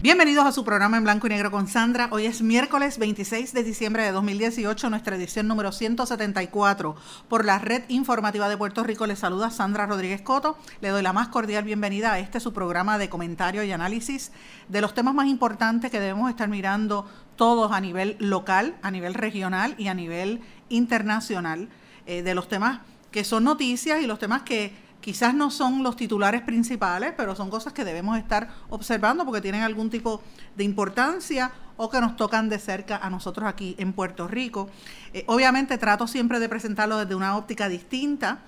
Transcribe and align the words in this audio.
Bienvenidos 0.00 0.46
a 0.46 0.52
su 0.52 0.64
programa 0.64 0.96
en 0.96 1.02
blanco 1.02 1.26
y 1.26 1.30
negro 1.30 1.50
con 1.50 1.66
Sandra. 1.66 2.08
Hoy 2.12 2.26
es 2.26 2.40
miércoles 2.40 2.98
26 2.98 3.52
de 3.52 3.64
diciembre 3.64 4.04
de 4.04 4.12
2018, 4.12 4.90
nuestra 4.90 5.16
edición 5.16 5.48
número 5.48 5.72
174. 5.72 6.94
Por 7.26 7.44
la 7.44 7.58
red 7.58 7.82
informativa 7.88 8.48
de 8.48 8.56
Puerto 8.56 8.84
Rico 8.84 9.08
les 9.08 9.18
saluda 9.18 9.50
Sandra 9.50 9.86
Rodríguez 9.86 10.22
Coto. 10.22 10.56
Le 10.80 10.90
doy 10.90 11.02
la 11.02 11.12
más 11.12 11.26
cordial 11.28 11.64
bienvenida 11.64 12.12
a 12.12 12.20
este 12.20 12.38
su 12.38 12.52
programa 12.52 12.96
de 12.96 13.08
comentario 13.08 13.64
y 13.64 13.72
análisis 13.72 14.30
de 14.68 14.80
los 14.80 14.94
temas 14.94 15.14
más 15.14 15.26
importantes 15.26 15.90
que 15.90 15.98
debemos 15.98 16.30
estar 16.30 16.48
mirando 16.48 17.04
todos 17.34 17.72
a 17.72 17.80
nivel 17.80 18.14
local, 18.20 18.76
a 18.82 18.92
nivel 18.92 19.14
regional 19.14 19.74
y 19.78 19.88
a 19.88 19.94
nivel 19.94 20.42
internacional, 20.68 21.70
eh, 22.06 22.22
de 22.22 22.36
los 22.36 22.46
temas 22.46 22.82
que 23.10 23.24
son 23.24 23.42
noticias 23.42 24.00
y 24.00 24.06
los 24.06 24.20
temas 24.20 24.42
que 24.42 24.72
quizás 25.08 25.32
no 25.32 25.50
son 25.50 25.82
los 25.82 25.96
titulares 25.96 26.42
principales, 26.42 27.14
pero 27.16 27.34
son 27.34 27.48
cosas 27.48 27.72
que 27.72 27.82
debemos 27.82 28.18
estar 28.18 28.50
observando 28.68 29.24
porque 29.24 29.40
tienen 29.40 29.62
algún 29.62 29.88
tipo 29.88 30.22
de 30.54 30.64
importancia 30.64 31.50
o 31.78 31.88
que 31.88 31.98
nos 31.98 32.14
tocan 32.14 32.50
de 32.50 32.58
cerca 32.58 32.98
a 32.98 33.08
nosotros 33.08 33.48
aquí 33.48 33.74
en 33.78 33.94
Puerto 33.94 34.28
Rico. 34.28 34.68
Eh, 35.14 35.24
obviamente 35.26 35.78
trato 35.78 36.06
siempre 36.06 36.38
de 36.40 36.50
presentarlo 36.50 36.98
desde 36.98 37.14
una 37.14 37.38
óptica 37.38 37.70
distinta, 37.70 38.40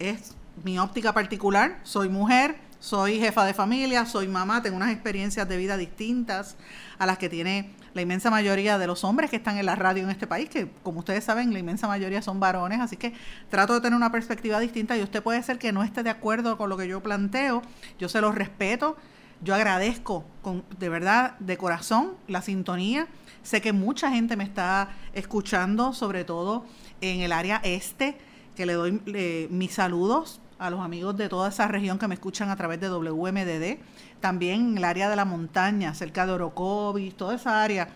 es 0.00 0.34
mi 0.64 0.76
óptica 0.76 1.14
particular, 1.14 1.78
soy 1.84 2.08
mujer, 2.08 2.56
soy 2.80 3.20
jefa 3.20 3.44
de 3.44 3.54
familia, 3.54 4.04
soy 4.04 4.26
mamá, 4.26 4.60
tengo 4.60 4.78
unas 4.78 4.90
experiencias 4.90 5.48
de 5.48 5.56
vida 5.56 5.76
distintas 5.76 6.56
a 7.02 7.06
las 7.06 7.18
que 7.18 7.28
tiene 7.28 7.68
la 7.94 8.00
inmensa 8.00 8.30
mayoría 8.30 8.78
de 8.78 8.86
los 8.86 9.02
hombres 9.02 9.28
que 9.28 9.34
están 9.34 9.58
en 9.58 9.66
la 9.66 9.74
radio 9.74 10.04
en 10.04 10.10
este 10.10 10.28
país, 10.28 10.48
que 10.48 10.70
como 10.84 11.00
ustedes 11.00 11.24
saben, 11.24 11.52
la 11.52 11.58
inmensa 11.58 11.88
mayoría 11.88 12.22
son 12.22 12.38
varones, 12.38 12.78
así 12.78 12.96
que 12.96 13.12
trato 13.50 13.74
de 13.74 13.80
tener 13.80 13.96
una 13.96 14.12
perspectiva 14.12 14.60
distinta 14.60 14.96
y 14.96 15.02
usted 15.02 15.20
puede 15.20 15.42
ser 15.42 15.58
que 15.58 15.72
no 15.72 15.82
esté 15.82 16.04
de 16.04 16.10
acuerdo 16.10 16.56
con 16.56 16.70
lo 16.70 16.76
que 16.76 16.86
yo 16.86 17.02
planteo, 17.02 17.60
yo 17.98 18.08
se 18.08 18.20
lo 18.20 18.30
respeto, 18.30 18.96
yo 19.42 19.52
agradezco 19.52 20.24
con, 20.42 20.62
de 20.78 20.88
verdad, 20.88 21.36
de 21.40 21.56
corazón, 21.56 22.12
la 22.28 22.40
sintonía. 22.40 23.08
Sé 23.42 23.60
que 23.60 23.72
mucha 23.72 24.08
gente 24.12 24.36
me 24.36 24.44
está 24.44 24.90
escuchando, 25.12 25.94
sobre 25.94 26.22
todo 26.24 26.64
en 27.00 27.22
el 27.22 27.32
área 27.32 27.60
este, 27.64 28.16
que 28.54 28.64
le 28.64 28.74
doy 28.74 29.02
eh, 29.06 29.48
mis 29.50 29.72
saludos 29.72 30.40
a 30.62 30.70
los 30.70 30.80
amigos 30.80 31.16
de 31.16 31.28
toda 31.28 31.48
esa 31.48 31.66
región 31.66 31.98
que 31.98 32.06
me 32.06 32.14
escuchan 32.14 32.48
a 32.48 32.56
través 32.56 32.80
de 32.80 32.88
WMDD 32.88 33.80
también 34.20 34.70
en 34.70 34.78
el 34.78 34.84
área 34.84 35.10
de 35.10 35.16
la 35.16 35.24
montaña, 35.24 35.92
cerca 35.94 36.24
de 36.24 36.32
Orocovis, 36.32 37.16
toda 37.16 37.34
esa 37.34 37.62
área. 37.62 37.88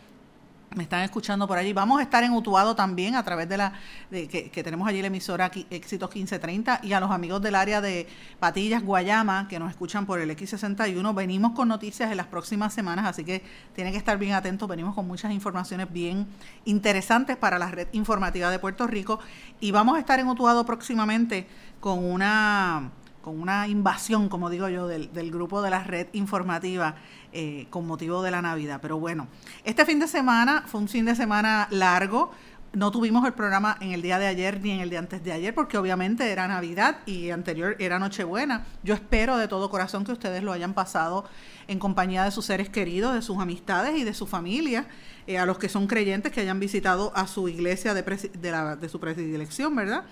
Me 0.74 0.82
están 0.82 1.02
escuchando 1.02 1.46
por 1.46 1.56
allí. 1.56 1.72
Vamos 1.72 2.00
a 2.00 2.02
estar 2.02 2.22
en 2.24 2.32
Utuado 2.32 2.74
también 2.74 3.14
a 3.14 3.22
través 3.22 3.48
de 3.48 3.56
la 3.56 3.72
que, 4.10 4.50
tenemos 4.62 4.86
allí 4.86 5.00
la 5.00 5.06
emisora 5.06 5.50
Éxitos 5.70 6.10
1530 6.10 6.80
y 6.82 6.92
a 6.92 7.00
los 7.00 7.10
amigos 7.10 7.40
del 7.40 7.54
área 7.54 7.80
de 7.80 8.06
Patillas, 8.40 8.82
Guayama, 8.82 9.48
que 9.48 9.58
nos 9.58 9.70
escuchan 9.70 10.04
por 10.04 10.20
el 10.20 10.28
X61. 10.30 11.14
Venimos 11.14 11.52
con 11.52 11.68
noticias 11.68 12.10
en 12.10 12.16
las 12.16 12.26
próximas 12.26 12.74
semanas, 12.74 13.06
así 13.06 13.24
que 13.24 13.42
tienen 13.74 13.92
que 13.92 13.98
estar 13.98 14.18
bien 14.18 14.32
atentos. 14.32 14.68
Venimos 14.68 14.94
con 14.94 15.06
muchas 15.06 15.32
informaciones 15.32 15.90
bien 15.90 16.26
interesantes 16.64 17.36
para 17.36 17.58
la 17.58 17.70
red 17.70 17.88
informativa 17.92 18.50
de 18.50 18.58
Puerto 18.58 18.86
Rico 18.86 19.20
y 19.60 19.70
vamos 19.70 19.96
a 19.96 20.00
estar 20.00 20.18
en 20.18 20.26
Utuado 20.28 20.66
próximamente 20.66 21.46
con 21.80 22.04
una 22.04 22.90
con 23.26 23.40
una 23.40 23.66
invasión, 23.66 24.28
como 24.28 24.50
digo 24.50 24.68
yo, 24.68 24.86
del, 24.86 25.32
grupo 25.32 25.60
de 25.60 25.68
la 25.68 25.82
red 25.82 26.06
informativa 26.12 26.94
eh, 27.38 27.66
con 27.68 27.86
motivo 27.86 28.22
de 28.22 28.30
la 28.30 28.40
Navidad. 28.40 28.78
Pero 28.80 28.98
bueno, 28.98 29.28
este 29.62 29.84
fin 29.84 29.98
de 30.00 30.08
semana 30.08 30.64
fue 30.66 30.80
un 30.80 30.88
fin 30.88 31.04
de 31.04 31.14
semana 31.14 31.68
largo. 31.70 32.30
No 32.72 32.90
tuvimos 32.90 33.26
el 33.26 33.34
programa 33.34 33.76
en 33.82 33.92
el 33.92 34.00
día 34.00 34.18
de 34.18 34.26
ayer 34.26 34.58
ni 34.62 34.70
en 34.70 34.80
el 34.80 34.88
día 34.88 35.00
antes 35.00 35.22
de 35.22 35.32
ayer 35.32 35.54
porque 35.54 35.76
obviamente 35.76 36.32
era 36.32 36.48
Navidad 36.48 37.00
y 37.04 37.28
anterior 37.28 37.76
era 37.78 37.98
Nochebuena. 37.98 38.64
Yo 38.82 38.94
espero 38.94 39.36
de 39.36 39.48
todo 39.48 39.68
corazón 39.68 40.04
que 40.04 40.12
ustedes 40.12 40.42
lo 40.42 40.50
hayan 40.50 40.72
pasado 40.72 41.26
en 41.68 41.78
compañía 41.78 42.24
de 42.24 42.30
sus 42.30 42.46
seres 42.46 42.70
queridos, 42.70 43.12
de 43.12 43.20
sus 43.20 43.38
amistades 43.38 43.98
y 43.98 44.04
de 44.04 44.14
su 44.14 44.26
familia. 44.26 44.86
Eh, 45.26 45.36
a 45.36 45.44
los 45.44 45.58
que 45.58 45.68
son 45.68 45.88
creyentes 45.88 46.32
que 46.32 46.40
hayan 46.40 46.58
visitado 46.58 47.12
a 47.14 47.26
su 47.26 47.50
iglesia 47.50 47.92
de, 47.92 48.88
su 48.88 48.98
predilección, 48.98 49.76
¿verdad? 49.76 50.04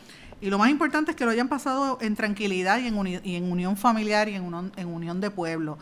Y 0.43 0.51
lo 0.51 0.59
más 0.59 0.69
importante 0.69 1.13
es 1.13 1.17
que 1.17 1.25
lo 1.25 1.31
hayan 1.31 1.49
pasado 1.49 1.97
en 2.03 2.17
tranquilidad 2.17 2.81
y 2.81 2.89
en, 2.89 3.51
unión 3.51 3.79
familiar 3.79 4.29
y 4.29 4.35
en 4.35 4.45
unión 4.89 5.21
de 5.23 5.31
pueblo. 5.31 5.79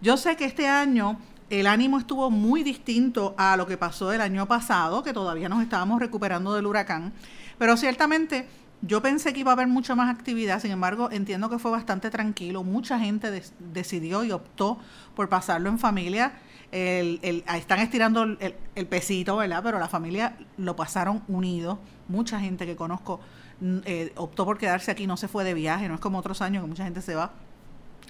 Yo 0.00 0.16
sé 0.16 0.36
que 0.36 0.44
este 0.44 0.68
año 0.68 1.18
el 1.48 1.66
ánimo 1.66 1.98
estuvo 1.98 2.30
muy 2.30 2.62
distinto 2.62 3.34
a 3.38 3.56
lo 3.56 3.66
que 3.66 3.76
pasó 3.76 4.12
el 4.12 4.20
año 4.20 4.46
pasado, 4.46 5.02
que 5.02 5.12
todavía 5.12 5.48
nos 5.48 5.62
estábamos 5.62 6.00
recuperando 6.00 6.54
del 6.54 6.66
huracán, 6.66 7.12
pero 7.58 7.76
ciertamente 7.76 8.46
yo 8.82 9.00
pensé 9.00 9.32
que 9.32 9.40
iba 9.40 9.52
a 9.52 9.54
haber 9.54 9.68
mucha 9.68 9.94
más 9.94 10.14
actividad, 10.14 10.60
sin 10.60 10.70
embargo 10.70 11.10
entiendo 11.10 11.48
que 11.48 11.58
fue 11.58 11.70
bastante 11.70 12.10
tranquilo, 12.10 12.62
mucha 12.62 12.98
gente 12.98 13.42
decidió 13.58 14.22
y 14.22 14.32
optó 14.32 14.78
por 15.14 15.28
pasarlo 15.28 15.70
en 15.70 15.78
familia. 15.78 16.32
están 16.72 17.78
estirando 17.78 18.24
el, 18.24 18.54
el, 18.74 18.86
pesito, 18.86 19.36
¿verdad? 19.36 19.62
Pero 19.62 19.78
la 19.78 19.88
familia 19.88 20.36
lo 20.58 20.76
pasaron 20.76 21.22
unidos. 21.26 21.78
Mucha 22.08 22.38
gente 22.38 22.66
que 22.66 22.76
conozco 22.76 23.20
eh, 23.62 24.12
optó 24.16 24.44
por 24.44 24.58
quedarse 24.58 24.90
aquí, 24.90 25.06
no 25.06 25.16
se 25.16 25.28
fue 25.28 25.42
de 25.42 25.54
viaje, 25.54 25.88
no 25.88 25.94
es 25.94 26.00
como 26.00 26.18
otros 26.18 26.42
años 26.42 26.62
que 26.62 26.68
mucha 26.68 26.84
gente 26.84 27.00
se 27.00 27.14
va. 27.14 27.32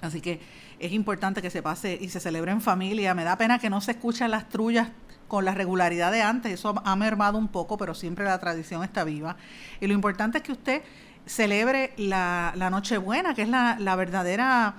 Así 0.01 0.21
que 0.21 0.39
es 0.79 0.91
importante 0.91 1.41
que 1.41 1.49
se 1.49 1.63
pase 1.63 1.97
y 1.99 2.09
se 2.09 2.19
celebre 2.19 2.51
en 2.51 2.61
familia. 2.61 3.13
Me 3.13 3.23
da 3.23 3.37
pena 3.37 3.59
que 3.59 3.69
no 3.69 3.81
se 3.81 3.91
escuchen 3.91 4.31
las 4.31 4.49
trullas 4.49 4.89
con 5.27 5.43
la 5.43 5.53
regularidad 5.53 6.11
de 6.11 6.21
antes, 6.21 6.53
eso 6.53 6.81
ha 6.85 6.95
mermado 6.95 7.37
un 7.37 7.49
poco, 7.49 7.77
pero 7.77 7.93
siempre 7.93 8.23
la 8.25 8.39
tradición 8.39 8.83
está 8.83 9.03
viva. 9.03 9.35
Y 9.81 9.87
lo 9.87 9.93
importante 9.93 10.37
es 10.37 10.43
que 10.43 10.53
usted 10.53 10.83
celebre 11.25 11.93
la, 11.97 12.53
Nochebuena, 12.71 13.33
que 13.33 13.41
es 13.41 13.49
la, 13.49 13.75
la, 13.77 13.95
verdadera 13.97 14.75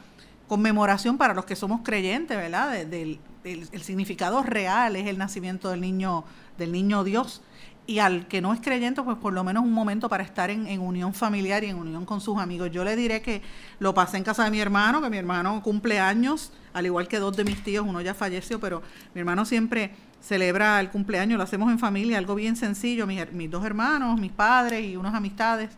conmemoración 0.46 1.18
para 1.18 1.34
los 1.34 1.44
que 1.44 1.54
somos 1.54 1.82
creyentes, 1.84 2.36
¿verdad? 2.36 2.86
del, 2.86 3.20
el 3.44 3.82
significado 3.82 4.42
real 4.42 4.96
es 4.96 5.06
el 5.06 5.18
nacimiento 5.18 5.68
del 5.68 5.82
niño, 5.82 6.24
del 6.56 6.72
niño 6.72 7.04
Dios 7.04 7.42
y 7.88 8.00
al 8.00 8.28
que 8.28 8.42
no 8.42 8.52
es 8.52 8.60
creyente, 8.60 9.02
pues 9.02 9.16
por 9.16 9.32
lo 9.32 9.42
menos 9.42 9.64
un 9.64 9.72
momento 9.72 10.10
para 10.10 10.22
estar 10.22 10.50
en, 10.50 10.78
unión 10.78 11.14
familiar 11.14 11.64
y 11.64 11.68
en 11.68 11.76
unión 11.76 12.04
con 12.04 12.20
sus 12.20 12.36
amigos. 12.38 12.70
Yo 12.70 12.84
le 12.84 12.94
diré 12.94 13.22
que 13.22 13.40
lo 13.78 13.94
pasé 13.94 14.18
en 14.18 14.24
casa 14.24 14.44
de 14.44 14.50
mi 14.50 14.60
hermano, 14.60 15.00
que 15.00 15.08
mi 15.08 15.16
hermano 15.16 15.62
cumple 15.62 15.98
años, 15.98 16.52
al 16.74 16.84
igual 16.84 17.08
que 17.08 17.18
dos 17.18 17.34
de 17.34 17.44
mis 17.44 17.64
tíos, 17.64 17.86
uno 17.88 18.02
ya 18.02 18.12
falleció, 18.12 18.60
pero 18.60 18.82
mi 19.14 19.20
hermano 19.20 19.46
siempre 19.46 19.92
celebra 20.20 20.78
el 20.80 20.90
cumpleaños, 20.90 21.38
lo 21.38 21.44
hacemos 21.44 21.72
en 21.72 21.78
familia, 21.78 22.18
algo 22.18 22.34
bien 22.34 22.56
sencillo, 22.56 23.06
mis, 23.06 23.32
mis 23.32 23.50
dos 23.50 23.64
hermanos, 23.64 24.20
mis 24.20 24.32
padres 24.32 24.84
y 24.84 24.94
unas 24.94 25.14
amistades 25.14 25.70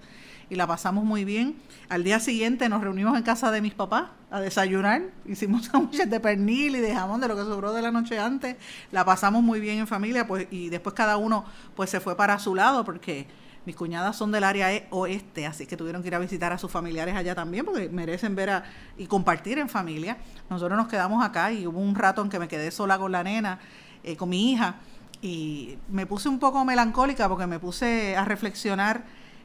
y 0.50 0.56
la 0.56 0.66
pasamos 0.66 1.04
muy 1.04 1.24
bien. 1.24 1.56
Al 1.88 2.04
día 2.04 2.20
siguiente 2.20 2.68
nos 2.68 2.82
reunimos 2.82 3.16
en 3.16 3.22
casa 3.22 3.50
de 3.50 3.62
mis 3.62 3.72
papás 3.72 4.08
a 4.30 4.40
desayunar, 4.40 5.02
hicimos 5.24 5.66
sándwiches 5.72 6.10
de 6.10 6.20
pernil 6.20 6.76
y 6.76 6.80
de 6.80 6.94
jamón 6.94 7.20
de 7.20 7.28
lo 7.28 7.36
que 7.36 7.42
sobró 7.42 7.72
de 7.72 7.80
la 7.80 7.90
noche 7.90 8.18
antes, 8.18 8.56
la 8.92 9.04
pasamos 9.04 9.42
muy 9.42 9.60
bien 9.60 9.78
en 9.78 9.86
familia, 9.86 10.26
pues 10.26 10.48
y 10.50 10.68
después 10.68 10.94
cada 10.94 11.16
uno 11.16 11.44
pues 11.74 11.88
se 11.88 12.00
fue 12.00 12.16
para 12.16 12.38
su 12.38 12.54
lado 12.54 12.84
porque 12.84 13.26
mis 13.66 13.76
cuñadas 13.76 14.16
son 14.16 14.32
del 14.32 14.44
área 14.44 14.72
e, 14.72 14.86
oeste, 14.90 15.46
así 15.46 15.66
que 15.66 15.76
tuvieron 15.76 16.02
que 16.02 16.08
ir 16.08 16.14
a 16.14 16.18
visitar 16.18 16.53
a 16.53 16.58
sus 16.58 16.70
familiares 16.70 17.14
allá 17.14 17.34
también, 17.34 17.64
porque 17.64 17.88
merecen 17.88 18.34
ver 18.34 18.50
a, 18.50 18.64
y 18.96 19.06
compartir 19.06 19.58
en 19.58 19.68
familia. 19.68 20.16
Nosotros 20.48 20.78
nos 20.78 20.88
quedamos 20.88 21.24
acá 21.24 21.53
y 21.53 21.66
hubo 21.66 21.78
un 21.78 21.94
rato 21.94 22.22
en 22.22 22.30
que 22.30 22.38
me 22.38 22.48
quedé 22.48 22.70
sola 22.70 22.98
con 22.98 23.12
la 23.12 23.22
nena, 23.22 23.58
eh, 24.03 24.16
con 24.16 24.30
mi 24.30 24.53
hija, 24.53 24.76
y 25.20 25.76
me 25.91 26.06
puse 26.06 26.28
un 26.30 26.38
poco 26.38 26.64
melancólica 26.64 27.28
porque 27.28 27.46
me 27.46 27.58
puse 27.58 28.16
a 28.16 28.24
reflexionar 28.24 29.04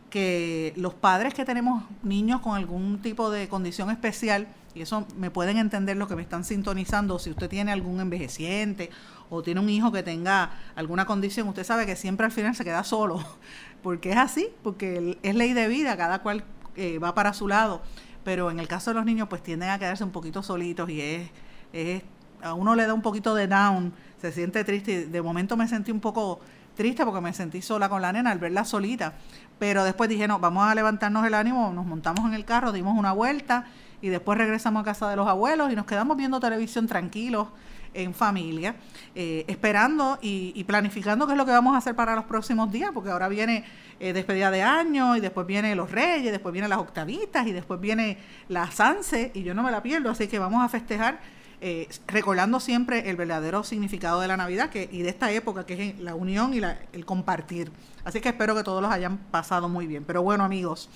que 0.10 0.74
los 0.76 0.94
padres 0.94 1.34
que 1.34 1.46
tenemos 1.46 1.84
niños 2.04 2.42
con 2.42 2.56
algún 2.56 3.02
tipo 3.02 3.30
de 3.30 3.48
condición 3.48 3.90
especial, 3.90 4.48
y 4.74 4.82
eso 4.82 5.06
me 5.18 5.32
pueden 5.32 5.58
entender 5.58 5.98
lo 5.98 6.08
que 6.08 6.16
me 6.16 6.22
están 6.22 6.44
sintonizando, 6.44 7.20
si 7.20 7.30
usted 7.32 7.50
tiene 7.50 7.72
algún 7.72 8.00
envejeciente 8.00 8.90
o 9.30 9.42
tiene 9.42 9.60
un 9.60 9.70
hijo 9.70 9.92
que 9.92 10.04
tenga 10.04 10.52
alguna 10.76 11.06
condición, 11.06 11.48
usted 11.48 11.64
sabe 11.64 11.86
que 11.86 11.96
siempre 11.96 12.26
al 12.26 12.32
final 12.32 12.56
se 12.56 12.64
queda 12.64 12.84
solo, 12.84 13.24
porque 13.84 14.12
es 14.12 14.18
así, 14.18 14.50
porque 14.64 15.18
es 15.24 15.36
ley 15.36 15.54
de 15.54 15.68
vida, 15.68 15.98
cada 15.98 16.20
cual 16.20 16.44
eh, 16.76 17.00
va 17.00 17.16
para 17.16 17.34
su 17.34 17.48
lado, 17.48 17.82
pero 18.24 18.52
en 18.52 18.60
el 18.60 18.68
caso 18.68 18.92
de 18.92 18.96
los 18.96 19.06
niños 19.06 19.28
pues 19.30 19.42
tienden 19.42 19.70
a 19.70 19.80
quedarse 19.80 20.04
un 20.04 20.12
poquito 20.12 20.44
solitos 20.44 20.90
y 20.90 21.02
es, 21.02 21.30
es 21.74 22.04
a 22.42 22.54
uno 22.54 22.76
le 22.76 22.86
da 22.86 22.94
un 22.94 23.02
poquito 23.02 23.34
de 23.34 23.48
down, 23.48 23.94
se 24.22 24.32
siente 24.32 24.64
triste, 24.64 25.08
de 25.08 25.22
momento 25.22 25.58
me 25.58 25.68
sentí 25.68 25.92
un 25.92 26.00
poco 26.00 26.40
triste 26.76 27.04
porque 27.06 27.22
me 27.22 27.34
sentí 27.34 27.62
sola 27.62 27.90
con 27.90 28.02
la 28.02 28.12
nena 28.12 28.32
al 28.32 28.40
verla 28.40 28.66
solita. 28.66 29.14
Pero 29.58 29.84
después 29.84 30.10
dije, 30.10 30.28
no, 30.28 30.40
vamos 30.40 30.68
a 30.68 30.76
levantarnos 30.76 31.26
el 31.26 31.34
ánimo, 31.34 31.72
nos 31.74 31.86
montamos 31.86 32.26
en 32.26 32.34
el 32.34 32.46
carro, 32.46 32.72
dimos 32.72 32.98
una 32.98 33.14
vuelta 33.14 33.66
y 34.02 34.10
después 34.10 34.38
regresamos 34.38 34.82
a 34.82 34.86
casa 34.86 35.10
de 35.10 35.16
los 35.16 35.28
abuelos 35.28 35.72
y 35.72 35.76
nos 35.76 35.86
quedamos 35.86 36.18
viendo 36.18 36.40
televisión 36.40 36.88
tranquilos 36.88 37.48
en 37.96 38.14
familia, 38.14 38.76
eh, 39.16 39.46
esperando 39.48 40.20
y, 40.22 40.64
planificando 40.66 41.26
qué 41.26 41.34
es 41.34 41.38
lo 41.38 41.46
que 41.46 41.52
vamos 41.52 41.76
a 41.76 41.78
hacer 41.78 41.96
para 41.96 42.16
los 42.16 42.26
próximos 42.26 42.72
días, 42.72 42.92
porque 42.94 43.10
ahora 43.10 43.30
viene 43.30 43.64
eh, 44.00 44.14
despedida 44.14 44.52
de 44.52 44.62
año 44.62 45.16
y 45.16 45.22
después 45.22 45.48
viene 45.48 45.74
los 45.76 45.90
reyes, 45.92 46.32
después 46.32 46.52
vienen 46.52 46.70
las 46.70 46.80
octavitas 46.80 47.48
y 47.48 47.54
después 47.54 47.80
viene 47.80 48.18
la 48.50 48.70
Sanse 48.70 49.32
y 49.34 49.44
yo 49.44 49.54
no 49.54 49.64
me 49.64 49.72
la 49.72 49.82
pierdo, 49.82 50.10
así 50.10 50.28
que 50.28 50.38
vamos 50.38 50.64
a 50.64 50.70
festejar 50.70 51.20
eh, 51.62 51.88
recordando 52.08 52.60
siempre 52.60 53.10
el 53.10 53.16
verdadero 53.16 53.64
significado 53.64 54.20
de 54.22 54.28
la 54.28 54.38
Navidad 54.38 54.70
que, 54.70 54.90
y 54.92 55.02
de 55.02 55.10
esta 55.10 55.32
época, 55.32 55.66
que 55.66 55.90
es 55.90 56.00
la 56.00 56.16
unión 56.16 56.54
y 56.54 56.62
el 56.94 57.06
compartir. 57.06 57.72
Así 58.04 58.22
que 58.22 58.30
espero 58.30 58.56
que 58.56 58.64
todos 58.64 58.82
los 58.82 58.92
hayan 58.92 59.18
pasado 59.18 59.70
muy 59.70 59.88
bien. 59.88 60.04
Pero 60.04 60.22
bueno, 60.22 60.44
amigos, 60.44 60.90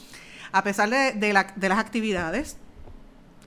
a 0.52 0.64
pesar 0.64 0.90
de, 0.90 1.14
de 1.14 1.34
las 1.70 1.80
actividades, 1.80 2.58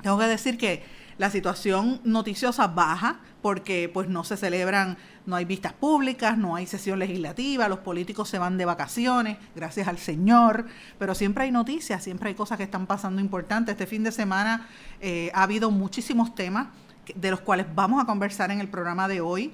tengo 0.03 0.19
que 0.19 0.27
decir 0.27 0.59
que 0.59 0.83
la 1.19 1.31
situación 1.31 2.01
noticiosa 2.05 2.67
baja 2.67 3.21
porque 3.43 3.91
pues 3.93 4.09
no 4.09 4.25
se 4.25 4.37
celebran, 4.37 4.97
no 5.27 5.37
hay 5.37 5.45
vistas 5.45 5.73
públicas, 5.73 6.39
no 6.39 6.55
hay 6.57 6.67
sesión 6.67 6.99
legislativa, 6.99 7.69
los 7.69 7.81
políticos 7.81 8.29
se 8.29 8.39
van 8.39 8.57
de 8.57 8.65
vacaciones, 8.65 9.37
gracias 9.55 9.89
al 9.89 9.99
Señor, 9.99 10.67
pero 10.99 11.15
siempre 11.15 11.45
hay 11.45 11.51
noticias, 11.51 12.03
siempre 12.03 12.31
hay 12.31 12.35
cosas 12.35 12.57
que 12.57 12.65
están 12.65 12.87
pasando 12.87 13.21
importantes. 13.21 13.73
Este 13.73 13.87
fin 13.87 14.05
de 14.05 14.13
semana 14.13 14.69
eh, 15.01 15.31
ha 15.35 15.43
habido 15.43 15.71
muchísimos 15.71 16.35
temas 16.35 16.69
de 17.15 17.31
los 17.31 17.41
cuales 17.41 17.67
vamos 17.75 18.03
a 18.03 18.07
conversar 18.07 18.51
en 18.51 18.61
el 18.61 18.69
programa 18.69 19.09
de 19.09 19.21
hoy. 19.21 19.53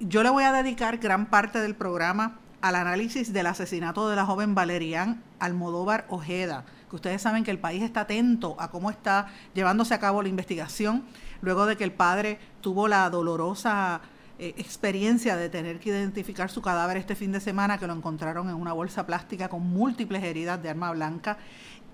Yo 0.00 0.22
le 0.22 0.30
voy 0.30 0.44
a 0.44 0.52
dedicar 0.52 0.98
gran 0.98 1.26
parte 1.26 1.60
del 1.60 1.74
programa 1.74 2.38
al 2.60 2.76
análisis 2.76 3.32
del 3.32 3.46
asesinato 3.46 4.08
de 4.08 4.16
la 4.16 4.24
joven 4.24 4.54
Valerian 4.54 5.22
Almodóvar 5.38 6.06
Ojeda, 6.08 6.64
que 6.88 6.96
ustedes 6.96 7.20
saben 7.20 7.44
que 7.44 7.50
el 7.50 7.58
país 7.58 7.82
está 7.82 8.02
atento 8.02 8.56
a 8.58 8.70
cómo 8.70 8.90
está 8.90 9.26
llevándose 9.52 9.92
a 9.92 10.00
cabo 10.00 10.22
la 10.22 10.28
investigación, 10.28 11.04
luego 11.42 11.66
de 11.66 11.76
que 11.76 11.84
el 11.84 11.92
padre 11.92 12.38
tuvo 12.62 12.88
la 12.88 13.08
dolorosa 13.10 14.00
eh, 14.38 14.54
experiencia 14.56 15.36
de 15.36 15.48
tener 15.48 15.78
que 15.78 15.90
identificar 15.90 16.50
su 16.50 16.62
cadáver 16.62 16.96
este 16.96 17.14
fin 17.14 17.32
de 17.32 17.40
semana, 17.40 17.78
que 17.78 17.86
lo 17.86 17.92
encontraron 17.92 18.48
en 18.48 18.56
una 18.56 18.72
bolsa 18.72 19.06
plástica 19.06 19.48
con 19.48 19.62
múltiples 19.62 20.24
heridas 20.24 20.62
de 20.62 20.70
arma 20.70 20.90
blanca, 20.90 21.36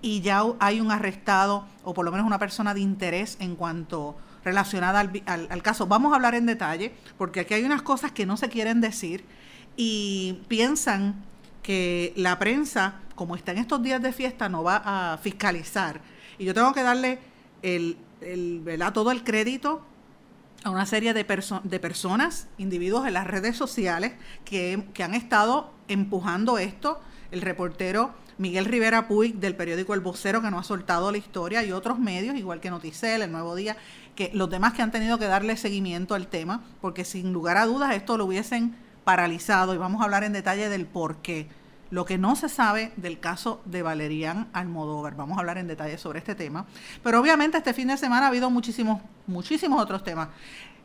y 0.01 0.21
ya 0.21 0.41
hay 0.59 0.79
un 0.79 0.89
arrestado, 0.89 1.67
o 1.83 1.93
por 1.93 2.05
lo 2.05 2.11
menos 2.11 2.25
una 2.25 2.39
persona 2.39 2.73
de 2.73 2.79
interés 2.79 3.37
en 3.39 3.55
cuanto 3.55 4.15
relacionada 4.43 4.99
al, 4.99 5.23
al, 5.25 5.63
caso. 5.63 5.87
Vamos 5.87 6.13
a 6.13 6.15
hablar 6.15 6.35
en 6.35 6.45
detalle, 6.45 6.93
porque 7.17 7.41
aquí 7.41 7.53
hay 7.53 7.63
unas 7.63 7.81
cosas 7.81 8.11
que 8.11 8.25
no 8.25 8.37
se 8.37 8.49
quieren 8.49 8.81
decir 8.81 9.23
y 9.75 10.39
piensan 10.47 11.15
que 11.63 12.13
la 12.15 12.39
prensa, 12.39 12.95
como 13.15 13.35
está 13.35 13.51
en 13.51 13.59
estos 13.59 13.81
días 13.83 14.01
de 14.01 14.13
fiesta, 14.13 14.49
no 14.49 14.63
va 14.63 14.81
a 15.13 15.17
fiscalizar. 15.17 16.01
Y 16.37 16.45
yo 16.45 16.53
tengo 16.53 16.73
que 16.73 16.83
darle 16.83 17.19
el, 17.61 17.97
el 18.21 18.63
todo 18.93 19.11
el 19.11 19.23
crédito 19.23 19.85
a 20.63 20.69
una 20.69 20.85
serie 20.85 21.13
de, 21.13 21.25
de 21.63 21.79
personas, 21.79 22.47
individuos 22.57 23.07
en 23.07 23.13
las 23.13 23.27
redes 23.27 23.57
sociales 23.57 24.13
que, 24.45 24.85
que, 24.93 25.03
han 25.03 25.13
estado 25.13 25.71
empujando 25.87 26.57
esto. 26.57 26.99
El 27.31 27.41
reportero 27.41 28.13
Miguel 28.37 28.65
Rivera 28.65 29.07
Puig 29.07 29.35
del 29.35 29.55
periódico 29.55 29.93
El 29.93 30.01
Vocero, 30.01 30.41
que 30.41 30.51
no 30.51 30.59
ha 30.59 30.63
soltado 30.63 31.11
la 31.11 31.17
historia, 31.17 31.63
y 31.63 31.71
otros 31.71 31.99
medios, 31.99 32.35
igual 32.35 32.59
que 32.59 32.69
Noticel, 32.69 33.21
El 33.21 33.31
Nuevo 33.31 33.55
Día, 33.55 33.77
que 34.15 34.31
los 34.33 34.49
demás 34.49 34.73
que 34.73 34.81
han 34.81 34.91
tenido 34.91 35.17
que 35.17 35.25
darle 35.25 35.57
seguimiento 35.57 36.15
al 36.15 36.27
tema, 36.27 36.63
porque 36.81 37.05
sin 37.05 37.33
lugar 37.33 37.57
a 37.57 37.65
dudas 37.65 37.93
esto 37.95 38.17
lo 38.17 38.25
hubiesen 38.25 38.75
paralizado 39.03 39.73
y 39.73 39.77
vamos 39.77 40.01
a 40.01 40.05
hablar 40.05 40.23
en 40.23 40.33
detalle 40.33 40.69
del 40.69 40.85
por 40.85 41.17
qué. 41.17 41.47
Lo 41.89 42.05
que 42.05 42.17
no 42.17 42.37
se 42.37 42.47
sabe 42.47 42.93
del 42.95 43.19
caso 43.19 43.61
de 43.65 43.81
Valerian 43.81 44.47
Almodóvar. 44.53 45.15
Vamos 45.15 45.37
a 45.37 45.41
hablar 45.41 45.57
en 45.57 45.67
detalle 45.67 45.97
sobre 45.97 46.19
este 46.19 46.35
tema. 46.35 46.65
Pero 47.03 47.19
obviamente 47.19 47.57
este 47.57 47.73
fin 47.73 47.89
de 47.89 47.97
semana 47.97 48.27
ha 48.27 48.29
habido 48.29 48.49
muchísimos, 48.49 49.01
muchísimos 49.27 49.81
otros 49.81 50.01
temas. 50.03 50.29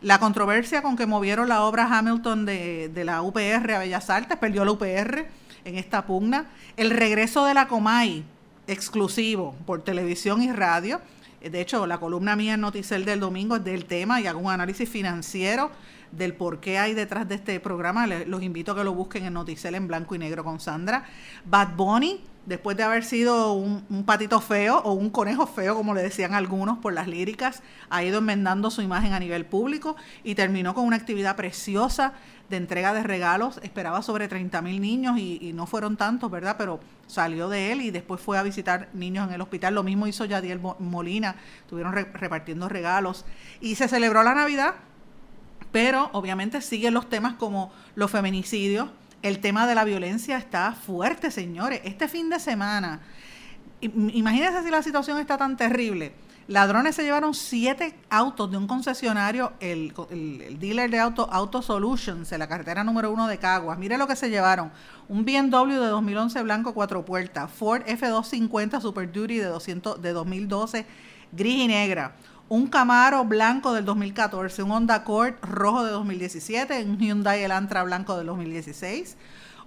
La 0.03 0.19
controversia 0.19 0.83
con 0.83 0.97
que 0.97 1.07
movieron 1.07 1.49
la 1.49 1.63
obra 1.63 1.87
Hamilton 1.87 2.45
de, 2.45 2.91
de 2.93 3.05
la 3.05 3.23
UPR 3.23 3.73
a 3.73 3.79
Bellas 3.79 4.11
Artes, 4.11 4.37
perdió 4.37 4.65
la 4.65 4.73
UPR 4.73 5.29
en 5.65 5.77
esta 5.77 6.07
pugna. 6.07 6.47
El 6.77 6.91
regreso 6.91 7.45
de 7.45 7.55
la 7.55 7.69
Comay, 7.69 8.25
exclusivo 8.67 9.55
por 9.65 9.83
televisión 9.83 10.43
y 10.43 10.51
radio. 10.51 11.01
De 11.51 11.61
hecho, 11.61 11.87
la 11.87 11.99
columna 11.99 12.37
mía 12.37 12.55
en 12.55 12.61
Noticel 12.61 13.05
del 13.05 13.21
domingo 13.21 13.57
es 13.57 13.65
del 13.65 13.85
tema 13.85 14.21
y 14.21 14.27
hago 14.27 14.41
un 14.41 14.51
análisis 14.51 14.89
financiero 14.89 15.71
del 16.17 16.35
por 16.35 16.61
qué 16.61 16.79
hay 16.79 16.95
detrás 16.95 17.29
de 17.29 17.35
este 17.35 17.61
programa. 17.61 18.07
los 18.07 18.43
invito 18.43 18.73
a 18.73 18.77
que 18.77 18.85
lo 18.85 18.95
busquen 18.95 19.25
en 19.25 19.35
Noticel 19.35 19.75
en 19.75 19.87
blanco 19.87 20.15
y 20.15 20.19
negro 20.19 20.45
con 20.45 20.61
Sandra. 20.61 21.05
Bad 21.45 21.77
Bunny, 21.77 22.21
después 22.47 22.77
de 22.77 22.83
haber 22.83 23.05
sido 23.05 23.53
un, 23.53 24.05
patito 24.05 24.41
feo 24.41 24.79
o 24.79 24.93
un 24.93 25.11
conejo 25.11 25.47
feo, 25.47 25.75
como 25.75 25.95
le 25.95 26.03
decían 26.03 26.35
algunos 26.35 26.79
por 26.79 26.93
las 26.93 27.09
líricas, 27.09 27.63
ha 27.91 28.03
ido 28.03 28.19
enmendando 28.19 28.71
su 28.71 28.83
imagen 28.83 29.13
a 29.13 29.21
nivel 29.21 29.45
público 29.45 29.97
y 30.25 30.35
terminó 30.35 30.75
con 30.75 30.85
una 30.85 30.97
actividad 30.97 31.37
preciosa 31.37 32.15
de 32.49 32.57
entrega 32.57 32.95
de 32.95 33.03
regalos. 33.03 33.59
Esperaba 33.63 34.03
sobre 34.03 34.29
30 34.29 34.63
mil 34.63 34.81
niños 34.81 35.19
y, 35.19 35.53
no 35.53 35.67
fueron 35.67 35.97
tantos, 35.97 36.31
¿verdad? 36.31 36.57
Pero 36.59 36.81
salió 37.07 37.49
de 37.49 37.73
él 37.73 37.83
y 37.83 37.91
después 37.91 38.21
fue 38.21 38.39
a 38.39 38.43
visitar 38.43 38.89
niños 38.95 39.29
en 39.29 39.35
el 39.35 39.41
hospital. 39.41 39.75
Lo 39.75 39.83
mismo 39.83 40.07
hizo 40.07 40.25
Yadiel 40.25 40.61
Molina, 40.79 41.37
estuvieron 41.61 41.93
repartiendo 41.93 42.69
regalos. 42.69 43.25
Y 43.61 43.75
se 43.75 43.89
celebró 43.89 44.23
la 44.23 44.35
Navidad 44.35 44.75
pero 45.77 46.09
obviamente 46.15 46.63
siguen 46.63 46.95
los 46.95 47.07
temas 47.07 47.35
como 47.35 47.71
los 47.97 48.11
feminicidios. 48.11 48.89
El 49.21 49.41
tema 49.41 49.67
de 49.67 49.75
la 49.75 49.85
violencia 49.85 50.39
está 50.39 50.73
fuerte, 50.73 51.31
señores. 51.31 51.83
Este 51.85 52.09
fin 52.09 52.31
de 52.31 52.41
semana, 52.41 53.03
imagínense 53.83 54.63
si 54.63 54.71
la 54.71 54.83
situación 54.83 55.19
está 55.19 55.37
tan 55.37 55.59
terrible. 55.59 56.15
Ladrones 56.49 56.95
se 56.95 57.03
llevaron 57.03 57.35
siete 57.35 57.95
autos 58.09 58.51
de 58.51 58.57
un 58.57 58.67
concesionario, 58.67 59.53
el, 59.61 59.93
dealer 60.59 60.89
de 60.91 60.99
auto, 60.99 61.29
Auto 61.31 61.61
Solutions, 61.61 62.33
en 62.33 62.39
la 62.39 62.49
carretera 62.49 62.83
número 62.83 63.11
uno 63.11 63.29
de 63.29 63.37
Caguas. 63.37 63.79
Mire 63.79 63.99
lo 63.99 64.07
que 64.07 64.17
se 64.17 64.31
llevaron. 64.31 64.73
Un 65.11 65.27
BMW 65.27 65.73
de 65.73 65.89
2011 65.89 66.43
blanco 66.43 66.73
cuatro 66.73 67.05
puertas, 67.05 67.51
Ford 67.51 67.83
F250 67.83 68.81
Super 68.81 69.13
Duty 69.13 69.37
de, 69.37 69.45
200, 69.45 70.01
de 70.01 70.13
2012 70.13 70.87
gris 71.33 71.57
y 71.57 71.69
negra, 71.69 72.15
un 72.49 72.69
Camaro 72.69 73.25
blanco 73.25 73.73
del 73.73 73.85
2014, 73.85 74.63
un 74.63 74.71
Honda 74.71 74.95
Accord 74.97 75.35
rojo 75.43 75.85
de 75.85 75.91
2017, 75.91 76.85
un 76.85 76.99
Hyundai 76.99 77.43
Elantra 77.43 77.83
blanco 77.83 78.17
del 78.17 78.27
2016, 78.27 79.17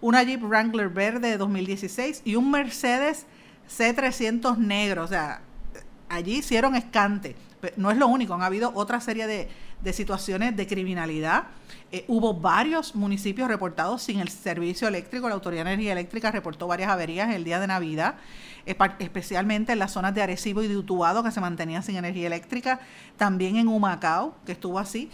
una 0.01 0.23
Jeep 0.23 0.41
Wrangler 0.43 0.89
verde 0.89 1.29
de 1.29 1.37
2016 1.37 2.21
y 2.23 2.35
un 2.35 2.51
Mercedes 2.51 3.25
C300 3.69 4.57
negro. 4.57 5.03
O 5.03 5.07
sea, 5.07 5.41
allí 6.07 6.38
hicieron 6.38 6.75
escante. 6.75 7.36
No 7.75 7.92
es 7.92 7.98
lo 7.98 8.08
único, 8.08 8.34
han 8.34 8.42
habido 8.42 8.72
otra 8.74 9.01
serie 9.01 9.28
de, 9.28 9.94
situaciones 9.94 10.56
de 10.56 10.68
criminalidad. 10.68 11.46
Eh, 11.92 12.06
hubo 12.08 12.34
varios 12.34 12.96
municipios 12.96 13.48
reportados 13.48 14.04
sin 14.04 14.20
el 14.20 14.30
servicio 14.30 14.88
eléctrico. 14.88 15.28
La 15.28 15.36
Autoridad 15.36 15.66
de 15.66 15.74
Energía 15.74 15.92
Eléctrica 15.94 16.32
reportó 16.32 16.68
varias 16.68 16.89
averías 16.89 17.34
el 17.34 17.44
día 17.44 17.60
de 17.60 17.68
Navidad 17.68 18.16
especialmente 19.00 19.72
en 19.72 19.80
las 19.80 19.92
zonas 19.92 20.13
de 20.13 20.22
Arecibo 20.22 20.62
y 20.62 20.68
de 20.68 20.78
Utuado, 20.78 21.24
que 21.24 21.32
se 21.32 21.42
mantenían 21.42 21.84
sin 21.84 21.96
energía 21.96 22.28
eléctrica, 22.28 22.80
también 23.18 23.56
en 23.56 23.68
Humacao, 23.68 24.36
que 24.46 24.51
estuvo 24.51 24.78
así. 24.78 25.10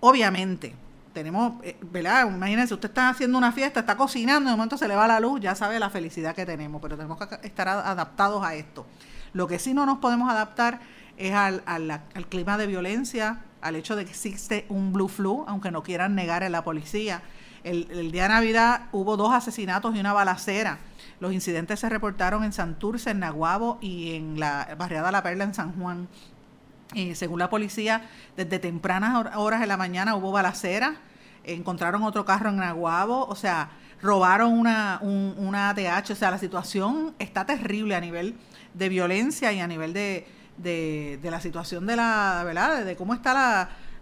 Obviamente, 0.00 0.74
tenemos, 1.12 1.54
eh, 1.64 1.76
¿verdad? 1.80 2.26
Imagínense, 2.28 2.74
usted 2.74 2.88
está 2.88 3.08
haciendo 3.08 3.38
una 3.38 3.52
fiesta, 3.52 3.80
está 3.80 3.96
cocinando, 3.96 4.50
de 4.50 4.56
momento 4.56 4.76
se 4.76 4.88
le 4.88 4.96
va 4.96 5.06
la 5.06 5.20
luz, 5.20 5.40
ya 5.40 5.54
sabe 5.54 5.78
la 5.78 5.90
felicidad 5.90 6.34
que 6.34 6.46
tenemos, 6.46 6.80
pero 6.80 6.96
tenemos 6.96 7.18
que 7.18 7.46
estar 7.46 7.68
adaptados 7.68 8.44
a 8.44 8.54
esto. 8.54 8.86
Lo 9.32 9.46
que 9.46 9.58
sí 9.58 9.74
no 9.74 9.86
nos 9.86 9.98
podemos 9.98 10.30
adaptar 10.30 10.80
es 11.18 11.34
al, 11.34 11.62
al, 11.66 12.00
clima 12.28 12.56
de 12.56 12.66
violencia, 12.66 13.42
al 13.60 13.76
hecho 13.76 13.96
de 13.96 14.04
que 14.04 14.10
existe 14.10 14.64
un 14.68 14.92
blue 14.92 15.08
flu, 15.08 15.44
aunque 15.46 15.70
no 15.70 15.82
quieran 15.82 16.14
negar 16.14 16.42
en 16.42 16.52
la 16.52 16.64
policía. 16.64 17.22
El, 17.64 17.88
el, 17.90 18.12
día 18.12 18.22
de 18.24 18.28
Navidad 18.30 18.86
hubo 18.92 19.16
dos 19.16 19.32
asesinatos 19.32 19.94
y 19.94 20.00
una 20.00 20.12
balacera 20.12 20.78
los 21.20 21.32
incidentes 21.32 21.80
se 21.80 21.88
reportaron 21.88 22.44
en 22.44 22.52
Santurce, 22.52 23.10
en 23.10 23.20
Naguabo 23.20 23.78
y 23.80 24.14
en 24.14 24.38
la 24.38 24.76
barriada 24.78 25.10
La 25.10 25.22
Perla 25.22 25.44
en 25.44 25.54
San 25.54 25.72
Juan. 25.72 26.08
Eh, 26.94 27.14
según 27.14 27.38
la 27.38 27.50
policía, 27.50 28.08
desde 28.36 28.58
tempranas 28.58 29.36
horas 29.36 29.60
de 29.60 29.66
la 29.66 29.76
mañana 29.76 30.14
hubo 30.14 30.32
balacera, 30.32 30.96
encontraron 31.44 32.02
otro 32.02 32.24
carro 32.24 32.48
en 32.48 32.56
Naguabo, 32.56 33.26
o 33.26 33.34
sea, 33.34 33.70
robaron 34.00 34.52
una, 34.52 35.00
una 35.02 35.70
ATH, 35.70 36.10
o 36.12 36.14
sea, 36.14 36.30
la 36.30 36.38
situación 36.38 37.14
está 37.18 37.44
terrible 37.44 37.94
a 37.94 38.00
nivel 38.00 38.36
de 38.74 38.88
violencia 38.88 39.52
y 39.52 39.60
a 39.60 39.66
nivel 39.66 39.92
de, 39.92 40.26
de, 40.58 41.18
la 41.22 41.40
situación 41.40 41.86
de 41.86 41.96
la, 41.96 42.42
¿verdad? 42.44 42.84
De 42.84 42.96
cómo 42.96 43.14
está 43.14 43.34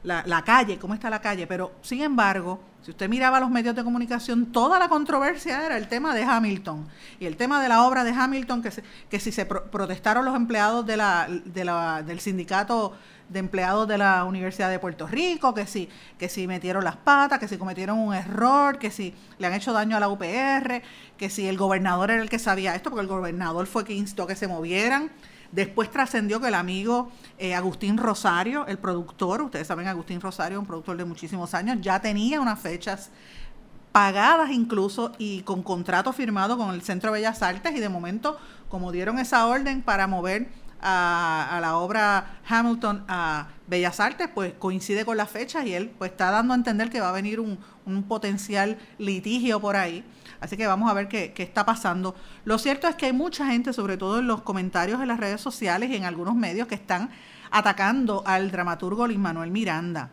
la, 0.02 0.24
la, 0.24 0.42
calle, 0.42 0.78
cómo 0.78 0.94
está 0.94 1.10
la 1.10 1.20
calle, 1.20 1.46
pero 1.46 1.72
sin 1.82 2.02
embargo, 2.02 2.60
si 2.82 2.90
usted 2.90 3.08
miraba 3.08 3.40
los 3.40 3.50
medios 3.50 3.74
de 3.74 3.82
comunicación, 3.82 4.46
toda 4.52 4.78
la 4.78 4.88
controversia 4.88 5.64
era 5.66 5.76
el 5.76 5.88
tema 5.88 6.14
de 6.14 6.22
Hamilton 6.22 6.86
y 7.18 7.26
el 7.26 7.36
tema 7.36 7.62
de 7.62 7.68
la 7.68 7.84
obra 7.84 8.04
de 8.04 8.10
Hamilton, 8.10 8.62
que, 8.62 8.70
que 9.10 9.20
si 9.20 9.32
se 9.32 9.46
protestaron 9.46 10.24
los 10.24 10.36
empleados 10.36 10.86
de 10.86 10.96
la, 10.96 11.28
de 11.28 11.64
la, 11.64 12.02
del 12.02 12.20
sindicato 12.20 12.94
de 13.28 13.40
empleados 13.40 13.88
de 13.88 13.98
la 13.98 14.24
Universidad 14.24 14.70
de 14.70 14.78
Puerto 14.78 15.06
Rico, 15.06 15.52
que 15.52 15.66
si, 15.66 15.88
que 16.18 16.28
si 16.28 16.46
metieron 16.46 16.84
las 16.84 16.96
patas, 16.96 17.38
que 17.38 17.48
si 17.48 17.58
cometieron 17.58 17.98
un 17.98 18.14
error, 18.14 18.78
que 18.78 18.90
si 18.90 19.14
le 19.38 19.46
han 19.46 19.54
hecho 19.54 19.72
daño 19.72 19.96
a 19.96 20.00
la 20.00 20.08
UPR, 20.08 20.82
que 21.16 21.28
si 21.28 21.48
el 21.48 21.56
gobernador 21.56 22.10
era 22.10 22.22
el 22.22 22.30
que 22.30 22.38
sabía 22.38 22.74
esto, 22.74 22.90
porque 22.90 23.02
el 23.02 23.08
gobernador 23.08 23.66
fue 23.66 23.84
quien 23.84 23.98
instó 23.98 24.26
que 24.26 24.36
se 24.36 24.46
movieran. 24.46 25.10
Después 25.52 25.90
trascendió 25.90 26.40
que 26.40 26.48
el 26.48 26.54
amigo 26.54 27.10
eh, 27.38 27.54
Agustín 27.54 27.96
Rosario, 27.96 28.66
el 28.66 28.78
productor, 28.78 29.42
ustedes 29.42 29.66
saben 29.66 29.86
Agustín 29.86 30.20
Rosario, 30.20 30.58
un 30.58 30.66
productor 30.66 30.96
de 30.96 31.04
muchísimos 31.04 31.54
años, 31.54 31.78
ya 31.80 32.00
tenía 32.00 32.40
unas 32.40 32.58
fechas 32.58 33.10
pagadas 33.92 34.50
incluso 34.50 35.12
y 35.16 35.40
con 35.42 35.62
contrato 35.62 36.12
firmado 36.12 36.58
con 36.58 36.74
el 36.74 36.82
Centro 36.82 37.10
de 37.10 37.20
Bellas 37.20 37.42
Artes 37.42 37.74
y 37.74 37.80
de 37.80 37.88
momento, 37.88 38.38
como 38.68 38.92
dieron 38.92 39.18
esa 39.18 39.46
orden 39.46 39.80
para 39.80 40.06
mover 40.06 40.48
a, 40.82 41.58
la 41.62 41.78
obra 41.78 42.38
Hamilton 42.46 43.04
a 43.08 43.48
Bellas 43.66 44.00
Artes, 44.00 44.28
pues 44.32 44.54
coincide 44.58 45.04
con 45.04 45.16
las 45.16 45.30
fechas 45.30 45.66
y 45.66 45.74
él 45.74 45.90
pues 45.98 46.12
está 46.12 46.30
dando 46.30 46.54
a 46.54 46.56
entender 46.56 46.90
que 46.90 47.00
va 47.00 47.08
a 47.08 47.12
venir 47.12 47.40
un, 47.40 47.58
un 47.84 48.02
potencial 48.04 48.78
litigio 48.98 49.60
por 49.60 49.76
ahí. 49.76 50.04
Así 50.40 50.56
que 50.56 50.66
vamos 50.66 50.90
a 50.90 50.94
ver 50.94 51.08
qué, 51.08 51.32
qué, 51.32 51.42
está 51.42 51.64
pasando. 51.64 52.14
Lo 52.44 52.58
cierto 52.58 52.86
es 52.88 52.94
que 52.94 53.06
hay 53.06 53.12
mucha 53.12 53.46
gente, 53.46 53.72
sobre 53.72 53.96
todo 53.96 54.18
en 54.18 54.26
los 54.26 54.42
comentarios 54.42 55.00
en 55.00 55.08
las 55.08 55.18
redes 55.18 55.40
sociales 55.40 55.90
y 55.90 55.96
en 55.96 56.04
algunos 56.04 56.34
medios, 56.34 56.68
que 56.68 56.74
están 56.74 57.10
atacando 57.50 58.22
al 58.26 58.50
dramaturgo 58.50 59.06
Luis 59.06 59.18
Manuel 59.18 59.50
Miranda. 59.50 60.10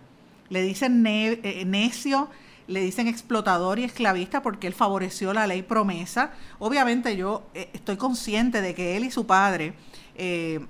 Le 0.50 0.62
dicen 0.62 1.06
eh, 1.06 1.64
necio, 1.66 2.30
le 2.68 2.82
dicen 2.82 3.08
explotador 3.08 3.80
y 3.80 3.84
esclavista 3.84 4.42
porque 4.42 4.68
él 4.68 4.74
favoreció 4.74 5.34
la 5.34 5.48
ley 5.48 5.62
promesa. 5.62 6.32
Obviamente 6.60 7.16
yo 7.16 7.44
eh, 7.54 7.70
estoy 7.74 7.98
consciente 7.98 8.62
de 8.62 8.74
que 8.74 8.98
él 8.98 9.04
y 9.04 9.12
su 9.12 9.26
padre 9.26 9.74
eh, 10.16 10.66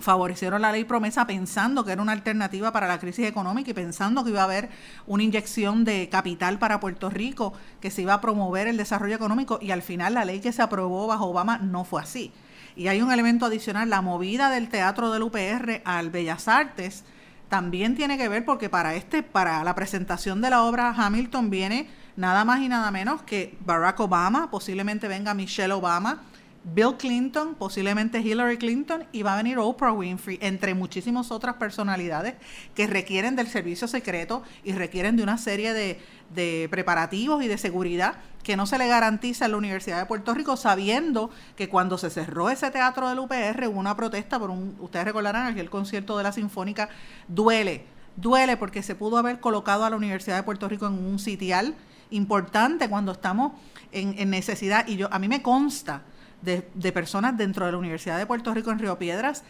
favorecieron 0.00 0.62
la 0.62 0.72
ley 0.72 0.84
promesa 0.84 1.26
pensando 1.26 1.84
que 1.84 1.92
era 1.92 2.02
una 2.02 2.12
alternativa 2.12 2.72
para 2.72 2.88
la 2.88 2.98
crisis 2.98 3.26
económica 3.26 3.70
y 3.70 3.74
pensando 3.74 4.24
que 4.24 4.30
iba 4.30 4.40
a 4.40 4.44
haber 4.44 4.70
una 5.06 5.22
inyección 5.22 5.84
de 5.84 6.08
capital 6.08 6.58
para 6.58 6.80
Puerto 6.80 7.10
Rico, 7.10 7.52
que 7.80 7.90
se 7.90 8.02
iba 8.02 8.14
a 8.14 8.20
promover 8.20 8.66
el 8.66 8.76
desarrollo 8.76 9.14
económico 9.14 9.58
y 9.60 9.70
al 9.70 9.82
final 9.82 10.14
la 10.14 10.24
ley 10.24 10.40
que 10.40 10.52
se 10.52 10.62
aprobó 10.62 11.06
bajo 11.06 11.26
Obama 11.26 11.58
no 11.58 11.84
fue 11.84 12.02
así. 12.02 12.32
Y 12.76 12.88
hay 12.88 13.02
un 13.02 13.12
elemento 13.12 13.46
adicional, 13.46 13.90
la 13.90 14.00
movida 14.00 14.50
del 14.50 14.68
teatro 14.68 15.10
del 15.10 15.22
UPR 15.22 15.82
al 15.84 16.10
Bellas 16.10 16.48
Artes 16.48 17.04
también 17.48 17.96
tiene 17.96 18.16
que 18.16 18.28
ver 18.28 18.44
porque 18.44 18.68
para 18.68 18.94
este 18.94 19.22
para 19.24 19.64
la 19.64 19.74
presentación 19.74 20.40
de 20.40 20.50
la 20.50 20.62
obra 20.62 20.94
Hamilton 20.96 21.50
viene 21.50 21.88
nada 22.16 22.44
más 22.44 22.60
y 22.60 22.68
nada 22.68 22.90
menos 22.90 23.22
que 23.22 23.58
Barack 23.64 23.98
Obama, 24.00 24.50
posiblemente 24.50 25.08
venga 25.08 25.34
Michelle 25.34 25.72
Obama, 25.72 26.22
Bill 26.62 26.96
Clinton, 26.98 27.54
posiblemente 27.54 28.20
Hillary 28.20 28.58
Clinton 28.58 29.04
y 29.12 29.22
va 29.22 29.32
a 29.32 29.36
venir 29.38 29.58
Oprah 29.58 29.92
Winfrey, 29.92 30.38
entre 30.42 30.74
muchísimas 30.74 31.30
otras 31.30 31.54
personalidades 31.54 32.34
que 32.74 32.86
requieren 32.86 33.34
del 33.34 33.48
servicio 33.48 33.88
secreto 33.88 34.42
y 34.62 34.72
requieren 34.72 35.16
de 35.16 35.22
una 35.22 35.38
serie 35.38 35.72
de, 35.72 36.68
preparativos 36.70 37.42
y 37.42 37.48
de 37.48 37.56
seguridad 37.56 38.16
que 38.42 38.56
no 38.56 38.66
se 38.66 38.76
le 38.76 38.88
garantiza 38.88 39.46
en 39.46 39.52
la 39.52 39.56
Universidad 39.56 39.98
de 39.98 40.06
Puerto 40.06 40.34
Rico, 40.34 40.56
sabiendo 40.56 41.30
que 41.56 41.68
cuando 41.68 41.96
se 41.96 42.10
cerró 42.10 42.50
ese 42.50 42.70
teatro 42.70 43.08
del 43.08 43.18
UPR 43.18 43.66
hubo 43.68 43.80
una 43.80 43.96
protesta 43.96 44.38
por 44.38 44.50
un, 44.50 44.76
ustedes 44.80 45.06
recordarán 45.06 45.46
aquel 45.46 45.70
concierto 45.70 46.16
de 46.18 46.24
la 46.24 46.32
Sinfónica, 46.32 46.90
duele, 47.26 47.86
duele 48.16 48.58
porque 48.58 48.82
se 48.82 48.94
pudo 48.94 49.16
haber 49.16 49.40
colocado 49.40 49.84
a 49.84 49.90
la 49.90 49.96
Universidad 49.96 50.36
de 50.36 50.42
Puerto 50.42 50.68
Rico 50.68 50.86
en 50.86 50.92
un 50.92 51.18
sitial 51.18 51.74
importante 52.10 52.88
cuando 52.88 53.12
estamos 53.12 53.52
en, 53.92 54.14
en 54.18 54.28
necesidad 54.30 54.86
y 54.86 54.96
yo 54.96 55.08
a 55.10 55.18
mí 55.18 55.28
me 55.28 55.42
consta 55.42 56.02
de, 56.42 56.92
personas 56.92 57.36
dentro 57.36 57.66
de 57.66 57.72
la 57.72 57.78
Universidad 57.78 58.18
de 58.18 58.26
Puerto 58.26 58.52
Rico 58.54 58.70
en 58.70 58.78
Río 58.78 58.98
Piedras, 58.98 59.44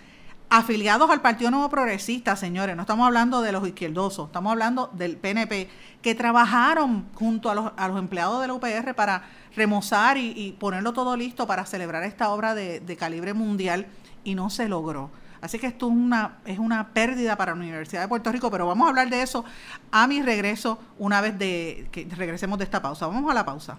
afiliados 0.49 1.09
al 1.11 1.21
Partido 1.21 1.51
Nuevo 1.51 1.69
Progresista, 1.71 2.35
señores, 2.35 2.75
no 2.75 2.83
estamos 2.83 3.07
hablando 3.07 3.41
de 3.41 3.53
los 3.53 3.67
izquierdosos, 3.67 4.27
estamos 4.27 4.51
hablando 4.51 4.91
del 4.93 5.17
PNP, 5.17 5.69
que 6.03 6.15
trabajaron 6.15 7.07
junto 7.15 7.51
a 7.51 7.55
los, 7.55 7.73
a 7.77 7.89
los 7.89 7.99
empleados 7.99 8.41
de 8.41 8.49
la 8.49 8.55
UPR 8.55 8.95
para 8.95 9.23
remozar 9.55 10.17
y, 10.17 10.57
ponerlo 10.59 10.93
todo 10.93 11.17
listo 11.17 11.47
para 11.47 11.65
celebrar 11.65 12.03
esta 12.03 12.31
obra 12.31 12.55
de, 12.55 12.97
calibre 12.99 13.35
mundial 13.35 13.87
y 14.25 14.35
no 14.35 14.51
se 14.51 14.69
logró. 14.69 15.11
Así 15.41 15.59
que 15.59 15.67
esto 15.67 15.87
es 15.87 15.93
una, 15.93 16.39
es 16.45 16.59
una 16.59 16.89
pérdida 16.89 17.37
para 17.37 17.53
la 17.55 17.61
Universidad 17.61 18.03
de 18.03 18.09
Puerto 18.09 18.31
Rico, 18.31 18.51
pero 18.51 18.67
vamos 18.67 18.87
a 18.87 18.91
hablar 18.91 19.09
de 19.09 19.23
eso 19.23 19.45
a 19.91 20.07
mi 20.07 20.21
regreso 20.21 20.79
una 20.99 21.21
vez 21.21 21.39
de 21.39 21.89
que 21.91 22.07
regresemos 22.15 22.59
de 22.59 22.65
esta 22.65 22.83
pausa. 22.83 23.07
Vamos 23.07 23.31
a 23.31 23.35
la 23.35 23.45
pausa. 23.45 23.79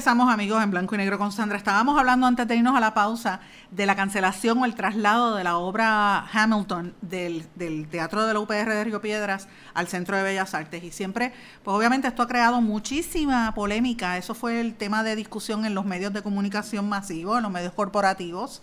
Regresamos 0.00 0.32
amigos 0.32 0.64
en 0.64 0.70
blanco 0.70 0.94
y 0.94 0.98
negro 0.98 1.18
con 1.18 1.30
Sandra. 1.30 1.58
Estábamos 1.58 1.98
hablando 1.98 2.26
antes 2.26 2.48
de 2.48 2.56
irnos 2.56 2.74
a 2.74 2.80
la 2.80 2.94
pausa 2.94 3.40
de 3.70 3.84
la 3.84 3.96
cancelación 3.96 4.56
o 4.56 4.64
el 4.64 4.74
traslado 4.74 5.36
de 5.36 5.44
la 5.44 5.58
obra 5.58 6.26
Hamilton 6.32 6.94
del, 7.02 7.46
Teatro 7.90 8.24
de 8.24 8.32
la 8.32 8.40
UPR 8.40 8.70
de 8.70 8.82
Río 8.82 9.02
Piedras 9.02 9.46
al 9.74 9.88
Centro 9.88 10.16
de 10.16 10.22
Bellas 10.22 10.54
Artes. 10.54 10.82
Y 10.82 10.90
siempre, 10.90 11.34
pues 11.62 11.76
obviamente 11.76 12.08
esto 12.08 12.22
ha 12.22 12.28
creado 12.28 12.62
muchísima 12.62 13.52
polémica. 13.54 14.16
Eso 14.16 14.34
fue 14.34 14.62
el 14.62 14.74
tema 14.74 15.02
de 15.02 15.16
discusión 15.16 15.66
en 15.66 15.74
los 15.74 15.84
medios 15.84 16.14
de 16.14 16.22
comunicación 16.22 16.88
masivos, 16.88 17.36
en 17.36 17.42
los 17.42 17.52
medios 17.52 17.74
corporativos. 17.74 18.62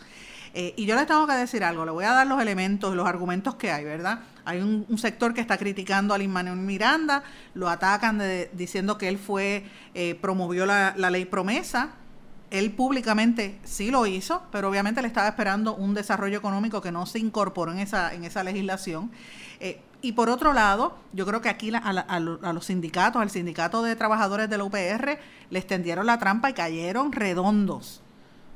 Eh, 0.56 0.74
y 0.76 0.88
yo 0.88 0.96
les 0.96 1.06
tengo 1.06 1.28
que 1.28 1.34
decir 1.34 1.64
algo, 1.64 1.86
le 1.86 1.92
voy 1.92 2.06
a 2.06 2.14
dar 2.14 2.26
los 2.26 2.42
elementos, 2.42 2.96
los 2.96 3.08
argumentos 3.08 3.54
que 3.54 3.72
hay, 3.72 3.84
¿verdad? 3.84 4.22
Hay 4.48 4.62
un, 4.62 4.98
sector 4.98 5.34
que 5.34 5.42
está 5.42 5.58
criticando 5.58 6.14
a 6.14 6.18
Lin 6.18 6.34
Miranda, 6.66 7.22
lo 7.54 7.68
atacan 7.68 8.22
diciendo 8.54 8.98
que 8.98 9.10
él 9.10 9.18
fue, 9.18 9.66
eh, 9.94 10.16
promovió 10.22 10.66
la, 10.66 10.94
ley 10.96 11.26
promesa, 11.26 11.90
él 12.50 12.72
públicamente 12.72 13.60
sí 13.66 13.92
lo 13.92 14.06
hizo, 14.08 14.44
pero 14.50 14.70
obviamente 14.70 15.02
le 15.02 15.10
estaba 15.10 15.28
esperando 15.28 15.76
un 15.76 15.94
desarrollo 15.94 16.38
económico 16.38 16.80
que 16.80 16.94
no 16.94 17.06
se 17.06 17.20
incorporó 17.20 17.74
en 17.74 17.80
esa, 17.80 18.14
en 18.14 18.24
esa 18.24 18.42
legislación. 18.42 19.12
Eh, 19.60 19.82
y 20.02 20.14
por 20.14 20.30
otro 20.30 20.54
lado, 20.54 20.98
yo 21.12 21.26
creo 21.26 21.42
que 21.42 21.50
aquí 21.50 21.70
a, 21.76 21.80
a, 21.80 22.20
los 22.54 22.66
sindicatos, 22.66 23.22
al 23.22 23.30
sindicato 23.30 23.84
de 23.84 23.98
trabajadores 23.98 24.50
de 24.50 24.58
la 24.58 24.64
UPR, 24.64 25.20
les 25.50 25.68
tendieron 25.68 26.06
la 26.06 26.20
trampa 26.20 26.50
y 26.50 26.54
cayeron 26.54 27.12
redondos, 27.12 28.02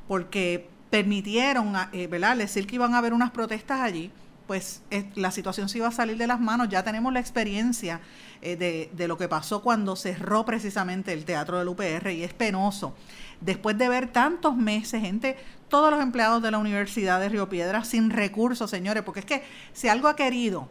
porque 0.08 0.70
permitieron, 0.90 1.74
eh, 1.92 2.08
¿verdad?, 2.08 2.38
decir 2.38 2.66
que 2.66 2.76
iban 2.76 2.94
a 2.94 3.00
haber 3.00 3.14
unas 3.14 3.32
protestas 3.32 3.82
allí, 3.82 4.12
pues 4.51 4.81
la 5.15 5.31
situación 5.31 5.70
se 5.70 5.77
iba 5.77 5.88
a 5.88 5.93
salir 5.93 6.17
de 6.17 6.27
las 6.27 6.41
manos. 6.41 6.67
Ya 6.67 6.84
tenemos 6.84 7.13
la 7.13 7.22
experiencia 7.22 8.01
eh, 8.41 8.89
de, 8.93 9.08
lo 9.08 9.17
que 9.17 9.29
pasó 9.29 9.62
cuando 9.62 9.96
cerró 9.96 10.43
precisamente 10.43 11.13
el 11.13 11.24
teatro 11.24 11.58
del 11.58 11.70
UPR 11.70 12.12
y 12.12 12.24
es 12.25 12.34
penoso. 12.34 12.93
Después 13.39 13.77
de 13.77 13.88
ver 13.88 14.12
tantos 14.12 14.58
meses, 14.58 15.00
gente, 15.00 15.38
todos 15.70 15.89
los 15.89 16.01
empleados 16.01 16.43
de 16.43 16.51
la 16.51 16.58
Universidad 16.58 17.22
de 17.22 17.29
Río 17.29 17.48
Piedra 17.48 17.86
sin 17.86 18.10
recursos, 18.10 18.70
señores, 18.70 19.03
porque 19.03 19.22
es 19.22 19.25
que 19.25 19.43
si 19.72 19.88
algo 19.88 20.10
ha 20.10 20.17
querido 20.17 20.67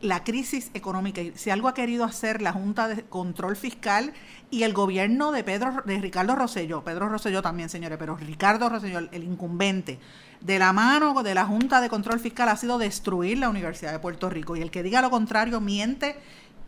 la 0.00 0.24
crisis 0.24 0.70
económica. 0.74 1.22
Si 1.34 1.50
algo 1.50 1.68
ha 1.68 1.74
querido 1.74 2.04
hacer 2.04 2.42
la 2.42 2.52
Junta 2.52 2.88
de 2.88 3.04
Control 3.04 3.56
Fiscal 3.56 4.12
y 4.50 4.62
el 4.62 4.72
gobierno 4.72 5.32
de 5.32 5.42
Pedro 5.44 5.82
de 5.84 5.98
Ricardo 6.00 6.34
Rosselló, 6.34 6.84
Pedro 6.84 7.08
Rosselló 7.08 7.42
también, 7.42 7.68
señores, 7.68 7.98
pero 7.98 8.16
Ricardo 8.16 8.68
Rosselló, 8.68 8.98
el, 8.98 9.24
incumbente, 9.24 9.98
de 10.46 10.60
la 10.60 10.72
mano 10.72 11.22
de 11.24 11.34
la 11.34 11.44
Junta 11.44 11.80
de 11.80 11.88
Control 11.88 12.20
Fiscal 12.20 12.48
ha 12.48 12.56
sido 12.56 12.78
destruir 12.78 13.38
la 13.38 13.48
Universidad 13.48 13.90
de 13.90 13.98
Puerto 13.98 14.30
Rico. 14.30 14.54
Y 14.54 14.62
el 14.62 14.70
que 14.70 14.84
diga 14.84 15.02
lo 15.02 15.10
contrario 15.10 15.60
miente 15.60 16.16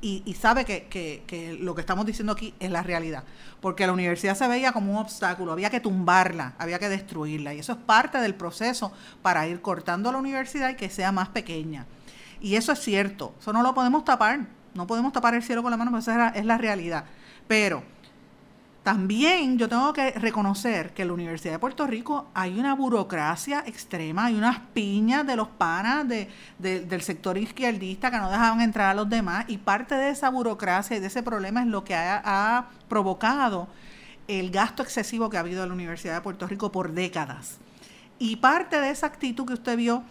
y, 0.01 0.35
sabe 0.35 0.65
que, 0.65 0.87
que, 0.89 1.57
lo 1.61 1.75
que 1.77 1.81
estamos 1.81 2.05
diciendo 2.05 2.33
aquí 2.33 2.55
es 2.59 2.73
la 2.73 2.83
realidad. 2.83 3.23
Porque 3.61 3.87
la 3.87 3.93
universidad 3.93 4.37
se 4.37 4.49
veía 4.49 4.73
como 4.73 4.93
un 4.93 4.99
obstáculo, 4.99 5.53
había 5.53 5.71
que 5.71 5.79
tumbarla, 5.79 6.55
había 6.59 6.81
que 6.81 6.89
destruirla. 6.89 7.55
Y 7.55 7.61
eso 7.61 7.73
es 7.73 7.79
parte 7.79 8.19
del 8.19 8.35
proceso 8.35 8.93
para 9.23 9.47
ir 9.47 9.61
cortando 9.61 10.11
la 10.11 10.19
universidad 10.19 10.71
y 10.71 10.75
que 10.75 10.91
sea 10.91 11.13
más 11.13 11.29
pequeña. 11.29 11.87
Y 12.41 12.57
eso 12.57 12.73
es 12.73 12.81
cierto, 12.81 13.35
eso 13.41 13.53
no 13.53 13.63
lo 13.63 13.75
podemos 13.75 14.05
tapar, 14.05 14.41
no 14.75 14.87
podemos 14.89 15.13
tapar 15.13 15.35
el 15.35 15.43
cielo 15.43 15.63
con 15.63 15.71
la 15.71 15.77
mano, 15.77 15.93
porque 15.93 16.03
esa 16.03 16.29
es 16.31 16.45
la 16.45 16.59
realidad. 16.59 17.05
Pero 17.47 17.83
también 18.83 19.59
yo 19.59 19.69
tengo 19.69 19.93
que 19.93 20.13
reconocer 20.13 20.95
que 20.95 21.03
en 21.03 21.09
la 21.09 21.15
Universidad 21.15 21.53
de 21.53 21.59
Puerto 21.59 21.87
Rico 21.87 22.29
hay 22.33 22.59
una 22.59 22.75
burocracia 22.75 23.63
extrema, 23.67 24.27
hay 24.27 24.35
unas 24.35 24.61
piñas 24.73 25.27
de 25.27 25.37
los 25.37 25.49
panas 25.49 26.07
del 26.09 27.03
sector 27.03 27.37
izquierdista 27.37 28.11
que 28.11 28.19
no 28.19 28.31
dejaban 28.31 28.61
entrar 28.61 28.91
a 28.91 28.95
los 28.95 29.09
demás 29.09 29.45
y 29.49 29.59
parte 29.59 29.95
de 29.95 30.11
esa 30.11 30.31
burocracia 30.31 30.97
y 30.97 31.01
de 31.01 31.09
ese 31.09 31.23
problema 31.23 31.61
es 31.61 31.67
lo 31.67 31.85
que 31.85 31.95
ha, 31.95 32.23
ha 32.25 32.69
provocado 32.89 33.69
el 34.27 34.51
gasto 34.51 34.83
excesivo 34.83 35.29
que 35.29 35.37
ha 35.37 35.41
habido 35.41 35.63
en 35.63 35.69
la 35.69 35.75
Universidad 35.75 36.15
de 36.15 36.21
Puerto 36.21 36.47
Rico 36.47 36.73
por 36.73 36.93
décadas. 36.93 37.59
Y 38.19 38.37
parte 38.37 38.81
de 38.81 38.91
esa 38.91 39.07
actitud 39.07 39.47
que 39.47 39.55
usted 39.55 39.77
vio 39.77 40.03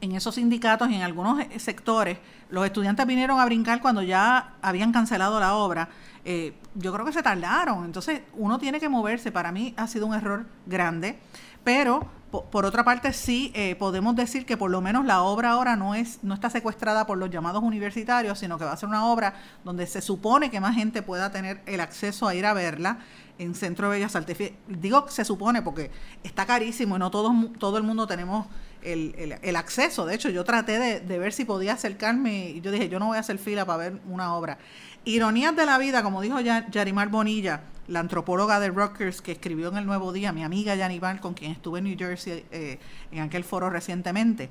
en 0.00 0.12
esos 0.12 0.34
sindicatos 0.36 0.90
y 0.90 0.94
en 0.94 1.02
algunos 1.02 1.42
sectores, 1.56 2.18
los 2.50 2.64
estudiantes 2.64 3.06
vinieron 3.06 3.40
a 3.40 3.44
brincar 3.44 3.80
cuando 3.80 4.02
ya 4.02 4.54
habían 4.62 4.92
cancelado 4.92 5.38
la 5.40 5.54
obra 5.54 5.88
eh, 6.30 6.52
yo 6.74 6.92
creo 6.92 7.06
que 7.06 7.12
se 7.12 7.22
tardaron. 7.22 7.86
Entonces, 7.86 8.20
uno 8.34 8.58
tiene 8.58 8.80
que 8.80 8.88
moverse. 8.90 9.32
Para 9.32 9.50
mí 9.50 9.72
ha 9.78 9.86
sido 9.86 10.06
un 10.06 10.14
error 10.14 10.44
grande, 10.66 11.18
pero 11.64 12.06
por 12.50 12.66
otra 12.66 12.84
parte 12.84 13.14
sí 13.14 13.50
eh, 13.54 13.74
podemos 13.76 14.14
decir 14.14 14.44
que 14.44 14.58
por 14.58 14.70
lo 14.70 14.82
menos 14.82 15.06
la 15.06 15.22
obra 15.22 15.52
ahora 15.52 15.76
no 15.76 15.94
es 15.94 16.22
no 16.22 16.34
está 16.34 16.50
secuestrada 16.50 17.06
por 17.06 17.16
los 17.16 17.30
llamados 17.30 17.62
universitarios, 17.62 18.38
sino 18.38 18.58
que 18.58 18.66
va 18.66 18.72
a 18.72 18.76
ser 18.76 18.90
una 18.90 19.06
obra 19.06 19.36
donde 19.64 19.86
se 19.86 20.02
supone 20.02 20.50
que 20.50 20.60
más 20.60 20.74
gente 20.74 21.00
pueda 21.00 21.32
tener 21.32 21.62
el 21.64 21.80
acceso 21.80 22.28
a 22.28 22.34
ir 22.34 22.44
a 22.44 22.52
verla 22.52 22.98
en 23.38 23.54
Centro 23.54 23.88
de 23.88 23.96
Bellas 23.96 24.14
Artes. 24.14 24.52
Digo 24.68 25.06
que 25.06 25.12
se 25.12 25.24
supone 25.24 25.62
porque 25.62 25.90
está 26.22 26.44
carísimo 26.44 26.96
y 26.96 26.98
no 26.98 27.10
todo, 27.10 27.34
todo 27.58 27.78
el 27.78 27.84
mundo 27.84 28.06
tenemos 28.06 28.46
el, 28.82 29.38
el, 29.42 29.56
acceso. 29.56 30.06
De 30.06 30.14
hecho, 30.14 30.28
yo 30.30 30.44
traté 30.44 30.78
de, 30.78 31.00
de, 31.00 31.18
ver 31.18 31.32
si 31.32 31.44
podía 31.44 31.74
acercarme 31.74 32.50
y 32.50 32.60
yo 32.60 32.70
dije, 32.70 32.88
yo 32.88 32.98
no 32.98 33.06
voy 33.06 33.16
a 33.16 33.20
hacer 33.20 33.38
fila 33.38 33.64
para 33.66 33.90
ver 33.90 34.00
una 34.08 34.34
obra. 34.34 34.58
Ironías 35.04 35.56
de 35.56 35.66
la 35.66 35.78
vida, 35.78 36.02
como 36.02 36.20
dijo 36.20 36.38
Yarimar 36.40 37.08
Bonilla, 37.08 37.62
la 37.86 38.00
antropóloga 38.00 38.60
de 38.60 38.68
Rutgers 38.68 39.22
que 39.22 39.32
escribió 39.32 39.68
en 39.68 39.78
El 39.78 39.86
Nuevo 39.86 40.12
Día, 40.12 40.32
mi 40.32 40.44
amiga 40.44 40.74
Yarimar, 40.74 41.20
con 41.20 41.34
quien 41.34 41.52
estuve 41.52 41.78
en 41.78 41.86
New 41.86 41.96
Jersey 41.98 42.44
eh, 42.50 42.78
en 43.10 43.22
aquel 43.22 43.44
foro 43.44 43.70
recientemente. 43.70 44.50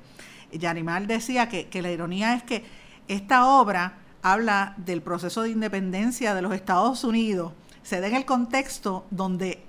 Yarimar 0.52 1.06
decía 1.06 1.48
que, 1.48 1.68
que 1.68 1.82
la 1.82 1.90
ironía 1.90 2.34
es 2.34 2.42
que 2.42 2.64
esta 3.06 3.46
obra 3.46 3.98
habla 4.22 4.74
del 4.78 5.02
proceso 5.02 5.42
de 5.42 5.50
independencia 5.50 6.34
de 6.34 6.42
los 6.42 6.52
Estados 6.52 7.04
Unidos, 7.04 7.52
se 7.82 8.00
da 8.00 8.08
en 8.08 8.16
el 8.16 8.24
contexto 8.24 9.06
donde 9.10 9.62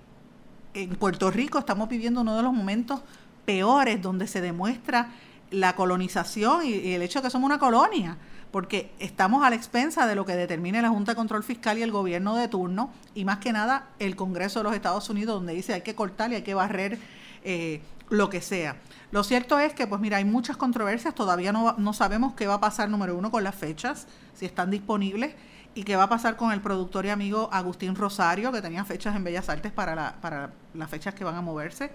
en 0.73 0.95
Puerto 0.95 1.31
Rico 1.31 1.59
estamos 1.59 1.89
viviendo 1.89 2.21
uno 2.21 2.35
de 2.35 2.43
los 2.43 2.53
momentos 2.53 3.01
peores 3.49 3.99
donde 3.99 4.27
se 4.27 4.41
demuestra 4.41 5.09
la 5.49 5.75
colonización 5.75 6.67
y, 6.67 6.93
el 6.93 7.01
hecho 7.01 7.17
de 7.17 7.23
que 7.23 7.29
somos 7.31 7.47
una 7.47 7.57
colonia 7.57 8.15
porque 8.51 8.91
estamos 8.99 9.43
a 9.43 9.49
la 9.49 9.55
expensa 9.55 10.05
de 10.05 10.13
lo 10.13 10.23
que 10.23 10.35
determine 10.35 10.83
la 10.83 10.89
Junta 10.89 11.13
de 11.13 11.15
Control 11.15 11.43
Fiscal 11.43 11.79
y 11.79 11.81
el 11.81 11.91
gobierno 11.91 12.35
de 12.35 12.47
turno, 12.47 12.91
y 13.15 13.25
más 13.25 13.39
que 13.39 13.51
nada 13.51 13.87
el 13.97 14.15
Congreso 14.15 14.59
de 14.59 14.65
los 14.65 14.75
Estados 14.75 15.09
Unidos, 15.09 15.33
donde 15.33 15.53
dice 15.53 15.73
hay 15.73 15.81
que 15.81 15.95
cortar 15.95 16.31
y 16.31 16.35
hay 16.35 16.41
que 16.43 16.53
barrer 16.53 16.99
eh, 17.43 17.81
lo 18.09 18.29
que 18.29 18.39
sea. 18.39 18.75
Lo 19.09 19.23
cierto 19.23 19.57
es 19.57 19.73
que, 19.73 19.87
pues 19.87 19.99
mira, 19.99 20.17
hay 20.17 20.25
muchas 20.25 20.55
controversias, 20.55 21.15
todavía 21.15 21.51
no, 21.51 21.73
no 21.77 21.93
sabemos 21.93 22.33
qué 22.33 22.45
va 22.45 22.55
a 22.55 22.59
pasar, 22.59 22.87
número 22.87 23.17
uno, 23.17 23.31
con 23.31 23.43
las 23.43 23.55
fechas, 23.55 24.05
si 24.35 24.45
están 24.45 24.69
disponibles, 24.69 25.33
y 25.73 25.83
qué 25.83 25.95
va 25.95 26.03
a 26.03 26.09
pasar 26.09 26.35
con 26.35 26.51
el 26.51 26.61
productor 26.61 27.05
y 27.05 27.09
amigo 27.09 27.49
Agustín 27.51 27.95
Rosario, 27.95 28.51
que 28.51 28.61
tenía 28.61 28.85
fechas 28.85 29.15
en 29.15 29.23
Bellas 29.23 29.49
Artes 29.49 29.71
para, 29.71 29.95
la, 29.95 30.15
para 30.21 30.51
las 30.75 30.89
fechas 30.89 31.13
que 31.13 31.23
van 31.23 31.35
a 31.35 31.41
moverse. 31.41 31.91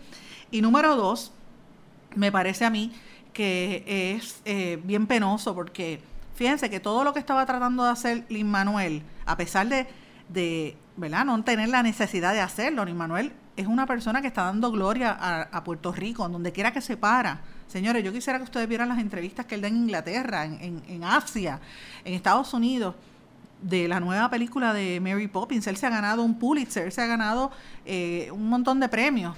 Y 0.51 0.63
número 0.63 0.95
dos, 0.95 1.33
me 2.15 2.33
parece 2.33 2.65
a 2.65 2.71
mí 2.71 2.93
que 3.33 3.85
es 4.17 4.41
eh, 4.45 4.79
bien 4.85 5.07
penoso 5.07 5.55
porque 5.55 6.01
Fíjense 6.35 6.69
que 6.69 6.81
todo 6.81 7.05
lo 7.05 7.13
que 7.13 7.21
estaba 7.21 7.47
tratando 7.47 7.85
de 7.85 7.91
hacer 7.91 8.25
Lin 8.29 8.51
Manuel, 8.51 9.03
a 9.25 9.37
pesar 9.37 9.69
de, 9.69 9.87
de 10.29 10.77
¿verdad? 10.97 11.25
no 11.25 11.43
tener 11.45 11.69
la 11.69 11.83
necesidad 11.83 12.33
de 12.33 12.41
hacerlo, 12.41 12.85
Lin 12.85 12.97
Manuel 12.97 13.33
es 13.57 13.69
una 13.69 13.87
persona 13.87 14.21
que 14.21 14.27
está 14.27 14.43
dando 14.43 14.73
gloria 14.73 15.13
a, 15.13 15.63
Puerto 15.63 15.93
Rico, 15.93 16.29
donde 16.29 16.51
quiera 16.51 16.73
que 16.73 16.81
se 16.81 16.97
para. 16.97 17.41
Señores, 17.69 18.03
yo 18.03 18.13
quisiera 18.13 18.39
que 18.41 18.45
ustedes 18.45 18.69
vieran 18.69 18.89
las 18.89 18.99
entrevistas 18.99 19.47
que 19.47 19.55
él 19.55 19.61
da 19.61 19.69
en 19.69 19.77
Inglaterra, 19.77 20.45
en, 20.45 20.83
en, 20.89 21.05
Asia, 21.05 21.61
en 22.05 22.15
Estados 22.15 22.53
Unidos 22.53 22.97
de 23.63 23.87
la 23.87 24.01
nueva 24.01 24.29
película 24.29 24.75
de 24.75 24.99
Mary 24.99 25.29
Poppins. 25.29 25.69
Él 25.69 25.77
se 25.77 25.87
ha 25.87 25.91
ganado 25.91 26.25
un 26.25 26.37
Pulitzer, 26.37 26.91
se 26.91 27.01
ha 27.01 27.07
ganado 27.07 27.53
eh, 27.87 28.29
un 28.33 28.49
montón 28.49 28.81
de 28.81 28.89
premios. 28.89 29.37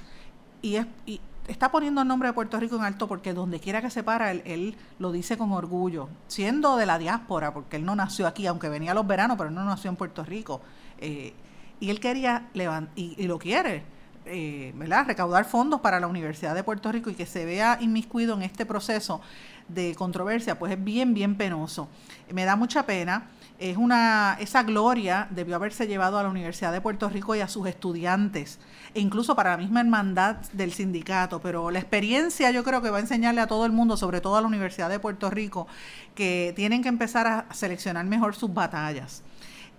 Y, 0.63 0.77
es, 0.77 0.87
y 1.05 1.21
está 1.49 1.71
poniendo 1.71 2.03
el 2.03 2.09
nombre 2.09 2.29
de 2.29 2.33
Puerto 2.33 2.59
Rico 2.59 2.77
en 2.77 2.83
alto 2.83 3.09
porque 3.09 3.33
donde 3.33 3.61
quiera 3.61 3.81
que 3.81 3.91
se 3.91 4.03
para, 4.03 4.31
él, 4.31 4.77
lo 4.99 5.13
dice 5.13 5.37
con 5.37 5.53
orgullo, 5.53 6.09
siendo 6.27 6.77
de 6.77 6.87
la 6.87 6.99
diáspora, 6.99 7.53
porque 7.55 7.77
él 7.77 7.85
no 7.85 7.95
nació 7.95 8.27
aquí, 8.27 8.47
aunque 8.47 8.69
venía 8.69 8.93
a 8.93 8.95
los 8.95 9.07
veranos, 9.07 9.37
pero 9.37 9.51
no 9.51 9.65
nació 9.65 9.91
en 9.91 9.97
Puerto 9.97 10.25
Rico. 10.25 10.61
Eh, 10.99 11.35
y 11.81 11.91
él 11.91 12.01
quería 12.01 12.49
levantar, 12.55 12.93
y, 12.97 13.27
lo 13.27 13.39
quiere, 13.39 13.85
eh, 14.25 14.73
¿verdad? 14.77 15.07
Recaudar 15.07 15.45
fondos 15.45 15.81
para 15.81 16.01
la 16.01 16.07
Universidad 16.07 16.55
de 16.55 16.65
Puerto 16.65 16.91
Rico 16.91 17.11
y 17.11 17.15
que 17.15 17.27
se 17.27 17.45
vea 17.45 17.79
inmiscuido 17.81 18.35
en 18.35 18.43
este 18.43 18.67
proceso 18.67 19.21
de 19.69 19.95
controversia, 19.95 20.59
pues 20.59 20.73
es 20.73 20.83
bien, 20.83 21.15
bien 21.15 21.37
penoso. 21.37 21.89
Me 22.33 22.45
da 22.45 22.57
mucha 22.57 22.85
pena 22.87 23.29
es 23.59 23.77
una, 23.77 24.37
esa 24.41 24.63
gloria 24.63 25.29
debió 25.31 25.57
haberse 25.57 25.87
llevado 25.87 26.19
a 26.19 26.23
la 26.23 26.29
Universidad 26.29 26.73
de 26.73 26.81
Puerto 26.81 27.09
Rico 27.09 27.35
y 27.35 27.41
a 27.41 27.49
sus 27.49 27.67
estudiantes, 27.67 28.59
e 28.95 29.01
incluso 29.01 29.35
para 29.35 29.53
la 29.53 29.57
misma 29.57 29.81
hermandad 29.81 30.37
del 30.53 30.73
sindicato, 30.73 31.41
pero 31.41 31.71
la 31.71 31.79
experiencia 31.79 32.51
yo 32.51 32.65
creo 32.65 32.83
que 32.83 32.91
va 32.91 32.99
a 32.99 33.01
enseñarle 33.01 33.41
a 33.41 33.47
todo 33.47 33.67
el 33.67 33.73
mundo, 33.73 33.97
sobre 33.97 34.21
todo 34.21 34.37
a 34.37 34.41
la 34.41 34.47
Universidad 34.47 34.91
de 34.91 34.99
Puerto 34.99 35.31
Rico, 35.31 35.67
que 36.15 36.53
tienen 36.57 36.83
que 36.83 36.89
empezar 36.89 37.27
a 37.27 37.47
seleccionar 37.55 38.05
mejor 38.07 38.35
sus 38.35 38.53
batallas. 38.53 39.23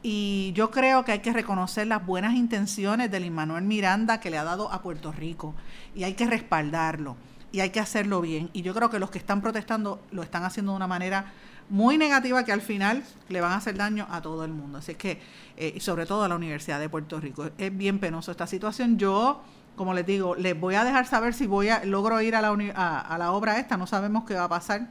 Y 0.04 0.52
yo 0.54 0.72
creo 0.72 1.04
que 1.04 1.12
hay 1.12 1.20
que 1.20 1.34
reconocer 1.34 1.88
las 1.88 2.06
buenas 2.06 2.36
intenciones 2.36 3.10
del 3.12 3.26
Immanuel 3.26 3.64
Miranda 3.64 4.20
que 4.20 4.30
le 4.30 4.38
ha 4.38 4.44
dado 4.44 4.72
a 4.72 4.82
Puerto 4.82 5.12
Rico 5.12 5.56
y 5.96 6.04
hay 6.04 6.14
que 6.14 6.28
respaldarlo 6.28 7.18
y 7.52 7.62
hay 7.62 7.72
que 7.72 7.80
hacerlo 7.80 8.22
bien. 8.22 8.50
Y 8.54 8.62
yo 8.62 8.74
creo 8.74 8.90
que 8.90 9.00
los 9.00 9.10
que 9.10 9.18
están 9.18 9.42
protestando 9.42 10.02
lo 10.12 10.22
están 10.22 10.44
haciendo 10.44 10.72
de 10.74 10.78
una 10.78 10.88
manera 10.88 11.34
muy 11.70 11.98
negativa 11.98 12.44
que 12.44 12.52
al 12.52 12.62
final 12.62 13.04
le 13.30 13.42
van 13.42 13.52
a 13.52 13.58
hacer 13.58 13.76
daño 13.76 14.08
a 14.10 14.22
todo 14.22 14.46
el 14.46 14.52
mundo. 14.52 14.78
Así 14.78 14.96
que, 14.96 15.20
eh, 15.58 15.80
sobre 15.80 16.06
todo 16.06 16.24
a 16.24 16.28
la 16.30 16.36
Universidad 16.36 16.80
de 16.80 16.90
Puerto 16.90 17.20
Rico. 17.20 17.50
Es 17.58 17.76
bien 17.76 18.00
penoso 18.00 18.32
esta 18.32 18.48
situación. 18.48 18.98
Yo, 18.98 19.42
como 19.76 19.94
les 19.94 20.06
digo, 20.06 20.36
les 20.36 20.60
voy 20.60 20.76
a 20.76 20.84
dejar 20.84 21.06
saber 21.08 21.34
si 21.34 21.48
voy 21.48 21.70
a 21.70 21.84
logro 21.84 22.22
ir 22.22 22.36
a 22.36 22.42
la, 22.42 22.50
a, 22.50 23.18
la 23.18 23.32
obra 23.32 23.60
esta. 23.60 23.78
No 23.78 23.88
sabemos 23.88 24.24
qué 24.26 24.36
va 24.36 24.46
a 24.46 24.50
pasar, 24.50 24.88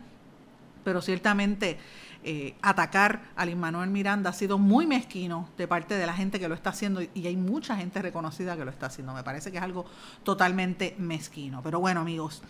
pero 0.84 1.00
ciertamente 1.00 1.78
eh, 2.24 2.54
atacar 2.60 3.22
al 3.36 3.48
Immanuel 3.48 3.88
Miranda 3.88 4.30
ha 4.30 4.32
sido 4.32 4.58
muy 4.58 4.86
mezquino 4.86 5.48
de 5.56 5.68
parte 5.68 5.94
de 5.94 6.06
la 6.06 6.12
gente 6.12 6.38
que 6.38 6.48
lo 6.48 6.54
está 6.54 6.70
haciendo 6.70 7.00
y 7.00 7.26
hay 7.26 7.36
mucha 7.36 7.76
gente 7.76 8.02
reconocida 8.02 8.56
que 8.56 8.64
lo 8.64 8.70
está 8.70 8.86
haciendo. 8.86 9.14
Me 9.14 9.22
parece 9.22 9.50
que 9.50 9.58
es 9.58 9.62
algo 9.62 9.86
totalmente 10.24 10.94
mezquino. 10.98 11.62
Pero 11.62 11.80
bueno, 11.80 12.00
amigos, 12.00 12.42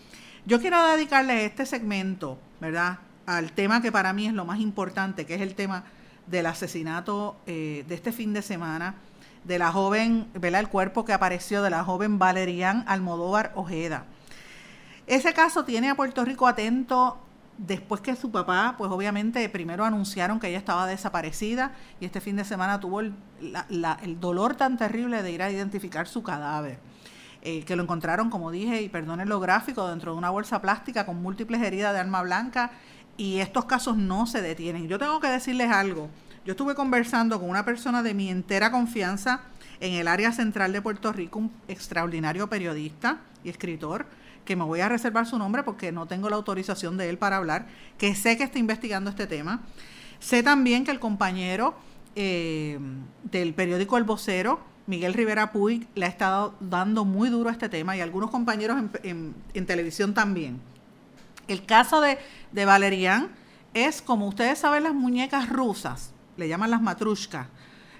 yo 0.45 0.59
quiero 0.59 0.85
dedicarles 0.91 1.43
este 1.43 1.65
segmento, 1.65 2.37
¿verdad? 2.59 2.99
Al 3.27 3.51
tema 3.51 3.81
que 3.81 3.91
para 3.91 4.13
mí 4.13 4.25
es 4.25 4.33
lo 4.33 4.45
más 4.45 4.59
importante, 4.59 5.25
que 5.25 5.35
es 5.35 5.41
el 5.41 5.53
tema 5.53 5.83
del 6.25 6.45
asesinato 6.47 7.35
eh, 7.45 7.85
de 7.87 7.93
este 7.93 8.11
fin 8.11 8.33
de 8.33 8.41
semana 8.41 8.95
de 9.43 9.59
la 9.59 9.71
joven, 9.71 10.27
¿verdad? 10.33 10.61
El 10.61 10.69
cuerpo 10.69 11.05
que 11.05 11.13
apareció 11.13 11.61
de 11.61 11.69
la 11.69 11.83
joven 11.83 12.19
Valerian 12.19 12.83
Almodóvar 12.87 13.51
Ojeda. 13.55 14.05
Ese 15.07 15.33
caso 15.33 15.65
tiene 15.65 15.89
a 15.89 15.95
Puerto 15.95 16.23
Rico 16.25 16.47
atento 16.47 17.17
después 17.57 18.01
que 18.01 18.15
su 18.15 18.31
papá, 18.31 18.75
pues 18.77 18.91
obviamente 18.91 19.47
primero 19.49 19.83
anunciaron 19.83 20.39
que 20.39 20.47
ella 20.47 20.57
estaba 20.57 20.87
desaparecida 20.87 21.71
y 21.99 22.05
este 22.05 22.21
fin 22.21 22.37
de 22.37 22.45
semana 22.45 22.79
tuvo 22.79 23.01
el, 23.01 23.13
dolor 24.19 24.55
tan 24.55 24.77
terrible 24.77 25.21
de 25.21 25.31
ir 25.31 25.43
a 25.43 25.51
identificar 25.51 26.07
su 26.07 26.23
cadáver. 26.23 26.79
Eh, 27.43 27.63
que 27.63 27.75
lo 27.75 27.83
encontraron, 27.83 28.29
como 28.29 28.51
dije, 28.51 28.81
y 28.81 28.89
perdonen 28.89 29.29
lo 29.29 29.39
gráfico, 29.39 29.87
dentro 29.87 30.11
de 30.11 30.17
una 30.17 30.31
bolsa 30.31 30.59
plástica 30.59 31.05
con 31.05 31.21
múltiples 31.21 31.61
heridas 31.61 31.93
de 31.93 31.99
arma 31.99 32.21
blanca 32.23 32.71
y 33.17 33.39
estos 33.39 33.65
casos 33.65 33.97
no 33.97 34.27
se 34.27 34.41
detienen. 34.41 34.87
Yo 34.87 34.99
tengo 34.99 35.19
que 35.19 35.27
decirles 35.27 35.71
algo. 35.71 36.09
Yo 36.45 36.51
estuve 36.51 36.75
conversando 36.75 37.39
con 37.39 37.49
una 37.49 37.65
persona 37.65 38.03
de 38.03 38.13
mi 38.13 38.29
entera 38.29 38.71
confianza 38.71 39.41
en 39.79 39.93
el 39.93 40.07
área 40.07 40.31
central 40.31 40.71
de 40.71 40.81
Puerto 40.81 41.11
Rico, 41.11 41.39
un 41.39 41.51
extraordinario 41.67 42.47
periodista 42.47 43.21
y 43.43 43.49
escritor, 43.49 44.05
que 44.45 44.55
me 44.55 44.63
voy 44.63 44.79
a 44.79 44.87
reservar 44.87 45.25
su 45.25 45.37
nombre 45.37 45.63
porque 45.63 45.91
no 45.91 46.05
tengo 46.05 46.29
la 46.29 46.37
autorización 46.37 46.95
de 46.95 47.09
él 47.09 47.17
para 47.17 47.37
hablar, 47.37 47.67
que 47.97 48.15
sé 48.15 48.37
que 48.37 48.43
está 48.43 48.59
investigando 48.59 49.09
este 49.09 49.27
tema. 49.27 49.61
Sé 50.19 50.41
también 50.41 50.85
que 50.85 50.91
el 50.91 50.99
compañero 50.99 51.75
eh, 52.15 52.79
del 53.23 53.53
periódico 53.53 53.97
El 53.97 54.05
Vocero, 54.05 54.61
Miguel 54.85 55.13
Rivera 55.13 55.51
Puig, 55.51 55.87
le 55.95 56.05
ha 56.05 56.09
estado 56.09 56.55
dando 56.61 57.03
muy 57.03 57.29
duro 57.29 57.49
a 57.49 57.51
este 57.51 57.67
tema 57.67 57.97
y 57.97 57.99
algunos 57.99 58.31
compañeros 58.31 58.81
en 59.03 59.65
televisión 59.65 60.13
también. 60.13 60.61
El 61.47 61.65
caso 61.65 62.01
de, 62.01 62.17
de 62.51 62.65
Valerian 62.65 63.29
es, 63.73 64.01
como 64.01 64.27
ustedes 64.27 64.59
saben, 64.59 64.83
las 64.83 64.93
muñecas 64.93 65.49
rusas, 65.49 66.13
le 66.35 66.47
llaman 66.47 66.71
las 66.71 66.81
matrushkas, 66.81 67.47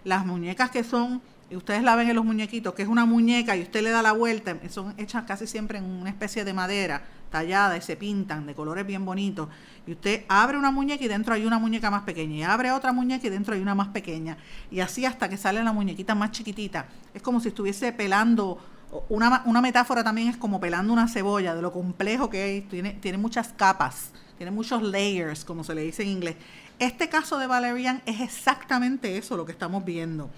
las 0.04 0.26
muñecas 0.26 0.72
que 0.72 0.84
son 0.84 1.22
y 1.50 1.56
ustedes 1.56 1.82
la 1.82 1.96
ven 1.96 2.10
en 2.10 2.16
los 2.16 2.26
muñequitos, 2.26 2.74
que 2.74 2.82
es 2.82 2.88
una 2.90 3.06
muñeca 3.06 3.56
y 3.56 3.62
usted 3.62 3.82
le 3.82 3.90
da 3.90 4.02
la 4.02 4.12
vuelta, 4.12 4.58
son 4.70 4.94
hechas 4.98 5.24
casi 5.24 5.48
siempre 5.48 5.78
en 5.78 5.86
una 5.86 6.10
especie 6.10 6.44
de 6.44 6.54
madera 6.54 7.04
tallada 7.30 7.78
y 7.78 7.82
se 7.82 7.96
pintan 7.96 8.46
de 8.46 8.54
colores 8.54 8.86
bien 8.86 9.06
bonitos. 9.06 9.48
Y 9.86 9.94
usted 9.94 10.26
abre 10.28 10.58
una 10.58 10.72
muñeca 10.72 11.04
y 11.04 11.08
dentro 11.08 11.34
hay 11.34 11.46
una 11.46 11.60
muñeca 11.60 11.90
más 11.90 12.04
pequeña. 12.04 12.36
Y 12.36 12.44
abre 12.44 12.72
otra 12.72 12.92
muñeca 12.92 13.28
y 13.28 13.30
dentro 13.30 13.54
hay 13.54 13.62
una 13.62 13.76
más 13.76 13.90
pequeña. 13.90 14.38
Y 14.72 14.80
así 14.82 15.06
hasta 15.06 15.30
que 15.30 15.38
sale 15.38 15.64
la 15.64 15.74
muñequita 15.74 16.16
más 16.16 16.32
chiquitita. 16.32 16.88
Es 17.14 17.22
como 17.22 17.40
si 17.40 17.50
estuviese 17.50 17.92
pelando. 17.94 18.60
Una, 19.10 19.43
una 19.45 19.62
metáfora 19.62 20.04
también 20.04 20.30
es 20.30 20.38
como 20.38 20.60
pelando 20.60 20.93
una 20.93 21.08
cebolla, 21.08 21.56
de 21.56 21.62
lo 21.62 21.71
complejo 21.71 22.30
que 22.30 22.58
es. 22.58 22.69
Tiene, 22.69 22.91
tiene 22.93 23.17
muchas 23.17 23.50
capas, 23.50 24.12
tiene 24.38 24.52
muchos 24.52 24.82
layers, 24.82 25.43
como 25.43 25.63
se 25.63 25.76
le 25.76 25.82
dice 25.82 26.04
en 26.04 26.10
inglés. 26.10 26.36
Este 26.80 27.10
caso 27.10 27.38
de 27.39 27.47
Valerian 27.47 28.02
es 28.06 28.21
exactamente 28.21 29.17
eso 29.17 29.36
lo 29.36 29.45
que 29.45 29.52
estamos 29.52 29.84
viendo. 29.84 30.30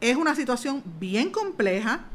Es 0.00 0.16
una 0.16 0.34
situación 0.34 0.82
bien 0.98 1.30
compleja, 1.30 2.06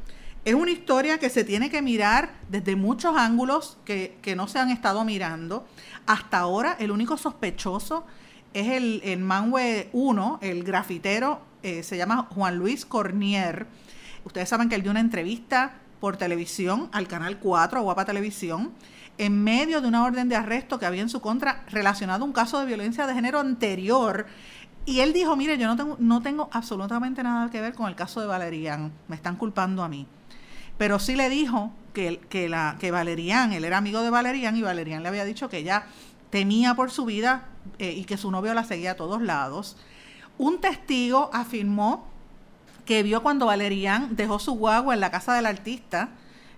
es 0.46 0.54
una 0.54 0.72
historia 0.72 1.18
que 1.20 1.30
se 1.30 1.44
tiene 1.44 1.70
que 1.70 1.82
mirar 1.82 2.34
desde 2.50 2.76
muchos 2.76 3.16
ángulos 3.16 3.78
que, 3.86 4.18
no 4.36 4.48
se 4.48 4.60
han 4.60 4.72
estado 4.72 5.04
mirando. 5.06 5.68
Hasta 6.08 6.40
ahora 6.40 6.76
el 6.80 6.92
único 6.92 7.18
sospechoso 7.18 8.06
es 8.54 8.68
el, 8.68 9.02
el 9.04 9.20
Manwe 9.20 9.90
1, 9.94 10.40
el 10.42 10.64
grafitero, 10.64 11.42
eh, 11.62 11.84
se 11.84 11.98
llama 11.98 12.28
Juan 12.32 12.58
Luis 12.58 12.86
Cornier. 12.86 13.68
Ustedes 14.30 14.48
saben 14.48 14.70
que 14.70 14.76
él 14.76 14.84
dio 14.84 14.92
una 14.92 15.00
entrevista 15.00 15.72
por 16.00 16.16
televisión 16.16 16.88
al 16.92 17.08
Canal 17.08 17.40
4, 17.40 17.82
Guapa 17.82 18.06
Televisión, 18.06 18.74
en 19.18 19.44
medio 19.44 19.82
de 19.82 19.88
una 19.88 20.04
orden 20.04 20.30
de 20.30 20.36
arresto 20.36 20.78
que 20.78 20.86
había 20.86 21.02
en 21.02 21.10
su 21.10 21.20
contra 21.20 21.64
relacionado 21.72 22.24
a 22.24 22.28
un 22.28 22.32
caso 22.32 22.60
de 22.60 22.68
violencia 22.68 23.08
de 23.08 23.16
género 23.16 23.40
anterior. 23.40 24.28
Y 24.86 25.00
él 25.00 25.14
dijo, 25.14 25.36
mire, 25.36 25.58
yo 25.58 25.66
no 25.66 25.76
tengo, 25.76 25.98
no 26.00 26.22
tengo 26.22 26.48
absolutamente 26.52 27.24
nada 27.24 27.50
que 27.50 27.60
ver 27.60 27.74
con 27.74 27.90
el 27.90 27.96
caso 27.96 28.22
de 28.22 28.28
Valerian, 28.28 28.92
me 29.08 29.16
están 29.16 29.36
culpando 29.36 29.82
a 29.82 29.90
mí. 29.90 30.06
Pero 30.78 31.00
sí 31.00 31.16
le 31.16 31.28
dijo 31.28 31.74
que, 31.94 32.20
que, 32.30 32.50
la, 32.50 32.78
que 32.80 32.92
Valerian, 32.92 33.52
él 33.52 33.66
era 33.66 33.80
amigo 33.80 34.04
de 34.04 34.12
Valerian 34.12 34.56
y 34.56 34.62
Valerian 34.62 35.02
le 35.02 35.10
había 35.10 35.26
dicho 35.26 35.50
que 35.50 35.58
ella 35.58 35.88
temía 36.30 36.76
por 36.76 36.92
su 36.92 37.06
vida 37.06 37.46
eh, 37.80 37.94
y 37.98 38.04
que 38.04 38.16
su 38.16 38.30
novio 38.30 38.54
la 38.54 38.64
seguía 38.64 38.92
a 38.92 38.96
todos 38.96 39.24
lados. 39.24 39.76
Un 40.38 40.62
testigo 40.62 41.32
afirmó 41.34 42.06
que 42.90 43.04
vio 43.04 43.22
cuando 43.22 43.46
Valerian 43.46 44.16
dejó 44.16 44.40
su 44.40 44.54
guagua 44.54 44.96
en 44.96 45.00
la 45.00 45.12
casa 45.12 45.36
del 45.36 45.46
artista 45.46 46.10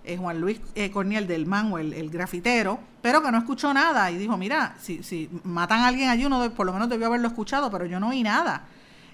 eh, 0.02 0.16
Juan 0.16 0.40
Luis 0.40 0.62
eh, 0.74 0.90
Corniel 0.90 1.26
del 1.26 1.44
Manuel, 1.44 1.92
el, 1.92 2.08
grafitero, 2.08 2.80
pero 3.02 3.22
que 3.22 3.30
no 3.30 3.36
escuchó 3.36 3.74
nada 3.74 4.10
y 4.10 4.16
dijo, 4.16 4.38
mira, 4.38 4.74
si, 4.80 5.02
si 5.02 5.28
matan 5.44 5.80
a 5.80 5.88
alguien 5.88 6.08
allí, 6.08 6.24
uno 6.24 6.50
por 6.52 6.64
lo 6.64 6.72
menos 6.72 6.88
debió 6.88 7.08
haberlo 7.08 7.28
escuchado, 7.28 7.70
pero 7.70 7.84
yo 7.84 8.00
no 8.00 8.08
oí 8.08 8.22
nada. 8.22 8.64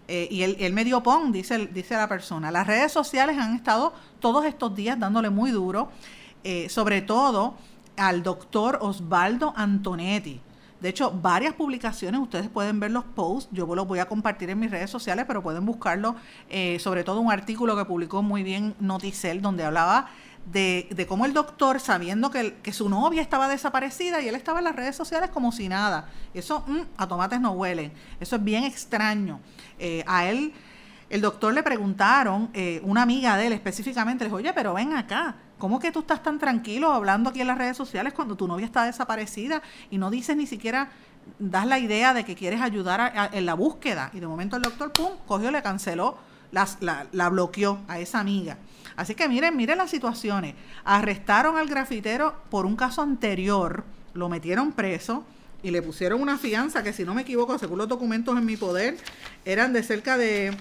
Eh, 0.07 0.29
y 0.31 0.43
él, 0.43 0.59
él, 0.61 0.73
me 0.73 0.85
dio 0.85 1.03
pon, 1.03 1.33
dice, 1.33 1.67
dice 1.67 1.97
la 1.97 2.09
persona. 2.09 2.53
Las 2.53 2.69
redes 2.69 2.93
sociales 2.93 3.37
han 3.37 3.57
estado 3.57 3.93
todos 4.21 4.45
estos 4.45 4.77
días 4.77 4.97
dándole 4.97 5.29
muy 5.29 5.51
duro, 5.51 5.91
sobre 6.69 7.03
todo 7.03 7.57
al 7.97 8.23
doctor 8.23 8.79
Osvaldo 8.81 9.53
Antonetti. 9.57 10.41
De 10.81 10.89
hecho, 10.89 11.11
varias 11.11 11.55
publicaciones, 11.55 12.21
ustedes 12.21 12.49
pueden 12.49 12.79
ver 12.79 12.93
los 12.93 13.05
posts, 13.05 13.49
yo 13.53 13.73
los 13.75 13.87
voy 13.87 13.99
a 13.99 14.07
compartir 14.07 14.51
en 14.51 14.61
mis 14.61 14.71
redes 14.71 14.91
sociales, 14.91 15.25
pero 15.27 15.43
pueden 15.43 15.67
buscarlo, 15.67 16.15
sobre 16.79 17.03
todo 17.03 17.21
un 17.21 17.33
artículo 17.33 17.77
que 17.77 17.85
publicó 17.85 18.23
muy 18.23 18.45
bien 18.45 18.77
Noticel, 18.79 19.43
donde 19.43 19.65
hablaba 19.65 20.09
de, 20.53 20.89
de 20.91 21.07
cómo 21.07 21.27
el 21.27 21.33
doctor, 21.33 21.81
sabiendo 21.81 22.31
que, 22.31 22.55
que, 22.63 22.73
su 22.73 22.89
novia 22.89 23.23
estaba 23.23 23.49
desaparecida 23.49 24.21
y 24.21 24.29
él 24.29 24.35
estaba 24.35 24.59
en 24.59 24.65
las 24.65 24.77
redes 24.77 24.97
sociales 24.97 25.31
como 25.31 25.53
si 25.53 25.69
nada. 25.69 26.09
Eso 26.35 26.65
mm, 26.67 26.81
a 26.97 27.07
tomates 27.07 27.41
no 27.41 27.53
huelen. 27.53 27.93
Eso 28.21 28.37
es 28.37 28.45
bien 28.45 28.65
extraño. 28.65 29.41
Eh, 29.79 30.05
a 30.07 30.27
él, 30.27 30.53
el 31.11 31.21
doctor 31.21 31.53
le 31.53 31.63
preguntaron, 31.63 32.51
eh, 32.55 32.81
una 32.85 33.03
amiga 33.03 33.37
de 33.37 33.49
él 33.49 33.53
específicamente, 33.53 34.25
le 34.25 34.29
dijo, 34.29 34.37
oye, 34.37 34.53
pero 34.53 34.75
ven 34.75 34.95
acá. 34.95 35.37
¿Cómo 35.59 35.81
que 35.81 35.91
tú 35.91 36.01
estás 36.01 36.23
tan 36.23 36.39
tranquilo 36.39 36.93
hablando 36.93 37.31
aquí 37.31 37.41
en 37.41 37.49
las 37.49 37.59
redes 37.59 37.77
sociales 37.77 38.13
cuando 38.13 38.37
tu 38.37 38.47
novia 38.47 38.65
está 38.65 38.85
desaparecida 38.85 39.61
y 39.91 39.99
no 39.99 40.11
dices 40.11 40.37
ni 40.37 40.47
siquiera, 40.47 40.91
das 41.39 41.67
la 41.67 41.79
idea 41.79 42.15
de 42.15 42.25
que 42.25 42.37
quieres 42.37 42.61
ayudar 42.61 43.31
en 43.33 43.45
la 43.45 43.55
búsqueda? 43.55 44.11
Y 44.15 44.21
de 44.21 44.27
momento 44.29 44.57
el 44.57 44.63
doctor, 44.63 44.93
pum, 44.93 45.11
cogió, 45.27 45.51
le 45.51 45.61
canceló, 45.63 46.17
la, 46.53 46.67
la 47.13 47.29
bloqueó 47.29 47.81
a 47.89 47.99
esa 47.99 48.21
amiga. 48.21 48.57
Así 48.97 49.15
que 49.15 49.29
miren, 49.29 49.57
miren 49.57 49.79
las 49.79 49.91
situaciones. 49.91 50.55
Arrestaron 50.85 51.57
al 51.57 51.69
grafitero 51.69 52.35
por 52.51 52.65
un 52.65 52.77
caso 52.77 53.03
anterior, 53.03 53.85
lo 54.15 54.29
metieron 54.29 54.73
preso 54.73 55.25
y 55.63 55.73
le 55.73 55.83
pusieron 55.83 56.23
una 56.23 56.39
fianza 56.39 56.83
que 56.83 56.93
si 56.93 57.05
no 57.05 57.15
me 57.15 57.23
equivoco, 57.23 57.59
según 57.59 57.79
los 57.79 57.89
documentos 57.89 58.37
en 58.39 58.47
mi 58.47 58.57
poder, 58.57 58.97
eran 59.45 59.73
de 59.73 59.83
cerca 59.83 60.17
de 60.17 60.57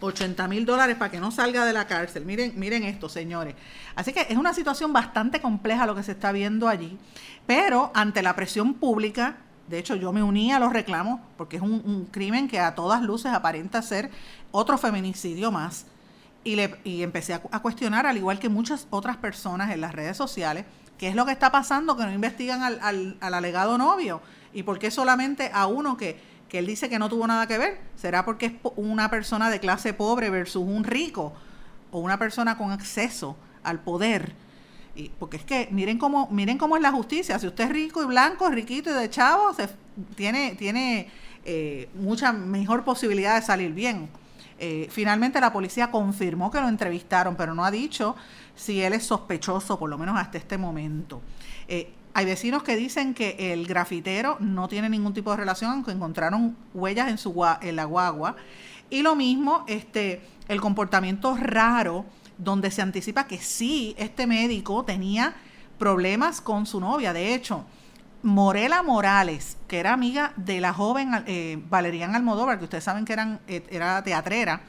80 0.00 0.48
mil 0.48 0.64
dólares 0.64 0.96
para 0.96 1.10
que 1.10 1.20
no 1.20 1.30
salga 1.30 1.64
de 1.64 1.72
la 1.72 1.86
cárcel. 1.86 2.24
Miren, 2.24 2.52
miren 2.56 2.84
esto, 2.84 3.08
señores. 3.08 3.54
Así 3.94 4.12
que 4.12 4.26
es 4.28 4.36
una 4.36 4.54
situación 4.54 4.92
bastante 4.92 5.40
compleja 5.40 5.86
lo 5.86 5.94
que 5.94 6.02
se 6.02 6.12
está 6.12 6.32
viendo 6.32 6.68
allí, 6.68 6.98
pero 7.46 7.90
ante 7.94 8.22
la 8.22 8.36
presión 8.36 8.74
pública, 8.74 9.36
de 9.68 9.78
hecho 9.78 9.96
yo 9.96 10.12
me 10.12 10.22
uní 10.22 10.52
a 10.52 10.58
los 10.58 10.72
reclamos 10.72 11.20
porque 11.36 11.56
es 11.56 11.62
un, 11.62 12.08
crimen 12.10 12.48
que 12.48 12.60
a 12.60 12.74
todas 12.74 13.02
luces 13.02 13.32
aparenta 13.32 13.82
ser 13.82 14.10
otro 14.50 14.78
feminicidio 14.78 15.50
más 15.50 15.86
y, 16.44 16.56
le, 16.56 16.78
y 16.84 17.02
empecé 17.02 17.34
a, 17.34 17.40
cuestionar, 17.40 18.06
al 18.06 18.16
igual 18.16 18.38
que 18.38 18.48
muchas 18.48 18.86
otras 18.90 19.16
personas 19.16 19.70
en 19.70 19.80
las 19.80 19.92
redes 19.92 20.16
sociales, 20.16 20.64
qué 20.96 21.08
es 21.08 21.14
lo 21.14 21.26
que 21.26 21.32
está 21.32 21.50
pasando, 21.50 21.96
que 21.96 22.04
no 22.04 22.12
investigan 22.12 22.62
al, 22.62 23.16
al, 23.20 23.34
alegado 23.34 23.76
novio 23.76 24.22
y 24.54 24.62
por 24.62 24.78
qué 24.78 24.90
solamente 24.90 25.50
a 25.52 25.66
uno 25.66 25.96
que, 25.96 26.37
que 26.48 26.58
él 26.58 26.66
dice 26.66 26.88
que 26.88 26.98
no 26.98 27.08
tuvo 27.08 27.26
nada 27.26 27.46
que 27.46 27.58
ver. 27.58 27.78
¿Será 27.96 28.24
porque 28.24 28.46
es 28.46 28.52
una 28.76 29.10
persona 29.10 29.50
de 29.50 29.60
clase 29.60 29.92
pobre 29.92 30.30
versus 30.30 30.62
un 30.62 30.84
rico 30.84 31.32
o 31.90 32.00
una 32.00 32.18
persona 32.18 32.56
con 32.56 32.70
acceso 32.72 33.36
al 33.62 33.80
poder? 33.80 34.32
Y 34.96 35.10
porque 35.10 35.36
es 35.36 35.44
que 35.44 35.68
miren 35.70 35.98
cómo 35.98 36.28
miren 36.30 36.58
cómo 36.58 36.76
es 36.76 36.82
la 36.82 36.90
justicia. 36.90 37.38
Si 37.38 37.46
usted 37.46 37.64
es 37.64 37.70
rico 37.70 38.02
y 38.02 38.06
blanco, 38.06 38.50
riquito 38.50 38.90
y 38.90 38.94
de 38.94 39.10
chavo, 39.10 39.54
tiene 40.16 40.54
tiene 40.56 41.08
eh, 41.44 41.88
mucha 41.94 42.32
mejor 42.32 42.84
posibilidad 42.84 43.36
de 43.38 43.46
salir 43.46 43.72
bien. 43.72 44.08
Eh, 44.58 44.88
finalmente 44.90 45.40
la 45.40 45.52
policía 45.52 45.90
confirmó 45.90 46.50
que 46.50 46.60
lo 46.60 46.68
entrevistaron, 46.68 47.36
pero 47.36 47.54
no 47.54 47.64
ha 47.64 47.70
dicho 47.70 48.16
si 48.56 48.82
él 48.82 48.92
es 48.92 49.04
sospechoso, 49.04 49.78
por 49.78 49.88
lo 49.88 49.96
menos 49.96 50.18
hasta 50.18 50.36
este 50.36 50.58
momento. 50.58 51.22
Eh, 51.68 51.92
hay 52.18 52.24
vecinos 52.24 52.64
que 52.64 52.74
dicen 52.74 53.14
que 53.14 53.52
el 53.52 53.64
grafitero 53.68 54.38
no 54.40 54.66
tiene 54.66 54.88
ningún 54.88 55.14
tipo 55.14 55.30
de 55.30 55.36
relación, 55.36 55.70
aunque 55.70 55.92
encontraron 55.92 56.56
huellas 56.74 57.10
en, 57.10 57.16
su, 57.16 57.32
la 57.62 57.84
guagua. 57.84 58.34
Y 58.90 59.02
lo 59.02 59.14
mismo, 59.14 59.64
este, 59.68 60.20
el 60.48 60.60
comportamiento 60.60 61.36
raro, 61.36 62.06
donde 62.36 62.72
se 62.72 62.82
anticipa 62.82 63.28
que 63.28 63.38
sí, 63.38 63.94
este 63.98 64.26
médico 64.26 64.84
tenía 64.84 65.36
problemas 65.78 66.40
con 66.40 66.66
su 66.66 66.80
novia. 66.80 67.12
De 67.12 67.34
hecho, 67.34 67.64
Morela 68.24 68.82
Morales, 68.82 69.56
que 69.68 69.78
era 69.78 69.92
amiga 69.92 70.32
de 70.34 70.60
la 70.60 70.72
joven 70.72 71.22
eh, 71.28 71.62
Valerian 71.70 72.16
Almodóvar, 72.16 72.58
que 72.58 72.64
ustedes 72.64 72.82
saben 72.82 73.04
que 73.04 73.14
eh, 73.46 73.64
era 73.70 74.02
teatrera, 74.02 74.62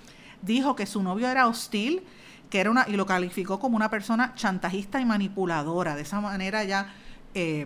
dijo 0.44 0.76
que 0.76 0.86
su 0.86 1.02
novio 1.02 1.28
era 1.28 1.48
hostil, 1.48 2.04
que 2.52 2.60
era 2.60 2.70
una, 2.70 2.86
y 2.88 2.92
lo 2.92 3.08
calificó 3.08 3.60
como 3.60 3.76
una 3.76 3.90
persona 3.90 4.36
chantajista 4.36 5.02
y 5.02 5.06
manipuladora. 5.06 5.96
De 5.96 6.04
esa 6.04 6.22
manera 6.22 6.64
ya 6.64 6.94
eh, 7.34 7.66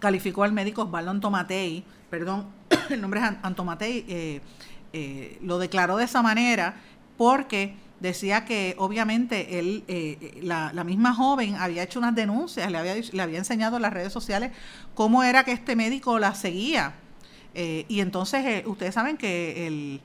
calificó 0.00 0.44
al 0.44 0.52
médico 0.52 0.82
Osvaldo 0.82 1.10
Antomatei, 1.10 1.84
perdón, 2.10 2.46
el 2.90 3.00
nombre 3.00 3.20
es 3.20 3.26
Antomatei, 3.42 4.40
lo 5.42 5.58
declaró 5.58 5.96
de 5.96 6.04
esa 6.04 6.22
manera 6.22 6.76
porque 7.16 7.74
decía 8.00 8.44
que 8.44 8.74
obviamente 8.78 9.58
él, 9.58 9.84
eh, 9.88 10.38
la, 10.42 10.72
misma 10.84 11.14
joven 11.14 11.56
había 11.56 11.82
hecho 11.82 11.98
unas 11.98 12.14
denuncias, 12.14 12.70
le 12.70 12.78
había, 12.78 12.94
le 12.94 13.22
había 13.22 13.38
enseñado 13.38 13.76
en 13.76 13.82
las 13.82 13.92
redes 13.92 14.12
sociales 14.12 14.52
cómo 14.94 15.22
era 15.22 15.44
que 15.44 15.52
este 15.52 15.76
médico 15.76 16.18
la 16.18 16.34
seguía. 16.34 16.94
Eh, 17.54 17.86
y 17.88 18.00
entonces 18.00 18.44
eh, 18.44 18.64
ustedes 18.66 18.94
saben 18.94 19.16
que 19.16 19.66
el, 19.66 20.00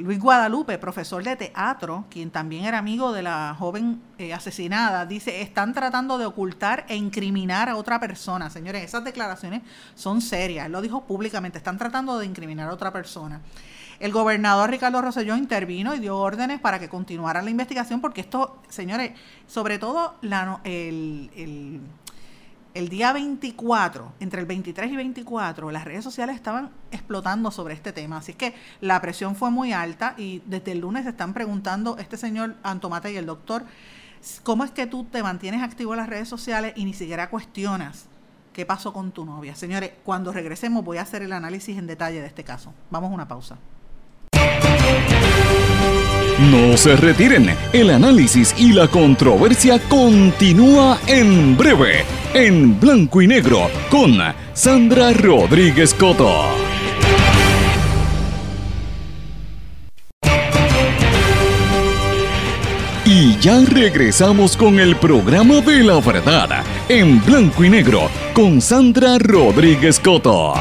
Luis 0.00 0.18
Guadalupe, 0.18 0.78
profesor 0.78 1.22
de 1.22 1.36
teatro, 1.36 2.04
quien 2.10 2.30
también 2.30 2.64
era 2.64 2.78
amigo 2.78 3.12
de 3.12 3.22
la 3.22 3.54
joven 3.58 4.00
asesinada, 4.34 5.04
dice, 5.04 5.42
están 5.42 5.74
tratando 5.74 6.16
de 6.16 6.26
ocultar 6.26 6.86
e 6.88 6.96
incriminar 6.96 7.68
a 7.68 7.76
otra 7.76 8.00
persona. 8.00 8.48
Señores, 8.48 8.82
esas 8.82 9.04
declaraciones 9.04 9.62
son 9.94 10.22
serias. 10.22 10.66
Él 10.66 10.72
lo 10.72 10.80
dijo 10.80 11.04
públicamente, 11.04 11.58
están 11.58 11.76
tratando 11.76 12.18
de 12.18 12.26
incriminar 12.26 12.68
a 12.68 12.72
otra 12.72 12.92
persona. 12.92 13.40
El 13.98 14.12
gobernador 14.12 14.70
Ricardo 14.70 15.00
Rosselló 15.00 15.36
intervino 15.36 15.94
y 15.94 15.98
dio 15.98 16.18
órdenes 16.18 16.60
para 16.60 16.78
que 16.78 16.88
continuara 16.88 17.40
la 17.42 17.50
investigación 17.50 18.00
porque 18.00 18.20
esto, 18.20 18.58
señores, 18.68 19.12
sobre 19.46 19.78
todo 19.78 20.16
el, 20.64 21.80
día 22.88 23.12
24, 23.12 24.12
entre 24.20 24.40
el 24.40 24.46
23 24.46 24.92
y 24.92 24.96
24, 24.96 25.70
las 25.70 25.84
redes 25.84 26.04
sociales 26.04 26.36
estaban 26.36 26.70
explotando 26.90 27.50
sobre 27.50 27.74
este 27.74 27.92
tema. 27.92 28.18
Así 28.18 28.34
que 28.34 28.54
la 28.80 29.00
presión 29.00 29.34
fue 29.34 29.50
muy 29.50 29.72
alta 29.72 30.14
y 30.18 30.42
desde 30.46 30.72
el 30.72 30.80
lunes 30.80 31.06
están 31.06 31.32
preguntando 31.32 31.96
este 31.98 32.16
señor 32.16 32.54
Antomate 32.62 33.12
y 33.12 33.16
el 33.16 33.26
doctor, 33.26 33.64
¿cómo 34.42 34.64
es 34.64 34.70
que 34.70 34.86
tú 34.86 35.04
te 35.04 35.22
mantienes 35.22 35.62
activo 35.62 35.94
en 35.94 36.00
las 36.00 36.08
redes 36.08 36.28
sociales 36.28 36.74
y 36.76 36.84
ni 36.84 36.92
siquiera 36.92 37.30
cuestionas? 37.30 38.06
¿Qué 38.52 38.66
pasó 38.66 38.92
con 38.92 39.12
tu 39.12 39.24
novia? 39.24 39.54
Señores, 39.54 39.92
cuando 40.04 40.32
regresemos 40.32 40.84
voy 40.84 40.98
a 40.98 41.02
hacer 41.02 41.22
el 41.22 41.32
análisis 41.32 41.76
en 41.78 41.86
detalle 41.86 42.20
de 42.20 42.26
este 42.26 42.44
caso. 42.44 42.72
Vamos 42.90 43.10
a 43.10 43.14
una 43.14 43.28
pausa. 43.28 43.56
No 46.38 46.76
se 46.76 46.96
retiren, 46.96 47.56
el 47.72 47.90
análisis 47.90 48.54
y 48.58 48.72
la 48.72 48.88
controversia 48.88 49.80
continúa 49.88 50.98
en 51.06 51.56
breve, 51.56 52.04
en 52.36 52.78
blanco 52.78 53.22
y 53.22 53.26
negro, 53.26 53.70
con 53.88 54.18
Sandra 54.52 55.10
Rodríguez 55.14 55.94
Coto. 55.94 56.44
Y 63.06 63.38
ya 63.38 63.64
regresamos 63.64 64.54
con 64.54 64.78
el 64.78 64.96
programa 64.96 65.62
de 65.62 65.82
la 65.82 65.98
verdad, 66.00 66.62
en 66.90 67.24
blanco 67.24 67.64
y 67.64 67.70
negro, 67.70 68.10
con 68.34 68.60
Sandra 68.60 69.16
Rodríguez 69.18 69.98
Coto. 69.98 70.52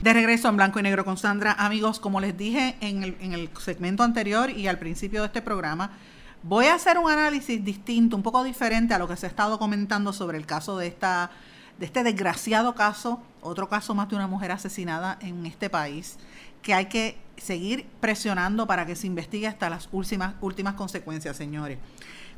De 0.00 0.12
regreso 0.12 0.48
en 0.48 0.56
blanco 0.56 0.78
y 0.78 0.82
negro 0.84 1.04
con 1.04 1.16
Sandra. 1.16 1.54
Amigos, 1.54 1.98
como 1.98 2.20
les 2.20 2.38
dije 2.38 2.76
en 2.80 3.02
el, 3.02 3.48
segmento 3.58 4.04
anterior 4.04 4.48
y 4.50 4.68
al 4.68 4.78
principio 4.78 5.22
de 5.22 5.26
este 5.26 5.42
programa, 5.42 5.90
voy 6.44 6.66
a 6.66 6.74
hacer 6.74 6.98
un 6.98 7.10
análisis 7.10 7.64
distinto, 7.64 8.16
un 8.16 8.22
poco 8.22 8.44
diferente 8.44 8.92
a 8.94 8.98
lo 8.98 9.08
que 9.08 9.16
se 9.16 9.26
ha 9.26 9.28
estado 9.28 9.58
comentando 9.58 10.12
sobre 10.12 10.38
el 10.38 10.46
caso 10.46 10.76
de 10.76 10.86
esta 10.86 11.30
de 11.78 11.86
este 11.86 12.04
desgraciado 12.04 12.76
caso, 12.76 13.20
otro 13.40 13.68
caso 13.68 13.96
más 13.96 14.08
de 14.08 14.14
una 14.14 14.28
mujer 14.28 14.52
asesinada 14.52 15.18
en 15.20 15.44
este 15.44 15.68
país, 15.68 16.18
que 16.62 16.72
hay 16.72 16.86
que 16.86 17.18
seguir 17.36 17.86
presionando 17.98 18.68
para 18.68 18.86
que 18.86 18.94
se 18.94 19.08
investigue 19.08 19.48
hasta 19.48 19.68
las 19.68 19.88
últimas, 19.90 20.34
últimas 20.40 20.74
consecuencias, 20.74 21.36
señores. 21.36 21.78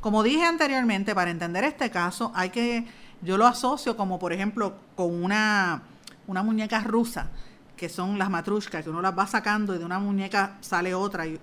Como 0.00 0.22
dije 0.22 0.42
anteriormente, 0.42 1.14
para 1.14 1.30
entender 1.30 1.64
este 1.64 1.90
caso 1.90 2.32
hay 2.34 2.48
que, 2.48 2.86
yo 3.20 3.36
lo 3.36 3.46
asocio 3.46 3.94
como 3.94 4.18
por 4.18 4.32
ejemplo 4.32 4.78
con 4.94 5.22
una, 5.22 5.82
una 6.26 6.42
muñeca 6.42 6.80
rusa 6.80 7.28
que 7.76 7.88
son 7.88 8.18
las 8.18 8.30
matrushkas, 8.30 8.82
que 8.82 8.90
uno 8.90 9.02
las 9.02 9.16
va 9.16 9.26
sacando 9.26 9.74
y 9.74 9.78
de 9.78 9.84
una 9.84 9.98
muñeca 9.98 10.56
sale 10.60 10.94
otra 10.94 11.26
y, 11.26 11.38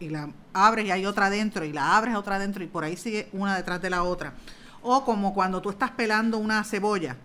la 0.00 0.28
abres 0.52 0.86
y 0.86 0.90
hay 0.90 1.06
otra 1.06 1.30
dentro 1.30 1.64
y 1.64 1.72
la 1.72 1.96
abres 1.96 2.14
otra 2.14 2.38
dentro 2.38 2.62
y 2.62 2.66
por 2.66 2.84
ahí 2.84 2.96
sigue 2.96 3.28
una 3.32 3.56
detrás 3.56 3.80
de 3.80 3.90
la 3.90 4.02
otra. 4.02 4.34
O 4.82 5.04
como 5.04 5.32
cuando 5.32 5.62
tú 5.62 5.70
estás 5.70 5.90
pelando 5.92 6.38
una 6.38 6.62
cebolla 6.62 7.16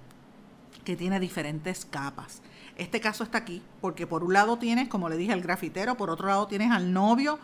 que 0.85 0.95
tiene 0.95 1.19
diferentes 1.19 1.85
capas. 1.85 2.41
Este 2.77 2.99
caso 2.99 3.23
está 3.23 3.39
aquí 3.39 3.61
porque 3.81 4.07
por 4.07 4.23
un 4.23 4.33
lado 4.33 4.57
tienes, 4.57 4.87
como 4.87 5.09
le 5.09 5.17
dije, 5.17 5.33
al 5.33 5.41
grafitero, 5.41 5.95
por 5.95 6.09
otro 6.09 6.27
lado 6.27 6.47
tienes 6.47 6.71
al 6.71 6.93
novio 6.93 7.39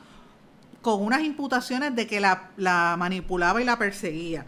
con 0.81 1.01
unas 1.03 1.21
imputaciones 1.21 1.95
de 1.95 2.07
que 2.07 2.21
la, 2.21 2.51
la 2.55 2.95
manipulaba 2.97 3.61
y 3.61 3.65
la 3.65 3.77
perseguía. 3.77 4.45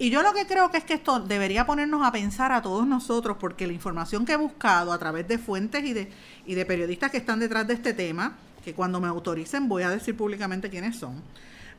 Y 0.00 0.10
yo 0.10 0.22
lo 0.22 0.32
que 0.32 0.46
creo 0.46 0.70
que 0.70 0.78
es 0.78 0.84
que 0.84 0.94
esto 0.94 1.18
debería 1.18 1.66
ponernos 1.66 2.06
a 2.06 2.12
pensar 2.12 2.52
a 2.52 2.62
todos 2.62 2.86
nosotros, 2.86 3.36
porque 3.40 3.66
la 3.66 3.72
información 3.72 4.24
que 4.24 4.34
he 4.34 4.36
buscado 4.36 4.92
a 4.92 4.98
través 4.98 5.26
de 5.26 5.38
fuentes 5.38 5.84
y 5.84 5.92
de, 5.92 6.12
y 6.46 6.54
de 6.54 6.64
periodistas 6.64 7.10
que 7.10 7.16
están 7.16 7.40
detrás 7.40 7.66
de 7.66 7.74
este 7.74 7.92
tema, 7.94 8.36
que 8.64 8.74
cuando 8.74 9.00
me 9.00 9.08
autoricen 9.08 9.68
voy 9.68 9.82
a 9.82 9.90
decir 9.90 10.16
públicamente 10.16 10.70
quiénes 10.70 10.96
son, 10.96 11.20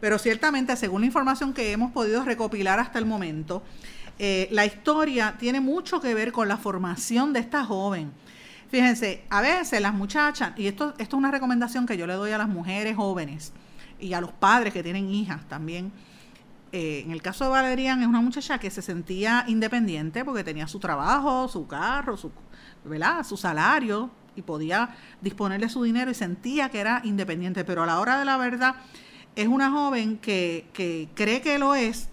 pero 0.02 0.20
ciertamente 0.20 0.76
según 0.76 1.02
la 1.02 1.08
información 1.08 1.54
que 1.54 1.72
hemos 1.72 1.92
podido 1.92 2.24
recopilar 2.26 2.80
hasta 2.80 3.00
el 3.00 3.06
momento, 3.06 3.64
eh, 4.18 4.50
la 4.52 4.66
historia 4.66 5.36
tiene 5.40 5.62
mucho 5.62 6.02
que 6.02 6.14
ver 6.14 6.34
con 6.34 6.50
la 6.50 6.58
formación 6.58 7.32
de 7.32 7.40
esta 7.40 7.64
joven. 7.64 8.12
Fíjense, 8.70 9.24
a 9.30 9.40
veces 9.42 9.82
las 9.82 9.94
muchachas, 9.94 10.52
y 10.58 10.68
esto, 10.68 10.94
esto 10.98 11.16
es 11.16 11.20
una 11.20 11.32
recomendación 11.32 11.86
que 11.86 11.96
yo 11.96 12.06
le 12.06 12.14
doy 12.14 12.32
a 12.32 12.38
las 12.38 12.50
mujeres 12.50 12.98
jóvenes 12.98 13.54
y 13.98 14.14
a 14.14 14.20
los 14.20 14.34
padres 14.34 14.74
que 14.74 14.84
tienen 14.84 15.10
hijas 15.10 15.48
también, 15.48 15.92
eh, 16.72 17.02
en 17.04 17.12
el 17.12 17.22
caso 17.22 17.46
de 17.46 17.50
Valerian 17.50 18.02
es 18.02 18.08
una 18.08 18.22
muchacha 18.22 18.60
que 18.60 18.70
se 18.70 18.82
sentía 18.82 19.44
independiente 19.48 20.24
porque 20.24 20.44
tenía 20.44 20.68
su 20.68 20.80
trabajo, 20.80 21.48
su 21.48 21.66
carro, 21.68 22.16
su, 22.16 22.32
¿verdad? 22.86 23.24
su 23.24 23.38
salario 23.38 24.12
y 24.36 24.44
podía 24.44 24.96
disponer 25.22 25.60
de 25.62 25.70
su 25.70 25.82
dinero 25.82 26.12
y 26.12 26.14
sentía 26.14 26.70
que 26.70 26.80
era 26.80 27.02
independiente, 27.04 27.64
pero 27.66 27.84
a 27.84 27.86
la 27.88 28.00
hora 28.00 28.20
de 28.20 28.26
la 28.26 28.38
verdad 28.38 28.76
es 29.36 29.48
una 29.48 29.72
joven 29.72 30.18
que, 30.18 30.68
que 30.74 31.10
cree 31.16 31.42
que 31.42 31.58
lo 31.58 31.74
es, 31.74 32.10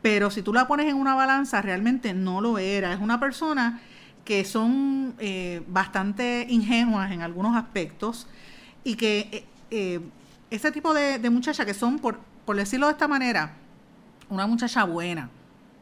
pero 0.00 0.30
si 0.30 0.40
tú 0.40 0.54
la 0.54 0.66
pones 0.66 0.86
en 0.86 0.96
una 0.96 1.14
balanza 1.14 1.60
realmente 1.60 2.14
no 2.14 2.40
lo 2.40 2.58
era, 2.58 2.92
es 2.92 3.00
una 3.00 3.20
persona 3.20 3.82
que 4.24 4.44
son 4.46 5.14
eh, 5.18 5.62
bastante 5.68 6.46
ingenuas 6.48 7.12
en 7.12 7.20
algunos 7.20 7.54
aspectos 7.54 8.26
y 8.82 8.96
que 8.96 9.46
eh, 9.70 10.00
ese 10.50 10.72
tipo 10.72 10.94
de, 10.94 11.18
de 11.18 11.28
muchachas 11.28 11.66
que 11.66 11.74
son, 11.74 11.98
por, 11.98 12.18
por 12.46 12.56
decirlo 12.56 12.86
de 12.86 12.92
esta 12.92 13.08
manera, 13.08 13.56
una 14.34 14.46
muchacha 14.46 14.84
buena, 14.84 15.30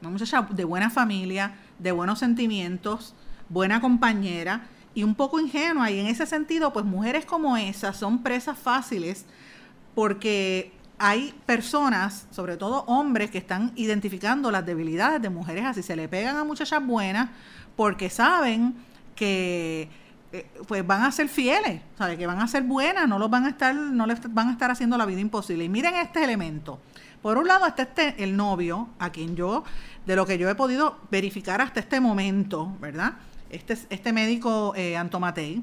una 0.00 0.10
muchacha 0.10 0.46
de 0.50 0.64
buena 0.64 0.90
familia, 0.90 1.54
de 1.78 1.92
buenos 1.92 2.18
sentimientos, 2.18 3.14
buena 3.48 3.80
compañera 3.80 4.62
y 4.94 5.02
un 5.02 5.14
poco 5.14 5.40
ingenua. 5.40 5.90
Y 5.90 5.98
en 5.98 6.06
ese 6.06 6.26
sentido, 6.26 6.72
pues 6.72 6.84
mujeres 6.84 7.24
como 7.24 7.56
esas 7.56 7.96
son 7.96 8.22
presas 8.22 8.58
fáciles 8.58 9.24
porque 9.94 10.72
hay 10.98 11.34
personas, 11.46 12.26
sobre 12.30 12.56
todo 12.56 12.84
hombres, 12.86 13.30
que 13.30 13.38
están 13.38 13.72
identificando 13.74 14.50
las 14.50 14.64
debilidades 14.64 15.20
de 15.20 15.30
mujeres 15.30 15.64
así. 15.64 15.82
Se 15.82 15.96
le 15.96 16.08
pegan 16.08 16.36
a 16.36 16.44
muchachas 16.44 16.84
buenas 16.84 17.30
porque 17.76 18.10
saben 18.10 18.74
que 19.16 19.88
eh, 20.32 20.46
pues 20.66 20.86
van 20.86 21.02
a 21.02 21.12
ser 21.12 21.28
fieles, 21.28 21.82
¿sabe? 21.98 22.16
que 22.16 22.26
van 22.26 22.40
a 22.40 22.48
ser 22.48 22.62
buenas, 22.62 23.06
no 23.08 23.18
los 23.18 23.28
van 23.28 23.44
a 23.44 23.50
estar, 23.50 23.74
no 23.74 24.06
les 24.06 24.18
van 24.32 24.48
a 24.48 24.52
estar 24.52 24.70
haciendo 24.70 24.96
la 24.96 25.04
vida 25.04 25.20
imposible. 25.20 25.64
Y 25.64 25.68
miren 25.68 25.94
este 25.96 26.22
elemento. 26.22 26.78
Por 27.22 27.38
un 27.38 27.46
lado 27.46 27.66
está 27.66 27.82
este, 27.82 28.24
el 28.24 28.36
novio, 28.36 28.88
a 28.98 29.10
quien 29.10 29.36
yo, 29.36 29.62
de 30.06 30.16
lo 30.16 30.26
que 30.26 30.38
yo 30.38 30.50
he 30.50 30.56
podido 30.56 30.98
verificar 31.08 31.60
hasta 31.60 31.78
este 31.78 32.00
momento, 32.00 32.76
¿verdad? 32.80 33.12
Este, 33.48 33.78
este 33.90 34.12
médico 34.12 34.74
eh, 34.74 34.96
Antomatei, 34.96 35.62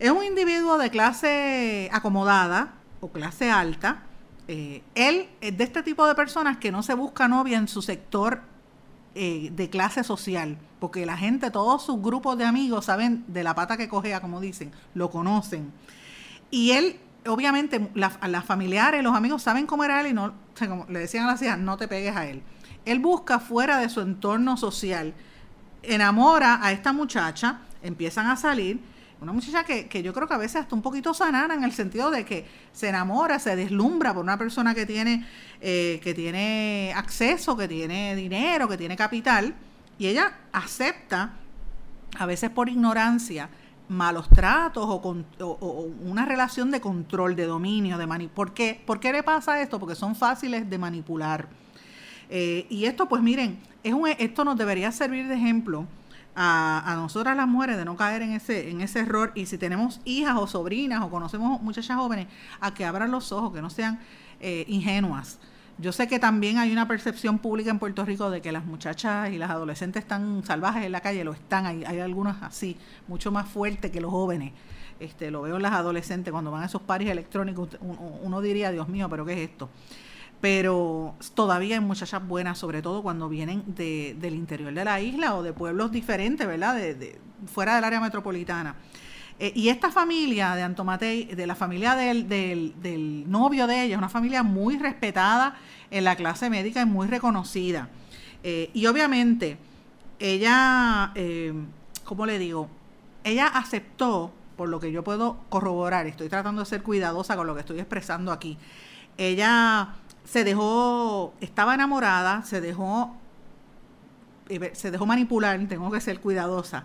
es 0.00 0.10
un 0.10 0.24
individuo 0.24 0.76
de 0.76 0.90
clase 0.90 1.88
acomodada 1.92 2.74
o 3.00 3.08
clase 3.08 3.50
alta. 3.50 4.02
Eh, 4.48 4.82
él 4.96 5.28
es 5.40 5.56
de 5.56 5.62
este 5.62 5.84
tipo 5.84 6.06
de 6.08 6.16
personas 6.16 6.56
que 6.56 6.72
no 6.72 6.82
se 6.82 6.94
busca 6.94 7.28
novia 7.28 7.56
en 7.56 7.68
su 7.68 7.80
sector 7.80 8.40
eh, 9.14 9.50
de 9.52 9.70
clase 9.70 10.02
social, 10.02 10.58
porque 10.80 11.06
la 11.06 11.16
gente, 11.16 11.52
todos 11.52 11.84
sus 11.84 12.02
grupos 12.02 12.36
de 12.36 12.44
amigos 12.44 12.86
saben 12.86 13.24
de 13.28 13.44
la 13.44 13.54
pata 13.54 13.76
que 13.76 13.88
cogea, 13.88 14.20
como 14.20 14.40
dicen, 14.40 14.72
lo 14.94 15.08
conocen. 15.10 15.72
Y 16.50 16.72
él 16.72 16.98
obviamente 17.26 17.90
las 17.94 18.44
familiares, 18.44 19.02
los 19.02 19.14
amigos 19.14 19.42
saben 19.42 19.66
cómo 19.66 19.84
era 19.84 20.00
él 20.00 20.08
y 20.08 20.12
no, 20.12 20.34
le 20.88 21.00
decían 21.00 21.24
a 21.24 21.32
las 21.32 21.42
hijas, 21.42 21.58
no 21.58 21.76
te 21.76 21.88
pegues 21.88 22.16
a 22.16 22.26
él. 22.26 22.42
Él 22.84 23.00
busca 23.00 23.38
fuera 23.38 23.78
de 23.78 23.88
su 23.88 24.00
entorno 24.00 24.56
social, 24.56 25.14
enamora 25.82 26.60
a 26.62 26.72
esta 26.72 26.92
muchacha, 26.92 27.60
empiezan 27.82 28.26
a 28.26 28.36
salir, 28.36 28.80
una 29.20 29.32
muchacha 29.32 29.64
que, 29.64 29.88
que, 29.88 30.02
yo 30.02 30.14
creo 30.14 30.28
que 30.28 30.34
a 30.34 30.38
veces 30.38 30.62
hasta 30.62 30.76
un 30.76 30.82
poquito 30.82 31.12
sanana 31.12 31.54
en 31.54 31.64
el 31.64 31.72
sentido 31.72 32.10
de 32.10 32.24
que 32.24 32.46
se 32.72 32.88
enamora, 32.88 33.40
se 33.40 33.56
deslumbra 33.56 34.14
por 34.14 34.22
una 34.22 34.38
persona 34.38 34.76
que 34.76 34.86
tiene, 34.86 35.26
eh, 35.60 36.00
que 36.04 36.14
tiene 36.14 36.92
acceso, 36.94 37.56
que 37.56 37.66
tiene 37.66 38.14
dinero, 38.14 38.68
que 38.68 38.76
tiene 38.76 38.96
capital, 38.96 39.54
y 39.98 40.06
ella 40.06 40.38
acepta, 40.52 41.32
a 42.16 42.26
veces 42.26 42.50
por 42.50 42.68
ignorancia, 42.68 43.50
malos 43.88 44.28
tratos 44.28 44.84
o, 44.86 45.00
con, 45.00 45.24
una 46.04 46.24
relación 46.24 46.70
de 46.70 46.80
control, 46.80 47.36
de 47.36 47.46
dominio, 47.46 47.98
de 47.98 48.06
mani 48.06 48.28
¿Por 48.28 48.52
qué? 48.52 48.80
¿Por 48.86 49.00
qué 49.00 49.12
le 49.12 49.22
pasa 49.22 49.60
esto? 49.60 49.78
Porque 49.78 49.94
son 49.94 50.14
fáciles 50.14 50.68
de 50.68 50.78
manipular. 50.78 51.48
Eh, 52.30 52.66
y 52.68 52.84
esto, 52.84 53.08
pues 53.08 53.22
miren, 53.22 53.58
es 53.82 53.94
un, 53.94 54.08
esto 54.08 54.44
nos 54.44 54.56
debería 54.56 54.92
servir 54.92 55.26
de 55.28 55.34
ejemplo 55.34 55.86
a, 56.34 56.82
a, 56.92 56.94
nosotras 56.96 57.36
las 57.36 57.48
mujeres 57.48 57.76
de 57.76 57.84
no 57.84 57.96
caer 57.96 58.22
en 58.22 58.32
ese, 58.32 58.70
en 58.70 58.80
ese 58.80 59.00
error. 59.00 59.32
Y 59.34 59.46
si 59.46 59.56
tenemos 59.58 60.00
hijas 60.04 60.36
o 60.36 60.46
sobrinas 60.46 61.02
o 61.02 61.10
conocemos 61.10 61.60
muchachas 61.62 61.96
jóvenes, 61.96 62.26
a 62.60 62.74
que 62.74 62.84
abran 62.84 63.10
los 63.10 63.32
ojos, 63.32 63.52
que 63.52 63.62
no 63.62 63.70
sean 63.70 63.98
eh, 64.40 64.64
ingenuas. 64.68 65.38
Yo 65.80 65.92
sé 65.92 66.08
que 66.08 66.18
también 66.18 66.58
hay 66.58 66.72
una 66.72 66.88
percepción 66.88 67.38
pública 67.38 67.70
en 67.70 67.78
Puerto 67.78 68.04
Rico 68.04 68.30
de 68.30 68.40
que 68.40 68.50
las 68.50 68.64
muchachas 68.64 69.30
y 69.30 69.38
las 69.38 69.50
adolescentes 69.50 70.02
están 70.02 70.42
salvajes 70.44 70.84
en 70.84 70.90
la 70.90 71.00
calle, 71.00 71.22
lo 71.22 71.32
están, 71.32 71.66
hay, 71.66 71.84
hay 71.84 72.00
algunas 72.00 72.42
así, 72.42 72.76
mucho 73.06 73.30
más 73.30 73.48
fuertes 73.48 73.92
que 73.92 74.00
los 74.00 74.10
jóvenes. 74.10 74.52
Este, 74.98 75.30
lo 75.30 75.42
veo 75.42 75.56
en 75.56 75.62
las 75.62 75.72
adolescentes 75.72 76.32
cuando 76.32 76.50
van 76.50 76.64
a 76.64 76.66
esos 76.66 76.82
paris 76.82 77.08
electrónicos, 77.08 77.68
uno, 77.80 78.40
diría, 78.40 78.72
Dios 78.72 78.88
mío, 78.88 79.08
pero 79.08 79.24
¿qué 79.24 79.34
es 79.34 79.50
esto? 79.50 79.70
Pero 80.40 81.14
todavía 81.34 81.76
hay 81.76 81.80
muchachas 81.80 82.26
buenas, 82.26 82.58
sobre 82.58 82.82
todo 82.82 83.02
cuando 83.02 83.28
vienen 83.28 83.62
de, 83.66 84.16
del 84.20 84.34
interior 84.34 84.74
de 84.74 84.84
la 84.84 85.00
isla 85.00 85.36
o 85.36 85.44
de 85.44 85.52
pueblos 85.52 85.92
diferentes, 85.92 86.46
¿verdad? 86.46 86.74
De, 86.74 87.20
fuera 87.46 87.76
del 87.76 87.84
área 87.84 88.00
metropolitana. 88.00 88.74
Eh, 89.40 89.52
y 89.54 89.68
esta 89.68 89.92
familia 89.92 90.56
de 90.56 90.62
Antomatei, 90.62 91.26
de 91.26 91.46
la 91.46 91.54
familia 91.54 91.94
del, 91.94 92.28
del, 92.28 93.24
novio 93.30 93.66
de 93.68 93.84
ella, 93.84 93.94
es 93.94 93.98
una 93.98 94.08
familia 94.08 94.42
muy 94.42 94.78
respetada 94.78 95.54
en 95.90 96.04
la 96.04 96.16
clase 96.16 96.50
médica 96.50 96.82
y 96.82 96.86
muy 96.86 97.06
reconocida. 97.06 97.88
Eh, 98.42 98.70
y 98.74 98.86
obviamente, 98.86 99.56
ella, 100.18 101.12
eh, 101.14 101.52
¿cómo 102.04 102.26
le 102.26 102.38
digo? 102.38 102.68
Ella 103.22 103.46
aceptó, 103.46 104.32
por 104.56 104.68
lo 104.68 104.80
que 104.80 104.90
yo 104.90 105.04
puedo 105.04 105.38
corroborar, 105.50 106.06
estoy 106.08 106.28
tratando 106.28 106.62
de 106.62 106.66
ser 106.66 106.82
cuidadosa 106.82 107.36
con 107.36 107.46
lo 107.46 107.54
que 107.54 107.60
estoy 107.60 107.78
expresando 107.78 108.32
aquí. 108.32 108.58
Ella 109.18 109.94
se 110.24 110.42
dejó, 110.42 111.32
estaba 111.40 111.74
enamorada, 111.74 112.42
se 112.42 112.60
dejó, 112.60 113.14
se 114.72 114.90
dejó 114.90 115.06
manipular, 115.06 115.60
tengo 115.68 115.92
que 115.92 116.00
ser 116.00 116.20
cuidadosa, 116.20 116.84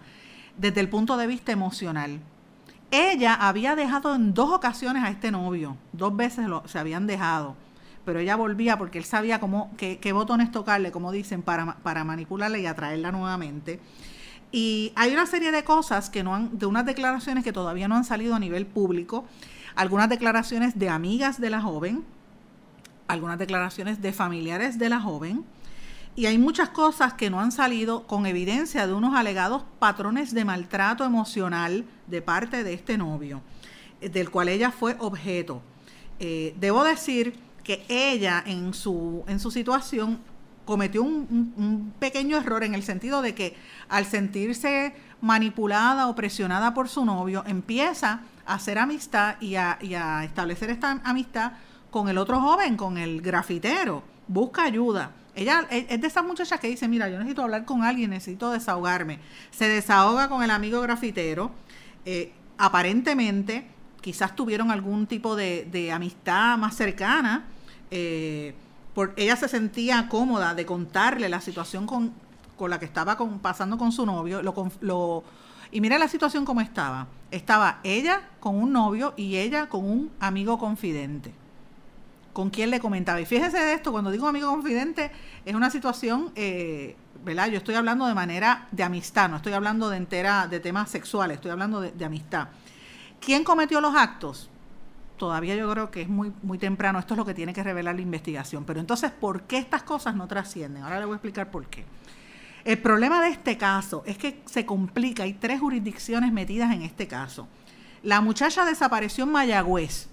desde 0.56 0.82
el 0.82 0.89
punto 0.89 1.18
de 1.18 1.26
vista 1.26 1.52
emocional 1.52 2.20
ella 2.93 3.34
había 3.34 3.75
dejado 3.75 4.13
en 4.13 4.36
dos 4.36 4.51
ocasiones 4.51 5.03
a 5.03 5.10
este 5.10 5.32
novio, 5.32 5.77
dos 5.93 6.15
veces 6.15 6.47
lo, 6.47 6.62
se 6.67 6.77
habían 6.77 7.08
dejado, 7.08 7.56
pero 8.06 8.19
ella 8.19 8.36
volvía 8.36 8.77
porque 8.77 8.99
él 8.99 9.03
sabía 9.03 9.39
cómo, 9.39 9.71
qué, 9.77 10.13
botones 10.13 10.51
tocarle, 10.51 10.91
como 10.91 11.12
dicen, 11.12 11.41
para, 11.41 11.77
para 11.77 12.03
manipularla 12.03 12.60
y 12.60 12.67
atraerla 12.67 13.12
nuevamente. 13.12 13.79
Y 14.51 14.93
hay 14.95 15.12
una 15.12 15.25
serie 15.25 15.51
de 15.51 15.63
cosas 15.63 16.12
que 16.12 16.23
no 16.23 16.36
han, 16.36 16.60
de 16.60 16.67
unas 16.67 16.86
declaraciones 16.86 17.43
que 17.43 17.51
todavía 17.51 17.88
no 17.88 17.95
han 17.95 18.03
salido 18.03 18.36
a 18.36 18.39
nivel 18.39 18.67
público, 18.67 19.25
algunas 19.73 20.08
declaraciones 20.08 20.77
de 20.77 20.89
amigas 20.89 21.41
de 21.41 21.49
la 21.49 21.62
joven, 21.62 22.03
algunas 23.08 23.39
declaraciones 23.39 24.03
de 24.03 24.13
familiares 24.13 24.77
de 24.77 24.89
la 24.89 24.99
joven, 24.99 25.43
y 26.15 26.28
hay 26.28 26.38
muchas 26.38 26.69
cosas 26.69 27.13
que 27.13 27.30
no 27.30 27.39
han 27.39 27.52
salido 27.52 28.06
con 28.06 28.26
evidencia 28.26 28.86
de 28.86 28.93
unos 28.93 29.15
alegados 29.15 29.63
patrones 29.80 30.34
de 30.34 30.45
maltrato 30.45 31.04
emocional 31.04 31.86
de 32.08 32.21
parte 32.21 32.63
de 32.63 32.73
este 32.73 32.97
novio, 32.97 33.41
eh, 33.99 34.10
del 34.10 34.30
cual 34.30 34.49
ella 34.49 34.71
fue 34.71 34.95
objeto. 34.99 35.62
Eh, 36.19 36.56
debo 36.60 36.84
decir 36.84 37.39
que 37.63 37.84
ella 37.89 38.43
en 38.45 38.73
su, 38.73 39.23
en 39.28 39.39
su 39.39 39.49
situación 39.49 40.19
cometió 40.65 41.04
un, 41.04 41.93
pequeño 41.99 42.38
error 42.38 42.63
en 42.63 42.76
el 42.76 42.84
sentido 42.84 43.21
de 43.21 43.34
que 43.34 43.56
al 43.89 44.06
sentirse 44.06 44.95
manipulada 45.19 46.08
o 46.08 46.15
presionada 46.15 46.73
por 46.73 46.89
su 46.89 47.06
novio, 47.06 47.43
empieza 47.47 48.21
a 48.45 48.54
hacer 48.54 48.78
amistad 48.78 49.36
y 49.41 49.56
a, 49.56 49.78
y 49.82 49.95
a 49.95 50.23
establecer 50.23 50.69
esta 50.69 51.02
amistad 51.04 51.54
con 51.89 52.08
el 52.08 52.17
otro 52.17 52.39
joven, 52.39 52.78
con 52.78 52.97
el 52.97 53.21
grafitero. 53.21 54.04
Busca 54.28 54.63
ayuda 54.63 55.12
ella 55.36 55.65
es 55.69 56.00
de 56.00 56.08
esas 56.08 56.24
muchachas 56.24 56.60
que 56.60 56.67
dice, 56.67 56.88
mira, 56.88 57.10
yo 57.10 57.17
necesito 57.17 57.41
hablar 57.41 57.65
con 57.65 57.84
alguien, 57.84 58.12
necesito 58.12 58.52
desahogarme. 58.52 59.19
Se 59.52 59.67
desahoga 59.67 60.30
con 60.30 60.43
el 60.43 60.52
amigo 60.52 60.82
grafitero. 60.82 61.52
Eh, 62.06 62.34
aparentemente, 62.58 63.67
quizás 64.02 64.36
tuvieron 64.36 64.69
algún 64.69 65.08
tipo 65.08 65.36
de, 65.36 65.91
amistad 65.91 66.58
más 66.58 66.76
cercana. 66.76 67.46
Eh, 67.89 68.54
ella 69.15 69.36
se 69.36 69.48
sentía 69.48 70.08
cómoda 70.08 70.54
de 70.54 70.65
contarle 70.65 71.30
la 71.30 71.41
situación 71.41 71.88
con, 71.88 72.13
la 72.60 72.80
que 72.80 72.86
estaba 72.86 73.17
pasando 73.41 73.78
con 73.78 73.91
su 73.91 74.06
novio. 74.06 74.43
Lo, 74.43 74.72
lo, 74.82 75.24
y 75.72 75.82
mira 75.82 75.98
la 75.98 76.08
situación 76.08 76.46
como 76.46 76.62
estaba. 76.62 77.08
Estaba 77.32 77.80
ella 77.84 78.22
con 78.39 78.56
un 78.56 78.72
novio 78.72 79.15
y 79.17 79.38
ella 79.38 79.67
con 79.67 79.84
un 79.84 80.12
amigo 80.19 80.60
confidente 80.60 81.34
con 82.34 82.50
quién 82.50 82.72
le 82.72 82.80
comentaba. 82.80 83.22
Y 83.22 83.26
fíjese 83.26 83.58
de 83.58 83.74
esto, 83.74 83.91
cuando 83.91 84.12
digo 84.12 84.28
amigo 84.28 84.50
confidente, 84.50 85.12
es 85.46 85.56
una 85.56 85.69
situación, 85.69 86.32
eh, 86.36 86.98
¿verdad? 87.24 87.48
Yo 87.48 87.58
estoy 87.58 87.76
hablando 87.76 88.08
de 88.08 88.15
manera 88.15 88.67
de 88.72 88.84
amistad, 88.84 89.30
no 89.30 89.38
estoy 89.38 89.54
hablando 89.54 89.89
de 89.89 89.98
entera 89.98 90.48
de 90.48 90.60
temas 90.60 90.89
sexuales, 90.89 91.36
estoy 91.36 91.52
hablando 91.52 91.80
de, 91.80 92.06
amistad. 92.06 92.50
¿Quién 93.22 93.43
cometió 93.43 93.80
los 93.80 93.96
actos? 93.96 94.50
Todavía 95.17 95.56
yo 95.56 95.72
creo 95.72 95.91
que 95.91 96.02
es 96.02 96.10
muy, 96.10 96.34
muy 96.41 96.58
temprano, 96.58 97.00
esto 97.00 97.13
es 97.13 97.19
lo 97.19 97.26
que 97.26 97.36
tiene 97.36 97.54
que 97.54 97.63
revelar 97.63 97.96
la 97.96 98.02
investigación. 98.02 98.65
Pero 98.65 98.80
entonces, 98.80 99.12
¿por 99.12 99.43
qué 99.43 99.60
estas 99.60 99.84
cosas 99.84 100.15
no 100.15 100.28
trascienden? 100.28 100.84
Ahora 100.84 101.00
le 101.00 101.06
voy 101.06 101.13
a 101.13 101.17
explicar 101.17 101.52
por 101.52 101.67
qué. 101.67 101.86
El 102.65 102.80
problema 102.80 103.22
de 103.22 103.30
este 103.30 103.58
caso 103.58 104.04
es 104.06 104.17
que 104.17 104.41
se 104.46 104.65
complica, 104.65 105.24
hay 105.24 105.34
tres 105.34 105.60
jurisdicciones 105.60 106.32
metidas 106.32 106.74
en 106.74 106.82
este 106.82 107.08
caso. 107.08 107.48
La 108.02 108.22
muchacha 108.22 108.65
desapareció 108.65 109.26
en 109.26 109.32
Mayagüez, 109.32 110.10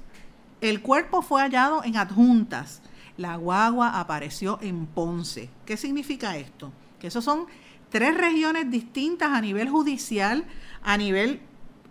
el 0.61 0.83
cuerpo 0.83 1.23
fue 1.23 1.41
hallado 1.41 1.85
en 1.85 1.97
adjuntas. 1.97 2.83
La 3.17 3.37
guagua 3.37 3.99
apareció 4.01 4.59
en 4.63 4.87
Ponce. 4.87 5.51
¿Qué 5.67 5.77
significa 5.77 6.37
esto? 6.37 6.73
Que 6.99 7.09
esos 7.09 7.25
son 7.25 7.47
tres 7.91 8.17
regiones 8.17 8.71
distintas 8.71 9.31
a 9.31 9.41
nivel 9.41 9.69
judicial, 9.69 10.45
a 10.83 10.97
nivel 10.97 11.41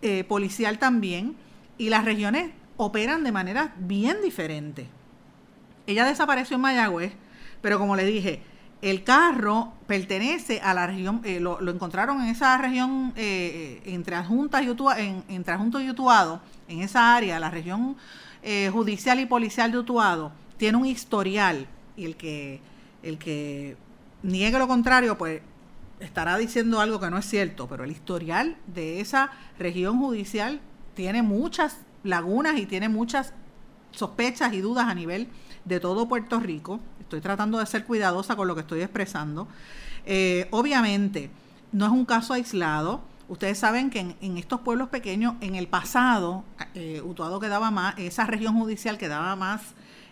eh, 0.01 0.23
policial 0.23 0.79
también, 0.79 1.35
y 1.77 1.89
las 1.89 2.05
regiones 2.05 2.51
operan 2.77 3.23
de 3.23 3.31
manera 3.31 3.73
bien 3.77 4.17
diferente. 4.23 4.87
Ella 5.87 6.05
desapareció 6.05 6.55
en 6.55 6.61
Mayagüez, 6.61 7.13
pero 7.61 7.79
como 7.79 7.95
le 7.95 8.05
dije, 8.05 8.43
el 8.81 9.03
carro 9.03 9.73
pertenece 9.87 10.61
a 10.61 10.73
la 10.73 10.87
región, 10.87 11.21
eh, 11.25 11.39
lo, 11.39 11.59
encontraron 11.69 12.21
en 12.21 12.29
esa 12.29 12.57
región 12.57 13.11
eh, 13.17 13.81
entre 13.85 14.15
Adjuntas 14.15 14.63
y 14.63 14.69
entre 15.33 15.55
y 15.55 15.89
Utuado, 15.89 16.41
en 16.67 16.81
esa 16.81 17.15
área, 17.15 17.39
la 17.39 17.49
región 17.49 17.97
eh, 18.43 18.69
judicial 18.71 19.19
y 19.19 19.25
policial 19.25 19.71
de 19.71 19.79
Utuado 19.79 20.31
tiene 20.57 20.77
un 20.77 20.85
historial 20.85 21.67
y 21.95 22.05
el 22.05 22.15
que, 22.15 22.61
el 23.03 23.17
que 23.17 23.77
niegue 24.23 24.59
lo 24.59 24.67
contrario, 24.67 25.17
pues 25.17 25.41
estará 25.99 26.37
diciendo 26.37 26.79
algo 26.79 26.99
que 26.99 27.09
no 27.09 27.17
es 27.17 27.25
cierto, 27.25 27.67
pero 27.67 27.83
el 27.83 27.91
historial 27.91 28.57
de 28.67 29.01
esa 29.01 29.31
región 29.57 29.99
judicial 29.99 30.61
tiene 30.93 31.21
muchas 31.21 31.77
lagunas 32.03 32.57
y 32.57 32.65
tiene 32.65 32.89
muchas 32.89 33.33
sospechas 33.91 34.53
y 34.53 34.61
dudas 34.61 34.87
a 34.87 34.93
nivel 34.93 35.29
de 35.65 35.79
todo 35.79 36.07
Puerto 36.07 36.39
Rico. 36.39 36.79
Estoy 36.99 37.21
tratando 37.21 37.59
de 37.59 37.65
ser 37.65 37.85
cuidadosa 37.85 38.35
con 38.35 38.47
lo 38.47 38.55
que 38.55 38.61
estoy 38.61 38.81
expresando. 38.81 39.47
Eh, 40.05 40.47
obviamente, 40.51 41.29
no 41.71 41.85
es 41.85 41.91
un 41.91 42.05
caso 42.05 42.33
aislado. 42.33 43.01
Ustedes 43.29 43.59
saben 43.59 43.91
que 43.91 44.15
en, 44.19 44.37
estos 44.37 44.61
pueblos 44.61 44.89
pequeños, 44.89 45.35
en 45.41 45.53
el 45.53 45.67
pasado, 45.67 46.43
eh, 46.73 46.99
Utuado 47.05 47.39
quedaba 47.39 47.69
más, 47.69 47.93
esa 47.99 48.25
región 48.25 48.55
judicial 48.59 48.97
quedaba 48.97 49.35
más 49.35 49.61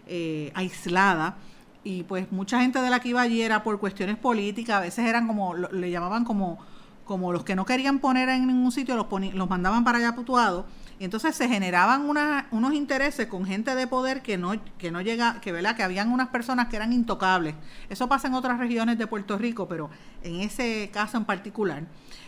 eh, 0.06 0.52
aislada 0.54 1.36
y 1.84 2.04
pues 2.04 2.32
mucha 2.32 2.62
gente 2.62 2.80
de 2.80 2.92
la 2.92 3.00
que 3.00 3.10
iba 3.10 3.22
allí 3.22 3.42
era 3.42 3.64
por 3.64 3.80
cuestiones 3.80 4.18
políticas, 4.18 4.78
a 4.78 4.82
veces 4.82 5.06
eran 5.06 5.26
como, 5.26 5.56
le 5.56 5.90
llamaban 5.90 6.26
como, 6.26 6.60
como 7.06 7.34
los 7.34 7.44
que 7.44 7.56
no 7.56 7.66
querían 7.66 7.98
poner 7.98 8.30
en 8.30 8.46
ningún 8.46 8.72
sitio, 8.72 8.96
los, 8.96 9.08
los 9.34 9.50
mandaban 9.50 9.84
para 9.84 9.98
allá 9.98 10.10
a 10.10 10.20
Utuado 10.20 10.68
y 11.00 11.06
entonces 11.06 11.36
se 11.36 11.48
generaban 11.48 12.10
unos 12.52 12.74
intereses 12.74 13.28
con 13.28 13.46
gente 13.46 13.76
de 13.76 13.86
poder 13.86 14.22
que 14.22 14.38
no, 14.38 14.54
que 14.78 14.92
no 14.92 15.02
llega, 15.02 15.40
que 15.42 15.52
¿verdad? 15.52 15.76
que 15.76 15.84
habían 15.84 16.12
unas 16.12 16.30
personas 16.30 16.70
que 16.70 16.76
eran 16.76 16.92
intocables. 16.92 17.54
Eso 17.90 18.10
pasa 18.10 18.28
en 18.28 18.34
otras 18.34 18.58
regiones 18.58 18.98
de 18.98 19.06
Puerto 19.06 19.38
Rico, 19.38 19.68
pero 19.68 19.90
en 20.24 20.42
ese 20.42 20.90
caso 20.92 21.18
en 21.18 21.26
particular, 21.26 21.84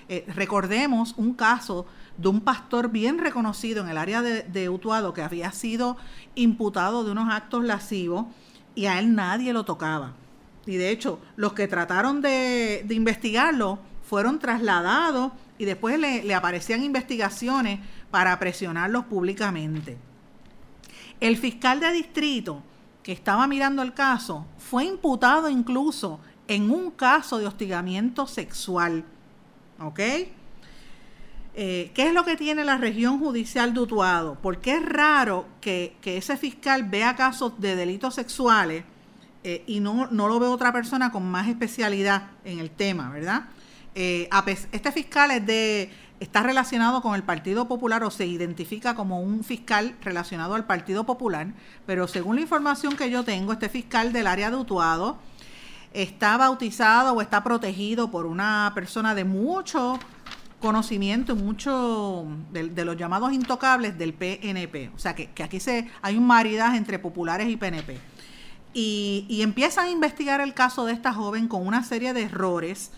eh, 0.09 0.25
recordemos 0.27 1.13
un 1.17 1.35
caso 1.35 1.85
de 2.17 2.27
un 2.27 2.41
pastor 2.41 2.89
bien 2.89 3.19
reconocido 3.19 3.83
en 3.83 3.89
el 3.89 3.97
área 3.97 4.21
de, 4.23 4.69
Utuado 4.69 5.13
que 5.13 5.21
había 5.21 5.51
sido 5.51 5.97
imputado 6.33 7.03
de 7.03 7.11
unos 7.11 7.31
actos 7.31 7.63
lascivos 7.63 8.25
y 8.73 8.87
a 8.87 8.97
él 8.97 9.13
nadie 9.13 9.53
lo 9.53 9.65
tocaba. 9.65 10.13
Y 10.65 10.77
de 10.77 10.89
hecho, 10.89 11.19
los 11.35 11.53
que 11.53 11.67
trataron 11.67 12.21
de, 12.21 12.85
investigarlo 12.89 13.79
fueron 14.03 14.39
trasladados 14.39 15.31
y 15.59 15.65
después 15.65 15.99
le 15.99 16.33
aparecían 16.33 16.83
investigaciones 16.83 17.79
para 18.09 18.37
presionarlos 18.39 19.05
públicamente. 19.05 19.97
El 21.19 21.37
fiscal 21.37 21.79
de 21.79 21.91
distrito 21.91 22.63
que 23.03 23.11
estaba 23.11 23.45
mirando 23.45 23.81
el 23.83 23.93
caso 23.93 24.45
fue 24.57 24.85
imputado 24.85 25.49
incluso 25.49 26.19
en 26.47 26.71
un 26.71 26.89
caso 26.91 27.37
de 27.37 27.45
hostigamiento 27.45 28.25
sexual. 28.25 29.05
¿Ok? 29.81 29.99
Eh, 31.55 31.91
¿Qué 31.93 32.07
es 32.07 32.13
lo 32.13 32.23
que 32.23 32.37
tiene 32.37 32.63
la 32.63 32.77
región 32.77 33.19
judicial 33.19 33.73
de 33.73 33.81
Utuado? 33.81 34.37
Porque 34.41 34.75
es 34.75 34.85
raro 34.85 35.47
que, 35.61 35.97
ese 36.03 36.37
fiscal 36.37 36.83
vea 36.83 37.15
casos 37.15 37.59
de 37.59 37.75
delitos 37.75 38.15
sexuales 38.15 38.83
eh, 39.43 39.63
y 39.67 39.79
no, 39.79 40.07
no, 40.11 40.27
lo 40.27 40.39
ve 40.39 40.47
otra 40.47 40.71
persona 40.71 41.11
con 41.11 41.29
más 41.29 41.47
especialidad 41.47 42.31
en 42.45 42.59
el 42.59 42.69
tema, 42.69 43.09
¿verdad? 43.09 43.45
Eh, 43.95 44.29
este 44.71 44.91
fiscal 44.91 45.31
es 45.31 45.45
de 45.45 45.89
está 46.19 46.43
relacionado 46.43 47.01
con 47.01 47.15
el 47.15 47.23
Partido 47.23 47.67
Popular 47.67 48.03
o 48.03 48.11
se 48.11 48.25
identifica 48.25 48.93
como 48.93 49.21
un 49.21 49.43
fiscal 49.43 49.95
relacionado 50.01 50.55
al 50.55 50.65
Partido 50.65 51.05
Popular, 51.05 51.47
pero 51.85 52.07
según 52.07 52.35
la 52.35 52.41
información 52.41 52.95
que 52.95 53.09
yo 53.09 53.23
tengo, 53.23 53.53
este 53.53 53.69
fiscal 53.69 54.11
del 54.11 54.27
área 54.27 54.51
de 54.51 54.57
Utuado 54.57 55.17
está 55.93 56.37
bautizado 56.37 57.13
o 57.13 57.21
está 57.21 57.43
protegido 57.43 58.11
por 58.11 58.25
una 58.25 58.71
persona 58.75 59.15
de 59.15 59.23
mucho 59.23 59.99
conocimiento, 60.59 61.35
mucho 61.35 62.27
de, 62.51 62.85
los 62.85 62.97
llamados 62.97 63.31
intocables 63.31 63.97
del 63.97 64.13
PNP. 64.13 64.91
O 64.95 64.99
sea 64.99 65.15
que, 65.15 65.29
aquí 65.41 65.59
se, 65.59 65.89
hay 66.01 66.17
un 66.17 66.27
maridaje 66.27 66.77
entre 66.77 66.99
populares 66.99 67.47
y 67.47 67.57
PNP. 67.57 67.97
Y, 68.73 69.25
y 69.29 69.41
empiezan 69.41 69.85
a 69.85 69.89
investigar 69.89 70.41
el 70.41 70.53
caso 70.53 70.85
de 70.85 70.93
esta 70.93 71.13
joven 71.13 71.47
con 71.47 71.65
una 71.65 71.83
serie 71.83 72.13
de 72.13 72.23
errores 72.23 72.91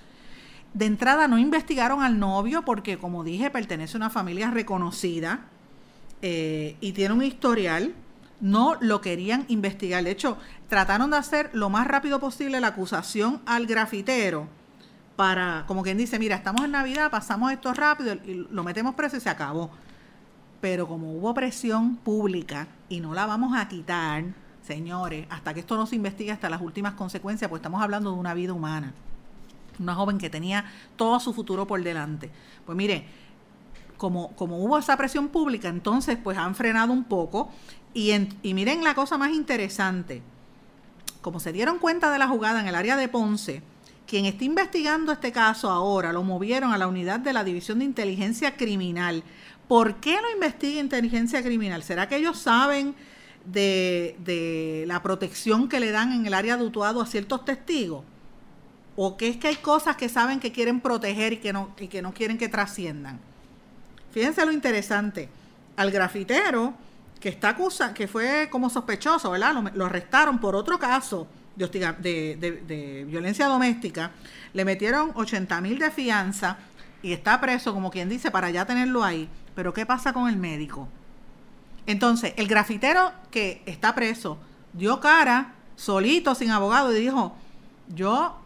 de 0.74 0.86
entrada 0.86 1.28
no 1.28 1.38
investigaron 1.38 2.02
al 2.02 2.20
novio 2.20 2.64
porque, 2.64 2.98
como 2.98 3.24
dije, 3.24 3.50
pertenece 3.50 3.98
a 3.98 4.00
una 4.00 4.10
familia 4.10 4.52
reconocida 4.52 5.42
eh, 6.22 6.78
y 6.80 6.94
tiene 6.94 7.14
un 7.14 7.24
historial. 7.24 7.94
No 8.42 8.76
lo 8.82 9.00
querían 9.00 9.46
investigar. 9.48 10.04
De 10.04 10.12
hecho, 10.12 10.38
trataron 10.68 11.12
de 11.12 11.18
hacer 11.18 11.50
lo 11.54 11.70
más 11.70 11.88
rápido 11.88 12.20
posible 12.20 12.60
la 12.60 12.68
acusación 12.68 13.42
al 13.46 13.68
grafitero 13.68 14.48
para, 15.16 15.64
como 15.68 15.84
quien 15.84 15.98
dice, 15.98 16.20
mira, 16.20 16.36
estamos 16.36 16.66
en 16.66 16.72
Navidad, 16.72 17.12
pasamos 17.12 17.52
esto 17.52 17.74
rápido 17.74 18.16
y 18.26 18.48
lo 18.50 18.64
metemos 18.64 18.96
preso 18.96 19.18
y 19.18 19.22
se 19.22 19.30
acabó. 19.30 19.70
Pero 20.60 20.88
como 20.88 21.14
hubo 21.14 21.34
presión 21.34 21.96
pública 21.96 22.68
y 22.90 23.00
no 23.00 23.14
la 23.14 23.26
vamos 23.26 23.56
a 23.56 23.68
quitar, 23.68 24.26
señores, 24.64 25.28
hasta 25.30 25.54
que 25.54 25.62
esto 25.62 25.78
no 25.78 25.86
se 25.86 25.96
investigue 25.96 26.32
hasta 26.32 26.50
las 26.50 26.62
últimas 26.62 26.94
consecuencias, 26.96 27.50
pues 27.50 27.60
estamos 27.60 27.82
hablando 27.82 28.12
de 28.12 28.18
una 28.18 28.34
vida 28.34 28.54
humana 28.54 28.94
una 29.82 29.96
joven 29.96 30.18
que 30.18 30.30
tenía 30.30 30.66
todo 30.96 31.20
su 31.20 31.34
futuro 31.34 31.68
por 31.68 31.84
delante. 31.84 32.30
Pues 32.66 32.78
mire, 32.78 33.06
como, 33.98 34.36
como 34.36 34.58
hubo 34.58 34.78
esa 34.78 34.98
presión 34.98 35.30
pública, 35.30 35.68
entonces 35.68 36.18
pues 36.24 36.38
han 36.38 36.56
frenado 36.56 36.94
un 36.94 37.04
poco. 37.04 37.52
Y, 37.94 38.54
miren 38.54 38.84
la 38.84 38.96
cosa 38.96 39.18
más 39.18 39.32
interesante. 39.32 40.22
Como 41.22 41.40
se 41.40 41.52
dieron 41.52 41.80
cuenta 41.80 42.12
de 42.12 42.20
la 42.20 42.28
jugada 42.28 42.62
en 42.62 42.68
el 42.68 42.76
área 42.76 42.96
de 42.96 43.08
Ponce, 43.08 43.62
quien 44.08 44.26
está 44.26 44.44
investigando 44.44 45.12
este 45.12 45.32
caso 45.32 45.70
ahora 45.70 46.12
lo 46.12 46.24
movieron 46.24 46.72
a 46.72 46.78
la 46.78 46.88
unidad 46.88 47.20
de 47.20 47.34
la 47.34 47.44
División 47.44 47.80
de 47.80 47.86
Inteligencia 47.86 48.56
Criminal. 48.56 49.24
¿Por 49.68 49.96
qué 49.96 50.20
lo 50.22 50.32
investiga 50.32 50.82
inteligencia 50.82 51.42
criminal? 51.42 51.84
¿Será 51.84 52.10
que 52.10 52.18
ellos 52.18 52.38
saben 52.38 52.96
de, 53.46 54.18
de 54.20 54.84
la 54.88 55.02
protección 55.02 55.70
que 55.70 55.80
le 55.80 55.92
dan 55.92 56.12
en 56.12 56.26
el 56.26 56.34
área 56.34 56.58
de 56.58 56.64
Utuado 56.64 57.02
a 57.02 57.06
ciertos 57.06 57.46
testigos? 57.46 58.04
¿O 58.96 59.16
que 59.16 59.30
es 59.30 59.38
que 59.38 59.48
hay 59.48 59.56
cosas 59.56 59.96
que 59.96 60.10
saben 60.10 60.40
que 60.40 60.52
quieren 60.52 60.82
proteger 60.82 61.34
y 61.34 61.38
que 61.38 61.54
no, 61.54 61.74
y 61.80 61.88
que 61.88 62.02
no 62.02 62.14
quieren 62.14 62.38
que 62.38 62.50
trasciendan? 62.50 63.20
Fíjense 64.12 64.46
lo 64.46 64.52
interesante. 64.52 65.30
Al 65.78 65.92
grafitero 65.92 66.74
que 67.22 67.30
está 67.30 67.50
acusa, 67.50 67.94
que 67.94 68.08
fue 68.08 68.50
como 68.52 68.70
sospechoso, 68.70 69.32
¿verdad? 69.32 69.54
Lo, 69.76 69.86
arrestaron 69.86 70.40
por 70.40 70.56
otro 70.56 70.80
caso 70.80 71.28
de, 71.56 73.06
violencia 73.08 73.48
doméstica, 73.48 74.12
le 74.54 74.66
metieron 74.66 75.12
80 75.14 75.62
mil 75.62 75.78
de 75.78 75.92
fianza 75.92 76.58
y 77.04 77.14
está 77.14 77.40
preso, 77.40 77.74
como 77.74 77.92
quien 77.92 78.10
dice, 78.10 78.32
para 78.32 78.50
ya 78.50 78.66
tenerlo 78.66 79.04
ahí. 79.04 79.30
Pero 79.56 79.74
¿qué 79.74 79.86
pasa 79.86 80.14
con 80.14 80.28
el 80.28 80.38
médico? 80.38 80.90
Entonces, 81.86 82.34
el 82.38 82.48
grafitero 82.48 83.12
que 83.30 83.62
está 83.66 83.94
preso 83.94 84.40
dio 84.74 85.00
cara 85.00 85.54
solito, 85.76 86.34
sin 86.36 86.50
abogado, 86.50 86.92
y 86.92 87.00
dijo, 87.00 87.36
yo 87.88 88.38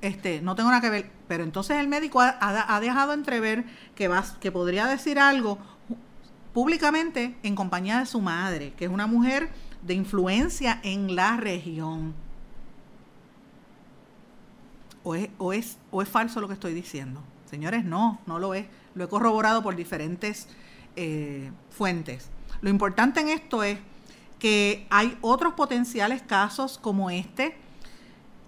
este, 0.00 0.40
no 0.40 0.54
tengo 0.56 0.70
nada 0.70 0.80
que 0.80 0.90
ver, 0.90 1.10
pero 1.28 1.44
entonces 1.44 1.76
el 1.78 1.88
médico 1.88 2.20
ha, 2.20 2.80
dejado 2.80 3.12
entrever 3.12 3.64
que, 3.94 4.08
vas, 4.08 4.32
que 4.32 4.50
podría 4.50 4.86
decir 4.86 5.18
algo 5.18 5.58
públicamente 6.52 7.36
en 7.42 7.54
compañía 7.54 7.98
de 7.98 8.06
su 8.06 8.20
madre, 8.20 8.72
que 8.76 8.84
es 8.84 8.90
una 8.90 9.06
mujer 9.06 9.50
de 9.82 9.94
influencia 9.94 10.80
en 10.82 11.14
la 11.14 11.36
región. 11.36 12.14
O 15.04 15.14
es, 15.14 15.30
o 15.38 15.52
es, 15.52 15.78
o 15.90 16.02
es 16.02 16.08
falso 16.08 16.40
lo 16.40 16.48
que 16.48 16.54
estoy 16.54 16.74
diciendo. 16.74 17.22
Señores, 17.50 17.84
no, 17.84 18.20
no 18.26 18.38
lo 18.38 18.54
es. 18.54 18.66
Lo 18.94 19.04
he 19.04 19.08
corroborado 19.08 19.62
por 19.62 19.74
diferentes 19.74 20.48
eh, 20.96 21.50
fuentes. 21.70 22.30
Lo 22.60 22.70
importante 22.70 23.20
en 23.20 23.28
esto 23.28 23.62
es 23.62 23.78
que 24.38 24.86
hay 24.90 25.18
otros 25.20 25.54
potenciales 25.54 26.22
casos 26.22 26.78
como 26.78 27.10
este 27.10 27.56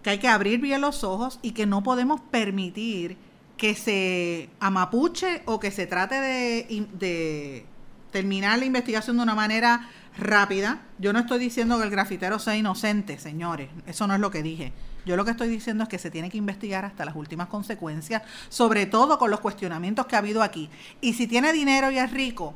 que 0.02 0.10
hay 0.10 0.18
que 0.18 0.28
abrir 0.28 0.60
bien 0.60 0.80
los 0.80 1.02
ojos 1.02 1.38
y 1.40 1.52
que 1.52 1.66
no 1.66 1.82
podemos 1.82 2.20
permitir 2.20 3.16
que 3.56 3.74
se 3.74 4.50
amapuche 4.60 5.42
o 5.46 5.58
que 5.58 5.70
se 5.70 5.86
trate 5.86 6.20
de, 6.20 7.66
terminar 8.14 8.60
la 8.60 8.64
investigación 8.64 9.16
de 9.16 9.24
una 9.24 9.34
manera 9.34 9.88
rápida. 10.16 10.82
Yo 11.00 11.12
no 11.12 11.18
estoy 11.18 11.40
diciendo 11.40 11.78
que 11.78 11.82
el 11.82 11.90
grafitero 11.90 12.38
sea 12.38 12.56
inocente, 12.56 13.18
señores, 13.18 13.70
eso 13.88 14.06
no 14.06 14.14
es 14.14 14.20
lo 14.20 14.30
que 14.30 14.40
dije. 14.40 14.72
Yo 15.04 15.16
lo 15.16 15.24
que 15.24 15.32
estoy 15.32 15.48
diciendo 15.48 15.82
es 15.82 15.88
que 15.88 15.98
se 15.98 16.12
tiene 16.12 16.30
que 16.30 16.38
investigar 16.38 16.84
hasta 16.84 17.04
las 17.04 17.16
últimas 17.16 17.48
consecuencias, 17.48 18.22
sobre 18.50 18.86
todo 18.86 19.18
con 19.18 19.32
los 19.32 19.40
cuestionamientos 19.40 20.06
que 20.06 20.14
ha 20.14 20.20
habido 20.20 20.44
aquí. 20.44 20.70
Y 21.00 21.14
si 21.14 21.26
tiene 21.26 21.52
dinero 21.52 21.90
y 21.90 21.98
es 21.98 22.12
rico, 22.12 22.54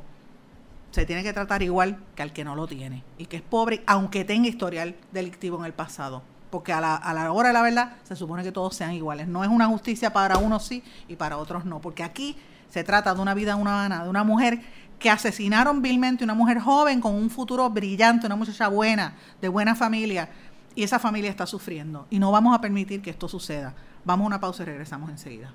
se 0.91 1.05
tiene 1.05 1.23
que 1.23 1.33
tratar 1.33 1.61
igual 1.61 1.99
que 2.15 2.23
al 2.23 2.31
que 2.31 2.45
no 2.45 2.55
lo 2.55 2.65
tiene 2.65 3.03
y 3.17 3.25
que 3.25 3.35
es 3.35 3.43
pobre, 3.43 3.83
aunque 3.85 4.23
tenga 4.23 4.47
historial 4.47 4.95
delictivo 5.11 5.59
en 5.59 5.65
el 5.65 5.73
pasado 5.73 6.23
porque 6.49 6.73
a 6.73 6.81
la, 6.81 6.95
a 6.95 7.13
la 7.13 7.31
hora 7.31 7.49
de 7.49 7.53
la 7.53 7.61
verdad 7.61 7.97
se 8.03 8.15
supone 8.15 8.41
que 8.41 8.51
todos 8.51 8.75
sean 8.75 8.93
iguales. 8.93 9.27
No 9.27 9.43
es 9.43 9.49
una 9.51 9.67
justicia 9.67 10.11
para 10.13 10.37
unos 10.37 10.65
sí 10.65 10.83
y 11.07 11.15
para 11.15 11.37
otros 11.37 11.65
no, 11.65 11.79
porque 11.79 12.01
aquí 12.01 12.35
se 12.69 12.83
trata 12.83 13.13
de 13.13 13.21
una 13.21 13.33
vida 13.33 13.55
humana, 13.55 14.03
de 14.03 14.09
una 14.09 14.23
mujer 14.23 14.61
que 14.99 15.09
asesinaron 15.09 15.81
vilmente, 15.81 16.23
una 16.23 16.33
mujer 16.33 16.59
joven 16.59 17.01
con 17.01 17.15
un 17.15 17.29
futuro 17.29 17.69
brillante, 17.69 18.25
una 18.25 18.35
muchacha 18.35 18.67
buena, 18.67 19.15
de 19.41 19.47
buena 19.47 19.73
familia, 19.75 20.29
y 20.75 20.83
esa 20.83 20.99
familia 20.99 21.29
está 21.29 21.45
sufriendo. 21.45 22.05
Y 22.09 22.19
no 22.19 22.31
vamos 22.31 22.55
a 22.55 22.61
permitir 22.61 23.01
que 23.01 23.09
esto 23.09 23.27
suceda. 23.27 23.73
Vamos 24.05 24.25
a 24.25 24.27
una 24.27 24.39
pausa 24.39 24.63
y 24.63 24.65
regresamos 24.67 25.09
enseguida. 25.09 25.51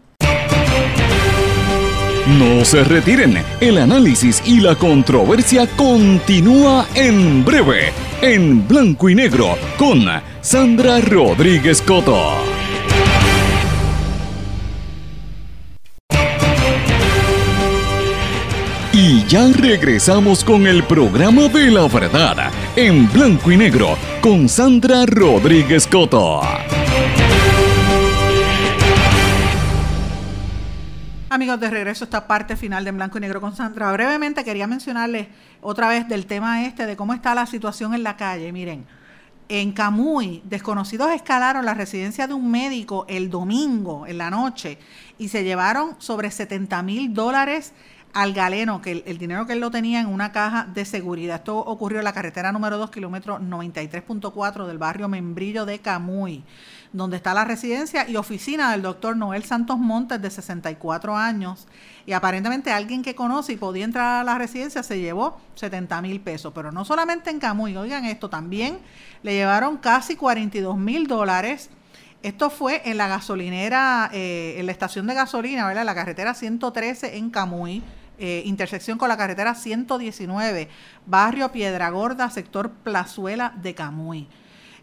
No 2.27 2.65
se 2.65 2.83
retiren, 2.85 3.37
el 3.61 3.79
análisis 3.79 4.43
y 4.47 4.61
la 4.61 4.75
controversia 4.75 5.67
continúa 5.77 6.87
en 6.95 7.45
breve, 7.45 7.93
en 8.23 8.67
blanco 8.67 9.11
y 9.11 9.15
negro, 9.15 9.57
con 9.79 10.07
Sandra 10.41 11.01
Rodríguez 11.01 11.83
Coto. 11.83 12.64
Ya 19.29 19.49
regresamos 19.49 20.45
con 20.45 20.67
el 20.67 20.85
programa 20.85 21.49
de 21.49 21.71
la 21.71 21.89
verdad, 21.89 22.53
en 22.77 23.11
blanco 23.11 23.51
y 23.51 23.57
negro, 23.57 23.97
con 24.21 24.51
Sandra 24.51 25.07
Rodríguez 25.07 25.87
Coto. 25.87 26.43
Amigos, 31.31 31.59
de 31.59 31.71
regreso 31.71 32.05
a 32.05 32.07
esta 32.07 32.27
parte 32.27 32.55
final 32.55 32.85
de 32.85 32.93
Blanco 32.93 33.17
y 33.17 33.23
Negro 33.23 33.41
con 33.41 33.57
Sandra. 33.57 33.91
Brevemente 33.93 34.45
quería 34.45 34.67
mencionarles 34.67 35.29
otra 35.63 35.89
vez 35.89 36.07
del 36.07 36.27
tema 36.27 36.67
este, 36.67 36.85
de 36.85 36.95
cómo 36.95 37.15
está 37.15 37.35
la 37.35 37.47
situación 37.47 37.95
en 37.95 38.03
la 38.03 38.19
calle. 38.19 38.53
Miren, 38.53 38.85
en 39.49 39.73
Camuy, 39.73 40.43
desconocidos 40.45 41.11
escalaron 41.13 41.65
la 41.65 41.75
residencia 41.75 42.27
de 42.27 42.35
un 42.35 42.51
médico 42.51 43.07
el 43.09 43.31
domingo 43.31 44.07
en 44.07 44.19
la 44.19 44.31
noche 44.31 44.79
y 45.19 45.29
se 45.29 45.45
llevaron 45.45 45.97
sobre 45.99 46.31
70 46.31 46.83
mil 46.83 47.13
dólares 47.15 47.73
al 48.15 48.33
galeno, 48.33 48.81
que 48.81 49.03
el, 49.05 49.19
dinero 49.19 49.47
que 49.47 49.53
él 49.55 49.61
lo 49.61 49.71
tenía 49.71 50.01
en 50.01 50.07
una 50.07 50.33
caja 50.33 50.67
de 50.73 50.85
seguridad. 50.85 51.37
Esto 51.37 51.59
ocurrió 51.59 51.99
en 51.99 52.05
la 52.05 52.13
carretera 52.13 52.53
número 52.53 52.79
2, 52.79 52.91
kilómetro 52.91 53.39
93.4 53.41 54.67
del 54.67 54.79
barrio 54.79 55.09
Membrillo 55.09 55.67
de 55.67 55.81
Camuy 55.81 56.45
donde 56.95 57.17
está 57.17 57.35
la 57.35 57.45
residencia 57.45 58.09
y 58.09 58.15
oficina 58.15 58.71
del 58.71 58.83
doctor 58.83 59.17
Noel 59.17 59.43
Santos 59.43 59.79
Montes, 59.79 60.23
de 60.23 60.31
64 60.31 61.17
años. 61.17 61.67
Y 62.07 62.13
aparentemente 62.13 62.71
alguien 62.71 63.03
que 63.03 63.17
conoce 63.17 63.55
y 63.55 63.57
podía 63.57 63.85
entrar 63.85 64.21
a 64.21 64.25
la 64.25 64.39
residencia 64.39 64.85
se 64.85 65.01
llevó 65.01 65.41
70 65.57 66.01
mil 66.03 66.21
pesos. 66.21 66.53
Pero 66.55 66.71
no 66.71 66.85
solamente 66.85 67.31
en 67.31 67.41
Camuy, 67.41 67.77
oigan 67.77 68.05
esto, 68.05 68.31
también 68.31 68.79
le 69.25 69.35
llevaron 69.35 69.77
casi 69.77 70.15
42 70.15 70.79
mil 70.79 71.09
dólares. 71.09 71.69
Esto 72.23 72.49
fue 72.49 72.81
en 72.85 72.97
la 72.97 73.09
gasolinera, 73.09 74.09
eh, 74.13 74.55
en 74.59 74.67
la 74.67 74.73
estación 74.73 75.09
de 75.09 75.15
gasolina, 75.15 75.67
¿verdad? 75.67 75.85
La 75.85 75.97
carretera 75.97 76.33
113 76.33 77.17
en 77.17 77.31
Camuy. 77.31 77.83
Eh, 78.19 78.43
intersección 78.45 78.97
con 78.97 79.09
la 79.09 79.17
carretera 79.17 79.55
119, 79.55 80.69
barrio 81.05 81.51
Piedra 81.51 81.91
Gorda, 81.91 82.31
sector 82.31 82.71
Plazuela 82.71 83.53
de 83.61 83.75
Camuy. 83.75 84.29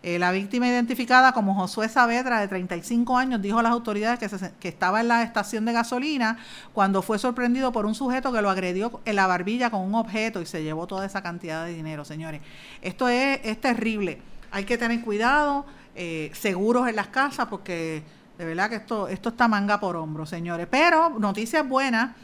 Eh, 0.04 0.18
la 0.18 0.32
víctima 0.32 0.68
identificada 0.68 1.32
como 1.32 1.54
Josué 1.54 1.88
Saavedra, 1.88 2.40
de 2.42 2.48
35 2.48 3.18
años, 3.18 3.42
dijo 3.42 3.60
a 3.60 3.64
las 3.64 3.72
autoridades 3.72 4.20
que, 4.20 4.52
que, 4.60 4.68
estaba 4.68 5.00
en 5.00 5.08
la 5.08 5.22
estación 5.22 5.64
de 5.64 5.74
gasolina 5.74 6.40
cuando 6.74 7.04
fue 7.04 7.20
sorprendido 7.20 7.72
por 7.72 7.86
un 7.86 7.94
sujeto 7.94 8.34
que 8.34 8.42
lo 8.42 8.50
agredió 8.50 9.00
en 9.06 9.16
la 9.16 9.28
barbilla 9.28 9.70
con 9.70 9.82
un 9.82 9.94
objeto 9.94 10.42
y 10.42 10.48
se 10.48 10.64
llevó 10.64 10.88
toda 10.88 11.06
esa 11.06 11.22
cantidad 11.22 11.66
de 11.66 11.74
dinero, 11.74 12.04
señores. 12.04 12.42
Esto 12.82 13.08
es, 13.08 13.40
es 13.44 13.62
terrible. 13.62 14.20
Hay 14.50 14.66
que 14.66 14.78
tener 14.78 15.02
cuidado, 15.02 15.66
eh, 15.96 16.32
seguros 16.34 16.88
en 16.88 16.96
las 16.96 17.08
casas, 17.08 17.48
porque 17.48 18.04
de 18.38 18.46
verdad 18.46 18.70
que 18.70 18.78
esto, 18.78 19.08
esto 19.08 19.30
está 19.30 19.48
manga 19.48 19.80
por 19.80 19.96
hombro, 19.96 20.26
señores. 20.26 20.68
Pero 20.70 21.12
noticias 21.12 21.68
buenas, 21.68 22.16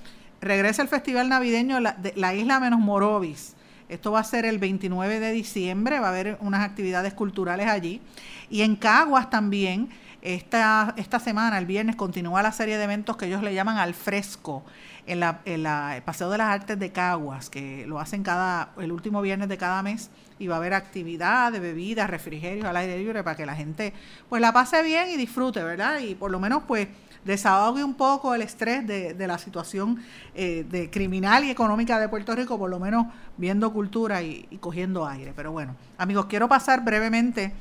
regresa 0.42 0.82
el 0.82 0.88
festival 0.88 1.30
navideño 1.30 1.80
de 1.82 2.14
la 2.16 2.34
isla 2.34 2.60
menos 2.60 2.80
Morovis. 2.80 3.56
Esto 3.90 4.12
va 4.12 4.20
a 4.20 4.24
ser 4.24 4.46
el 4.46 4.60
29 4.60 5.20
de 5.20 5.32
diciembre, 5.32 6.00
va 6.00 6.08
a 6.08 6.10
haber 6.10 6.38
unas 6.42 6.62
actividades 6.62 7.14
culturales 7.14 7.68
allí. 7.68 8.02
Y 8.50 8.62
en 8.62 8.76
Caguas 8.76 9.30
también, 9.30 9.90
esta, 10.22 10.94
esta 10.98 11.20
semana, 11.20 11.58
el 11.58 11.66
viernes, 11.66 11.96
continúa 11.96 12.42
la 12.42 12.52
serie 12.52 12.78
de 12.78 12.84
eventos 12.84 13.16
que 13.16 13.28
ellos 13.28 13.42
le 13.44 13.54
llaman 13.54 13.78
al 13.78 13.94
fresco 13.94 14.66
en, 15.06 15.22
la, 15.22 15.40
en 15.46 15.64
la, 15.64 15.96
el 15.96 16.04
Paseo 16.04 16.30
de 16.30 16.38
las 16.38 16.50
Artes 16.50 16.78
de 16.78 16.92
Caguas, 16.92 17.50
que 17.50 17.86
lo 17.88 18.00
hacen 18.00 18.24
cada, 18.24 18.72
el 18.78 18.92
último 18.92 19.22
viernes 19.22 19.48
de 19.48 19.58
cada 19.58 19.82
mes. 19.82 20.10
Y 20.38 20.48
va 20.48 20.56
a 20.56 20.58
haber 20.58 20.74
actividades, 20.74 21.60
bebidas, 21.60 22.10
refrigerios 22.10 22.66
al 22.66 22.76
aire 22.78 22.98
libre 22.98 23.24
para 23.24 23.36
que 23.36 23.46
la 23.46 23.56
gente 23.56 23.94
pues 24.30 24.40
la 24.40 24.54
pase 24.54 24.84
bien 24.84 25.10
y 25.10 25.18
disfrute, 25.18 25.64
¿verdad? 25.64 26.00
Y 26.00 26.14
por 26.14 26.30
lo 26.30 26.40
menos 26.40 26.64
pues 26.68 26.90
desahogue 27.28 27.84
un 27.84 27.94
poco 27.94 28.34
el 28.34 28.42
estrés 28.42 28.88
de, 28.88 29.14
de 29.14 29.28
la 29.28 29.38
situación 29.38 30.00
eh, 30.34 30.66
de 30.70 30.90
criminal 30.90 31.44
y 31.44 31.52
económica 31.52 32.00
de 32.00 32.10
Puerto 32.10 32.34
Rico, 32.34 32.58
por 32.58 32.70
lo 32.70 32.80
menos 32.80 33.08
viendo 33.38 33.72
cultura 33.74 34.24
y, 34.24 34.44
cogiendo 34.60 35.06
aire. 35.06 35.34
Pero 35.36 35.52
bueno, 35.52 35.76
amigos, 35.98 36.26
quiero 36.26 36.48
pasar 36.48 36.84
brevemente 36.84 37.54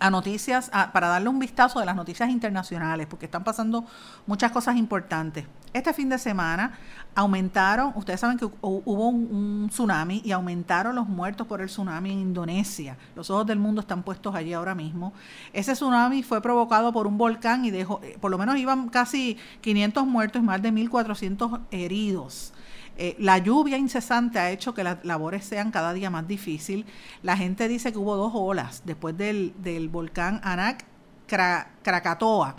a 0.00 0.10
noticias, 0.10 0.70
para 0.92 1.08
darle 1.08 1.28
un 1.28 1.38
vistazo 1.38 1.80
de 1.80 1.86
las 1.86 1.96
noticias 1.96 2.28
internacionales, 2.30 3.06
porque 3.06 3.26
están 3.26 3.44
pasando 3.44 3.84
muchas 4.26 4.52
cosas 4.52 4.76
importantes. 4.76 5.46
Este 5.72 5.92
fin 5.92 6.08
de 6.08 6.18
semana 6.18 6.78
aumentaron, 7.16 7.92
ustedes 7.96 8.20
saben 8.20 8.38
que 8.38 8.44
hubo 8.44 9.08
un, 9.08 9.68
tsunami 9.68 10.22
y 10.24 10.30
aumentaron 10.30 10.94
los 10.94 11.08
muertos 11.08 11.46
por 11.48 11.60
el 11.60 11.66
tsunami 11.66 12.12
en 12.12 12.20
Indonesia. 12.20 12.96
Los 13.16 13.28
ojos 13.28 13.46
del 13.46 13.58
mundo 13.58 13.80
están 13.80 14.04
puestos 14.04 14.34
allí 14.34 14.52
ahora 14.52 14.74
mismo. 14.74 15.12
Ese 15.52 15.72
tsunami 15.72 16.22
fue 16.22 16.40
provocado 16.40 16.92
por 16.92 17.08
un 17.08 17.18
volcán 17.18 17.64
y 17.64 17.72
dejó, 17.72 18.00
eh, 18.04 18.16
por 18.20 18.30
lo 18.30 18.38
menos 18.38 18.56
iban 18.56 18.88
casi 18.88 19.36
500 19.62 20.06
muertos 20.06 20.40
y 20.40 20.44
más 20.44 20.62
de 20.62 20.72
1.400 20.72 21.60
heridos. 21.72 22.53
Eh, 22.96 23.16
la 23.18 23.38
lluvia 23.38 23.76
incesante 23.76 24.38
ha 24.38 24.50
hecho 24.50 24.74
que 24.74 24.84
las 24.84 25.04
labores 25.04 25.44
sean 25.44 25.70
cada 25.70 25.92
día 25.92 26.10
más 26.10 26.26
difíciles. 26.28 26.86
La 27.22 27.36
gente 27.36 27.68
dice 27.68 27.92
que 27.92 27.98
hubo 27.98 28.16
dos 28.16 28.32
olas 28.34 28.82
después 28.84 29.16
del, 29.16 29.52
volcán 29.90 30.40
Anak 30.44 30.84
Krakatoa. 31.26 32.56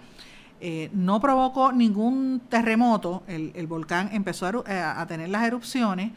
Eh, 0.62 0.90
no 0.94 1.20
provocó 1.20 1.72
ningún 1.72 2.42
terremoto, 2.50 3.24
el, 3.28 3.68
volcán 3.68 4.10
empezó 4.14 4.64
a, 4.66 5.02
a, 5.02 5.06
tener 5.06 5.30
las 5.30 5.44
erupciones, 5.44 6.12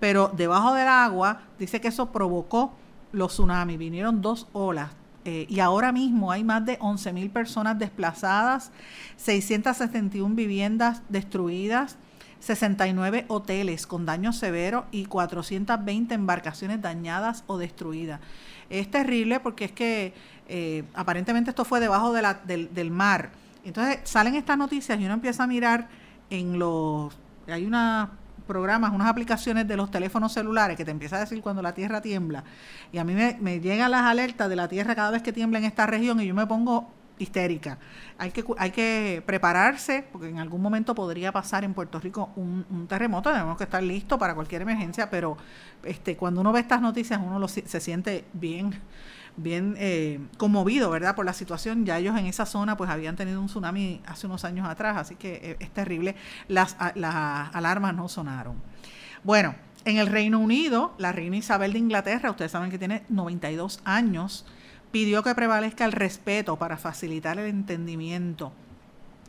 pero 0.00 0.30
debajo 0.36 0.74
del 0.74 0.88
agua 0.88 1.42
dice 1.58 1.80
que 1.80 1.88
eso 1.88 2.10
provocó 2.10 2.74
los 3.12 3.32
tsunamis, 3.32 3.78
vinieron 3.78 4.20
dos 4.20 4.48
olas, 4.52 4.90
eh, 5.24 5.46
y 5.48 5.60
ahora 5.60 5.90
mismo 5.90 6.30
hay 6.30 6.44
más 6.44 6.66
de 6.66 6.78
11.000 6.78 7.30
personas 7.30 7.78
desplazadas, 7.78 8.70
671 9.16 10.34
viviendas 10.34 11.02
destruidas, 11.08 11.96
69 12.44 13.24
hoteles 13.28 13.86
con 13.86 14.06
daños 14.06 14.36
severos 14.36 14.84
y 14.90 15.06
420 15.06 16.14
embarcaciones 16.14 16.80
dañadas 16.82 17.44
o 17.46 17.58
destruidas. 17.58 18.20
Es 18.70 18.90
terrible 18.90 19.40
porque 19.40 19.66
es 19.66 19.72
que 19.72 20.14
eh, 20.48 20.84
aparentemente 20.94 21.50
esto 21.50 21.64
fue 21.64 21.80
debajo 21.80 22.12
del, 22.12 22.90
mar. 22.90 23.30
Entonces 23.64 24.00
salen 24.04 24.34
estas 24.34 24.58
noticias 24.58 25.00
y 25.00 25.04
uno 25.04 25.14
empieza 25.14 25.44
a 25.44 25.46
mirar 25.46 25.88
en 26.30 26.58
los... 26.58 27.16
Hay 27.46 27.64
una 27.64 28.10
programas, 28.46 28.92
unas 28.92 29.08
aplicaciones 29.08 29.66
de 29.66 29.76
los 29.76 29.90
teléfonos 29.90 30.32
celulares 30.32 30.76
que 30.76 30.84
te 30.84 30.90
empieza 30.90 31.16
a 31.16 31.20
decir 31.20 31.40
cuando 31.40 31.62
la 31.62 31.72
tierra 31.72 32.00
tiembla. 32.00 32.44
Y 32.92 32.98
a 32.98 33.04
mí 33.04 33.14
me, 33.14 33.60
llegan 33.60 33.90
las 33.90 34.02
alertas 34.02 34.48
de 34.48 34.56
la 34.56 34.68
tierra 34.68 34.94
cada 34.94 35.10
vez 35.10 35.22
que 35.22 35.32
tiembla 35.32 35.58
en 35.58 35.64
esta 35.64 35.86
región 35.86 36.20
y 36.20 36.26
yo 36.26 36.34
me 36.34 36.46
pongo 36.46 36.92
histérica. 37.18 37.78
Hay 38.18 38.30
que, 38.30 38.44
hay 38.58 38.70
que 38.70 39.22
prepararse 39.24 40.04
porque 40.12 40.28
en 40.28 40.38
algún 40.38 40.60
momento 40.60 40.94
podría 40.94 41.32
pasar 41.32 41.64
en 41.64 41.74
Puerto 41.74 42.00
Rico 42.00 42.30
un, 42.36 42.86
terremoto. 42.88 43.30
Tenemos 43.30 43.56
que 43.56 43.64
estar 43.64 43.82
listos 43.82 44.18
para 44.18 44.34
cualquier 44.34 44.62
emergencia, 44.62 45.10
pero 45.10 45.36
este, 45.82 46.16
cuando 46.16 46.40
uno 46.40 46.52
ve 46.52 46.60
estas 46.60 46.80
noticias 46.80 47.20
uno 47.22 47.46
se 47.48 47.80
siente 47.80 48.24
bien 48.32 48.80
bien 49.36 49.74
eh, 49.78 50.20
conmovido, 50.36 50.90
¿verdad? 50.90 51.14
Por 51.14 51.26
la 51.26 51.32
situación. 51.32 51.84
Ya 51.84 51.98
ellos 51.98 52.16
en 52.18 52.26
esa 52.26 52.46
zona 52.46 52.76
pues 52.76 52.90
habían 52.90 53.16
tenido 53.16 53.40
un 53.40 53.46
tsunami 53.46 54.00
hace 54.06 54.26
unos 54.26 54.44
años 54.44 54.68
atrás, 54.68 54.96
así 54.96 55.16
que 55.16 55.34
eh, 55.42 55.56
es 55.60 55.70
terrible. 55.70 56.16
Las, 56.48 56.76
las 56.94 57.54
alarmas 57.54 57.94
no 57.94 58.08
sonaron. 58.08 58.56
Bueno, 59.22 59.54
en 59.84 59.98
el 59.98 60.06
Reino 60.06 60.38
Unido, 60.38 60.94
la 60.98 61.12
reina 61.12 61.36
Isabel 61.36 61.72
de 61.72 61.78
Inglaterra, 61.78 62.30
ustedes 62.30 62.52
saben 62.52 62.70
que 62.70 62.78
tiene 62.78 63.02
92 63.08 63.80
años, 63.84 64.46
pidió 64.94 65.24
que 65.24 65.34
prevalezca 65.34 65.84
el 65.84 65.90
respeto 65.90 66.56
para 66.56 66.76
facilitar 66.76 67.36
el 67.40 67.46
entendimiento 67.46 68.52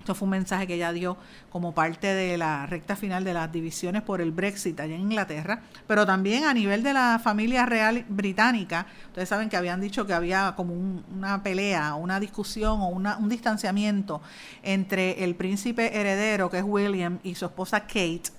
esto 0.05 0.13
fue 0.13 0.27
un 0.27 0.31
mensaje 0.33 0.67
que 0.67 0.75
ella 0.75 0.91
dio 0.91 1.17
como 1.49 1.73
parte 1.73 2.13
de 2.13 2.37
la 2.37 2.67
recta 2.67 2.95
final 2.95 3.23
de 3.23 3.33
las 3.33 3.51
divisiones 3.51 4.03
por 4.03 4.21
el 4.21 4.31
Brexit 4.31 4.79
allá 4.79 4.93
en 4.93 5.01
Inglaterra, 5.01 5.63
pero 5.87 6.05
también 6.05 6.43
a 6.43 6.53
nivel 6.53 6.83
de 6.83 6.93
la 6.93 7.19
familia 7.23 7.65
real 7.65 8.05
británica. 8.07 8.85
Ustedes 9.07 9.27
saben 9.27 9.49
que 9.49 9.57
habían 9.57 9.81
dicho 9.81 10.05
que 10.05 10.13
había 10.13 10.53
como 10.55 10.75
una 10.75 11.41
pelea, 11.41 11.95
una 11.95 12.19
discusión 12.19 12.81
o 12.81 12.89
un 12.89 13.29
distanciamiento 13.29 14.21
entre 14.61 15.23
el 15.23 15.33
príncipe 15.33 15.99
heredero, 15.99 16.51
que 16.51 16.59
es 16.59 16.63
William, 16.63 17.17
y 17.23 17.33
su 17.33 17.45
esposa 17.45 17.87
Kate 17.87 18.29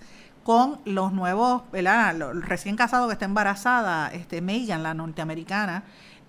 con 0.44 0.78
los 0.84 1.12
nuevos, 1.12 1.62
¿verdad? 1.72 2.14
recién 2.34 2.76
casados 2.76 3.08
que 3.08 3.14
está 3.14 3.24
embarazada, 3.24 4.12
este, 4.12 4.40
Meghan, 4.40 4.84
la 4.84 4.94
norteamericana, 4.94 5.82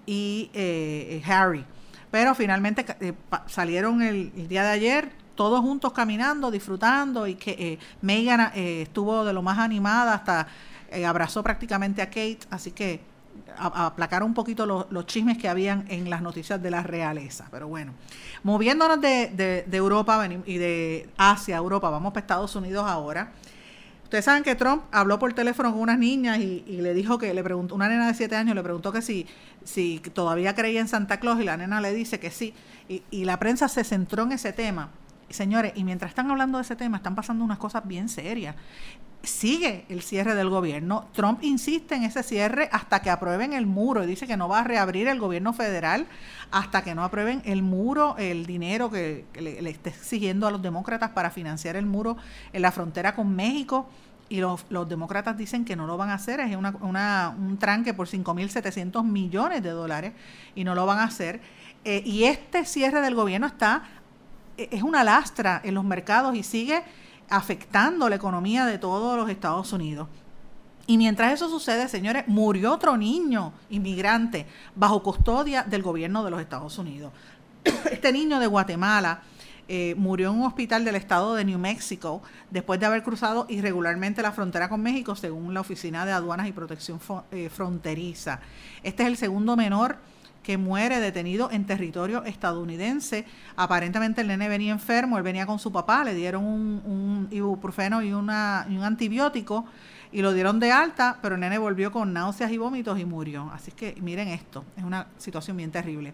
y 0.07 0.49
eh, 0.55 1.21
Harry. 1.27 1.63
Pero 2.09 2.33
finalmente 2.33 2.83
eh, 2.99 3.13
salieron 3.45 4.01
el, 4.01 4.47
día 4.47 4.63
de 4.63 4.69
ayer 4.69 5.11
todos 5.35 5.61
juntos 5.61 5.93
caminando, 5.93 6.49
disfrutando 6.49 7.27
y 7.27 7.35
que 7.35 7.51
eh, 7.51 7.79
Megan 8.01 8.51
eh, 8.55 8.81
estuvo 8.81 9.23
de 9.23 9.31
lo 9.31 9.41
más 9.41 9.59
animada 9.59 10.15
hasta 10.15 10.47
eh, 10.89 11.05
abrazó 11.05 11.43
prácticamente 11.43 12.01
a 12.01 12.07
Kate, 12.07 12.39
así 12.49 12.71
que 12.71 12.99
aplacar 13.57 14.23
un 14.23 14.33
poquito 14.33 14.65
los, 14.65 15.05
chismes 15.05 15.37
que 15.37 15.47
habían 15.47 15.85
en 15.89 16.09
las 16.09 16.21
noticias 16.21 16.61
de 16.61 16.71
la 16.71 16.81
realeza. 16.81 17.47
Pero 17.51 17.67
bueno, 17.67 17.93
moviéndonos 18.43 18.99
de, 18.99 19.65
Europa 19.71 20.27
y 20.45 20.57
de 20.57 21.09
Asia 21.17 21.55
a 21.55 21.59
Europa, 21.59 21.89
vamos 21.89 22.13
para 22.13 22.21
Estados 22.21 22.55
Unidos 22.55 22.85
ahora. 22.87 23.31
Ustedes 24.03 24.23
saben 24.23 24.43
que 24.43 24.55
Trump 24.55 24.83
habló 24.91 25.19
por 25.19 25.33
teléfono 25.33 25.71
con 25.71 25.81
unas 25.81 25.99
niñas 25.99 26.39
y, 26.39 26.63
le 26.65 26.93
dijo 26.93 27.17
que 27.17 27.33
le 27.33 27.43
preguntó, 27.43 27.75
una 27.75 27.89
nena 27.89 28.07
de 28.07 28.13
7 28.13 28.35
años 28.37 28.55
le 28.55 28.63
preguntó 28.63 28.93
que 28.93 29.01
si, 29.01 29.27
si 29.67 29.99
todavía 29.99 30.55
creía 30.55 30.79
en 30.79 30.87
Santa 30.87 31.19
Claus 31.19 31.41
y 31.41 31.43
la 31.43 31.57
nena 31.57 31.81
le 31.81 31.93
dice 31.93 32.19
que 32.19 32.31
sí. 32.31 32.53
Y, 32.87 33.03
y 33.11 33.25
la 33.25 33.37
prensa 33.37 33.67
se 33.67 33.83
centró 33.83 34.23
en 34.23 34.31
ese 34.31 34.53
tema. 34.53 34.89
Señores, 35.29 35.73
y 35.75 35.83
mientras 35.83 36.11
están 36.11 36.31
hablando 36.31 36.57
de 36.57 36.61
ese 36.61 36.77
tema, 36.77 36.97
están 36.97 37.15
pasando 37.15 37.43
unas 37.43 37.57
cosas 37.57 37.85
bien 37.85 38.07
serias. 38.07 38.55
Sigue 39.23 39.83
el 39.89 40.01
cierre 40.01 40.35
del 40.35 40.49
gobierno. 40.49 41.09
Trump 41.11 41.39
insiste 41.43 41.95
en 41.95 42.03
ese 42.03 42.23
cierre 42.23 42.69
hasta 42.71 43.01
que 43.01 43.09
aprueben 43.09 43.51
el 43.51 43.65
muro 43.65 44.03
y 44.03 44.07
dice 44.07 44.25
que 44.25 44.37
no 44.37 44.47
va 44.47 44.59
a 44.59 44.63
reabrir 44.63 45.09
el 45.09 45.19
gobierno 45.19 45.51
federal 45.51 46.07
hasta 46.51 46.81
que 46.81 46.95
no 46.95 47.03
aprueben 47.03 47.41
el 47.43 47.61
muro, 47.61 48.15
el 48.17 48.45
dinero 48.45 48.89
que, 48.89 49.25
le, 49.33 49.69
esté 49.69 49.89
exigiendo 49.89 50.47
a 50.47 50.51
los 50.51 50.61
demócratas 50.61 51.09
para 51.09 51.29
financiar 51.29 51.75
el 51.75 51.85
muro 51.85 52.15
en 52.53 52.61
la 52.61 52.71
frontera 52.71 53.15
con 53.15 53.35
México 53.35 53.89
y 54.29 54.39
los, 54.39 54.65
demócratas 54.89 55.37
dicen 55.37 55.65
que 55.65 55.75
no 55.75 55.87
lo 55.87 55.97
van 55.97 56.09
a 56.09 56.15
hacer, 56.15 56.39
es 56.39 56.55
un 56.55 57.57
tranque 57.59 57.93
por 57.93 58.07
5.700 58.07 59.03
millones 59.03 59.63
de 59.63 59.69
dólares 59.69 60.13
y 60.55 60.63
no 60.63 60.75
lo 60.75 60.85
van 60.85 60.99
a 60.99 61.03
hacer. 61.03 61.41
Eh, 61.85 62.01
y 62.05 62.25
este 62.25 62.65
cierre 62.65 63.01
del 63.01 63.15
gobierno 63.15 63.47
está 63.47 63.83
e, 64.57 64.69
es 64.71 64.83
una 64.83 65.03
lastra 65.03 65.61
en 65.63 65.75
los 65.75 65.83
mercados 65.83 66.35
y 66.35 66.43
sigue 66.43 66.83
afectando 67.29 68.09
la 68.09 68.15
economía 68.15 68.65
de 68.65 68.77
todos 68.77 69.17
los 69.17 69.29
Estados 69.29 69.71
Unidos. 69.71 70.07
Y 70.87 70.97
mientras 70.97 71.33
eso 71.33 71.49
sucede, 71.49 71.87
señores, 71.89 72.23
murió 72.27 72.73
otro 72.73 72.95
niño 72.95 73.53
inmigrante 73.69 74.47
bajo 74.75 75.03
custodia 75.03 75.63
del 75.63 75.83
gobierno 75.83 76.23
de 76.23 76.31
los 76.31 76.41
Estados 76.41 76.77
Unidos. 76.77 77.11
Este 77.91 78.11
niño 78.11 78.39
de 78.39 78.47
Guatemala 78.47 79.21
eh, 79.69 79.95
murió 79.97 80.29
en 80.29 80.39
un 80.39 80.45
hospital 80.45 80.85
del 80.85 80.95
estado 80.95 81.35
de 81.35 81.43
New 81.43 81.59
Mexico 81.59 82.21
después 82.51 82.79
de 82.79 82.85
haber 82.85 83.03
cruzado 83.03 83.45
irregularmente 83.49 84.21
la 84.21 84.31
frontera 84.31 84.69
con 84.69 84.81
México, 84.81 85.15
según 85.15 85.53
la 85.53 85.61
Oficina 85.61 86.05
de 86.05 86.13
Aduanas 86.13 86.47
y 86.47 86.53
Protección 86.53 86.99
eh, 87.31 87.49
Fronteriza. 87.49 88.39
Este 88.83 89.03
es 89.03 89.09
el 89.09 89.17
segundo 89.17 89.57
menor 89.57 89.97
que 90.41 90.57
muere 90.57 91.01
detenido 91.01 91.51
en 91.51 91.65
territorio 91.65 92.23
estadounidense. 92.23 93.25
Aparentemente 93.57 94.21
el 94.21 94.27
nene 94.27 94.47
venía 94.47 94.71
enfermo, 94.71 95.17
él 95.17 95.23
venía 95.23 95.45
con 95.45 95.59
su 95.59 95.73
papá, 95.73 96.05
le 96.05 96.13
dieron 96.13 96.45
un, 96.45 97.27
ibuprofeno 97.31 98.01
y, 98.01 98.13
una, 98.13 98.65
y 98.69 98.77
un 98.77 98.83
antibiótico 98.83 99.65
y 100.11 100.21
lo 100.21 100.33
dieron 100.33 100.59
de 100.59 100.71
alta, 100.71 101.19
pero 101.21 101.37
nene 101.37 101.57
volvió 101.57 101.91
con 101.91 102.13
náuseas 102.13 102.51
y 102.51 102.57
vómitos 102.57 102.99
y 102.99 103.05
murió. 103.05 103.51
Así 103.53 103.71
que 103.71 103.95
miren 104.01 104.27
esto, 104.29 104.63
es 104.75 104.83
una 104.83 105.07
situación 105.17 105.57
bien 105.57 105.71
terrible. 105.71 106.13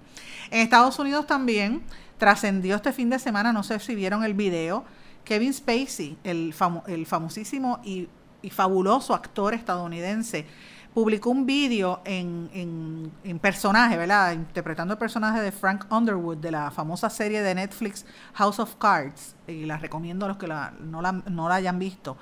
En 0.51 0.61
Estados 0.61 0.97
Unidos 0.99 1.27
también 1.27 1.81
trascendió 2.17 2.75
este 2.75 2.93
fin 2.93 3.09
de 3.09 3.19
semana, 3.19 3.53
no 3.53 3.63
sé 3.63 3.79
si 3.79 3.95
vieron 3.95 4.23
el 4.23 4.33
video, 4.33 4.83
Kevin 5.23 5.53
Spacey, 5.53 6.17
el, 6.23 6.53
el 6.87 7.05
famosísimo 7.05 7.79
y, 7.83 8.07
y 8.41 8.49
fabuloso 8.49 9.13
actor 9.13 9.53
estadounidense, 9.53 10.45
publicó 10.93 11.31
un 11.31 11.45
vídeo 11.45 12.01
en, 12.05 13.11
en, 13.23 13.39
personaje, 13.39 13.97
¿verdad? 13.97 14.33
Interpretando 14.33 14.93
el 14.93 14.97
personaje 14.97 15.41
de 15.41 15.51
Frank 15.51 15.91
Underwood 15.91 16.37
de 16.37 16.51
la 16.51 16.69
famosa 16.71 17.09
serie 17.09 17.41
de 17.41 17.55
Netflix 17.55 18.05
House 18.33 18.59
of 18.59 18.75
Cards, 18.75 19.35
y 19.47 19.65
la 19.65 19.77
recomiendo 19.77 20.25
a 20.25 20.29
los 20.29 20.37
que 20.37 20.47
no, 20.47 21.01
la, 21.01 21.11
no, 21.11 21.49
la, 21.49 21.55
hayan 21.55 21.79
visto. 21.79 22.17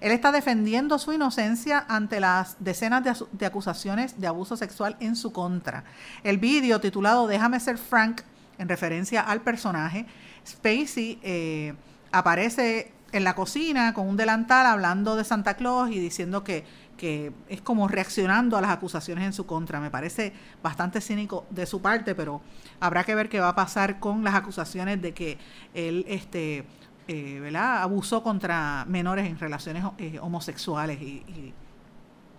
Él 0.00 0.12
está 0.12 0.32
defendiendo 0.32 0.98
su 0.98 1.12
inocencia 1.12 1.84
ante 1.88 2.20
las 2.20 2.56
decenas 2.58 3.02
de, 3.32 3.46
acusaciones 3.46 4.20
de 4.20 4.26
abuso 4.26 4.56
sexual 4.56 4.96
en 5.00 5.16
su 5.16 5.32
contra. 5.32 5.84
El 6.22 6.38
vídeo 6.38 6.80
titulado 6.80 7.26
Déjame 7.26 7.60
ser 7.60 7.78
Frank, 7.78 8.22
en 8.58 8.68
referencia 8.68 9.20
al 9.20 9.40
personaje, 9.40 10.06
Spacey 10.46 11.18
eh, 11.22 11.74
aparece 12.12 12.92
en 13.12 13.24
la 13.24 13.34
cocina 13.34 13.94
con 13.94 14.08
un 14.08 14.16
delantal 14.16 14.66
hablando 14.66 15.16
de 15.16 15.24
Santa 15.24 15.54
Claus 15.54 15.90
y 15.90 15.98
diciendo 15.98 16.44
que 16.44 16.64
que 16.96 17.32
es 17.48 17.60
como 17.60 17.88
reaccionando 17.88 18.56
a 18.56 18.60
las 18.60 18.70
acusaciones 18.70 19.24
en 19.24 19.32
su 19.32 19.46
contra. 19.46 19.80
Me 19.80 19.90
parece 19.90 20.32
bastante 20.62 21.00
cínico 21.00 21.44
de 21.50 21.66
su 21.66 21.82
parte, 21.82 22.14
pero 22.14 22.40
habrá 22.80 23.04
que 23.04 23.14
ver 23.14 23.28
qué 23.28 23.40
va 23.40 23.48
a 23.48 23.54
pasar 23.54 23.98
con 24.00 24.24
las 24.24 24.34
acusaciones 24.34 25.00
de 25.02 25.12
que 25.12 25.38
él 25.74 26.04
este, 26.08 26.64
eh, 27.08 27.38
¿verdad? 27.40 27.82
abusó 27.82 28.22
contra 28.22 28.84
menores 28.88 29.26
en 29.26 29.38
relaciones 29.38 29.84
eh, 29.98 30.18
homosexuales 30.20 31.00
y, 31.00 31.52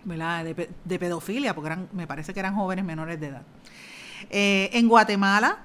¿verdad? 0.04 0.46
De, 0.46 1.00
pedofilia, 1.00 1.54
porque 1.54 1.68
eran, 1.68 1.90
me 1.94 2.08
parece 2.08 2.34
que 2.34 2.40
eran 2.40 2.56
jóvenes 2.56 2.86
menores 2.86 3.20
de 3.20 3.28
edad. 3.28 3.42
Eh, 4.30 4.70
en 4.74 4.88
Guatemala 4.88 5.60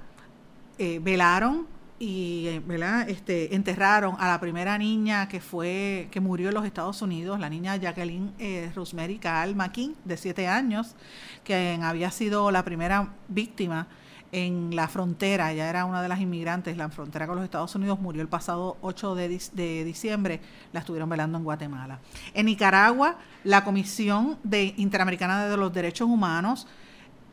velaron 0.78 1.66
y 2.00 2.46
eh, 2.48 2.62
¿verdad? 2.64 3.08
Este, 3.08 3.54
enterraron 3.54 4.16
a 4.18 4.26
la 4.26 4.40
primera 4.40 4.76
niña 4.78 5.28
que 5.28 5.40
fue 5.40 6.08
que 6.10 6.18
murió 6.18 6.48
en 6.48 6.54
los 6.54 6.64
Estados 6.64 7.02
Unidos, 7.02 7.38
la 7.38 7.50
niña 7.50 7.76
Jacqueline 7.76 8.32
eh, 8.38 8.72
Rosemary 8.74 9.18
Kaal 9.18 9.54
McKean, 9.54 9.94
de 10.06 10.16
siete 10.16 10.48
años, 10.48 10.96
que 11.44 11.78
había 11.82 12.10
sido 12.10 12.50
la 12.50 12.64
primera 12.64 13.12
víctima 13.28 13.86
en 14.32 14.76
la 14.76 14.88
frontera, 14.88 15.52
ella 15.52 15.68
era 15.68 15.84
una 15.84 16.02
de 16.02 16.08
las 16.08 16.20
inmigrantes, 16.20 16.76
la 16.76 16.88
frontera 16.88 17.26
con 17.26 17.36
los 17.36 17.44
Estados 17.44 17.74
Unidos, 17.74 18.00
murió 18.00 18.22
el 18.22 18.28
pasado 18.28 18.76
8 18.80 19.14
de, 19.14 19.40
de, 19.52 19.84
diciembre, 19.84 20.40
la 20.72 20.80
estuvieron 20.80 21.08
velando 21.08 21.38
en 21.38 21.44
Guatemala. 21.44 21.98
En 22.34 22.46
Nicaragua, 22.46 23.16
la 23.44 23.64
Comisión 23.64 24.38
de 24.42 24.74
Interamericana 24.76 25.46
de 25.46 25.56
los 25.56 25.72
Derechos 25.72 26.08
Humanos 26.08 26.68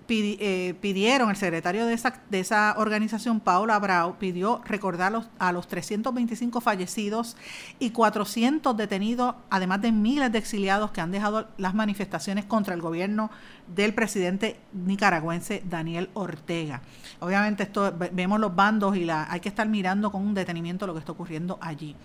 eh, 0.09 0.75
pidieron, 0.79 1.29
el 1.29 1.35
secretario 1.35 1.85
de 1.85 1.93
esa, 1.93 2.21
de 2.29 2.39
esa 2.39 2.75
organización, 2.77 3.39
Paula 3.39 3.77
Brau, 3.79 4.17
pidió 4.17 4.61
recordar 4.65 5.13
a 5.39 5.51
los 5.51 5.67
325 5.67 6.61
fallecidos 6.61 7.37
y 7.79 7.91
400 7.91 8.75
detenidos, 8.75 9.35
además 9.49 9.81
de 9.81 9.91
miles 9.91 10.31
de 10.31 10.37
exiliados 10.37 10.91
que 10.91 11.01
han 11.01 11.11
dejado 11.11 11.47
las 11.57 11.73
manifestaciones 11.73 12.45
contra 12.45 12.73
el 12.73 12.81
gobierno 12.81 13.29
del 13.75 13.93
presidente 13.93 14.59
nicaragüense 14.73 15.63
Daniel 15.69 16.09
Ortega. 16.13 16.81
Obviamente 17.19 17.63
esto 17.63 17.93
vemos 18.11 18.39
los 18.39 18.55
bandos 18.55 18.95
y 18.95 19.05
la, 19.05 19.29
hay 19.29 19.39
que 19.39 19.49
estar 19.49 19.67
mirando 19.67 20.11
con 20.11 20.25
un 20.25 20.33
detenimiento 20.33 20.87
lo 20.87 20.93
que 20.93 20.99
está 20.99 21.11
ocurriendo 21.11 21.57
allí. 21.61 21.95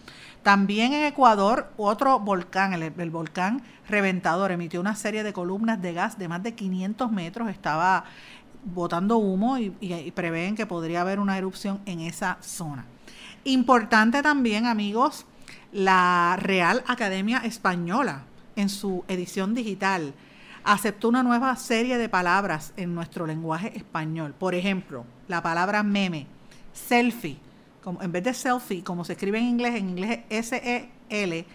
También 0.42 0.92
en 0.92 1.04
Ecuador, 1.04 1.72
otro 1.76 2.18
volcán, 2.18 2.72
el, 2.74 3.10
volcán 3.10 3.62
Reventador, 3.88 4.50
emitió 4.50 4.80
una 4.80 4.96
serie 4.96 5.22
de 5.22 5.32
columnas 5.32 5.80
de 5.80 5.92
gas 5.92 6.18
de 6.18 6.28
más 6.28 6.42
de 6.42 6.54
500 6.54 7.12
metros, 7.12 7.48
estaba 7.48 8.04
botando 8.64 9.18
humo 9.18 9.58
y, 9.58 9.74
y 9.80 10.10
prevén 10.10 10.56
que 10.56 10.66
podría 10.66 11.02
haber 11.02 11.20
una 11.20 11.38
erupción 11.38 11.80
en 11.86 12.00
esa 12.00 12.38
zona. 12.40 12.84
Importante 13.44 14.22
también, 14.22 14.66
amigos, 14.66 15.26
la 15.72 16.36
Real 16.40 16.82
Academia 16.86 17.38
Española 17.38 18.24
en 18.56 18.68
su 18.68 19.04
edición 19.08 19.54
digital 19.54 20.12
aceptó 20.64 21.08
una 21.08 21.22
nueva 21.22 21.54
serie 21.56 21.98
de 21.98 22.08
palabras 22.08 22.72
en 22.76 22.94
nuestro 22.94 23.26
lenguaje 23.26 23.76
español. 23.76 24.34
Por 24.38 24.54
ejemplo, 24.54 25.04
la 25.28 25.42
palabra 25.42 25.82
meme, 25.82 26.26
selfie 26.72 27.38
en 28.00 28.12
vez 28.12 28.24
de 28.24 28.34
selfie, 28.34 28.84
como 28.84 29.04
se 29.04 29.14
escribe 29.14 29.38
en 29.38 29.44
inglés, 29.44 29.74
en 29.74 29.90
inglés 29.90 30.20
es 30.28 30.52
S-E-L-F-I-E. 30.52 31.50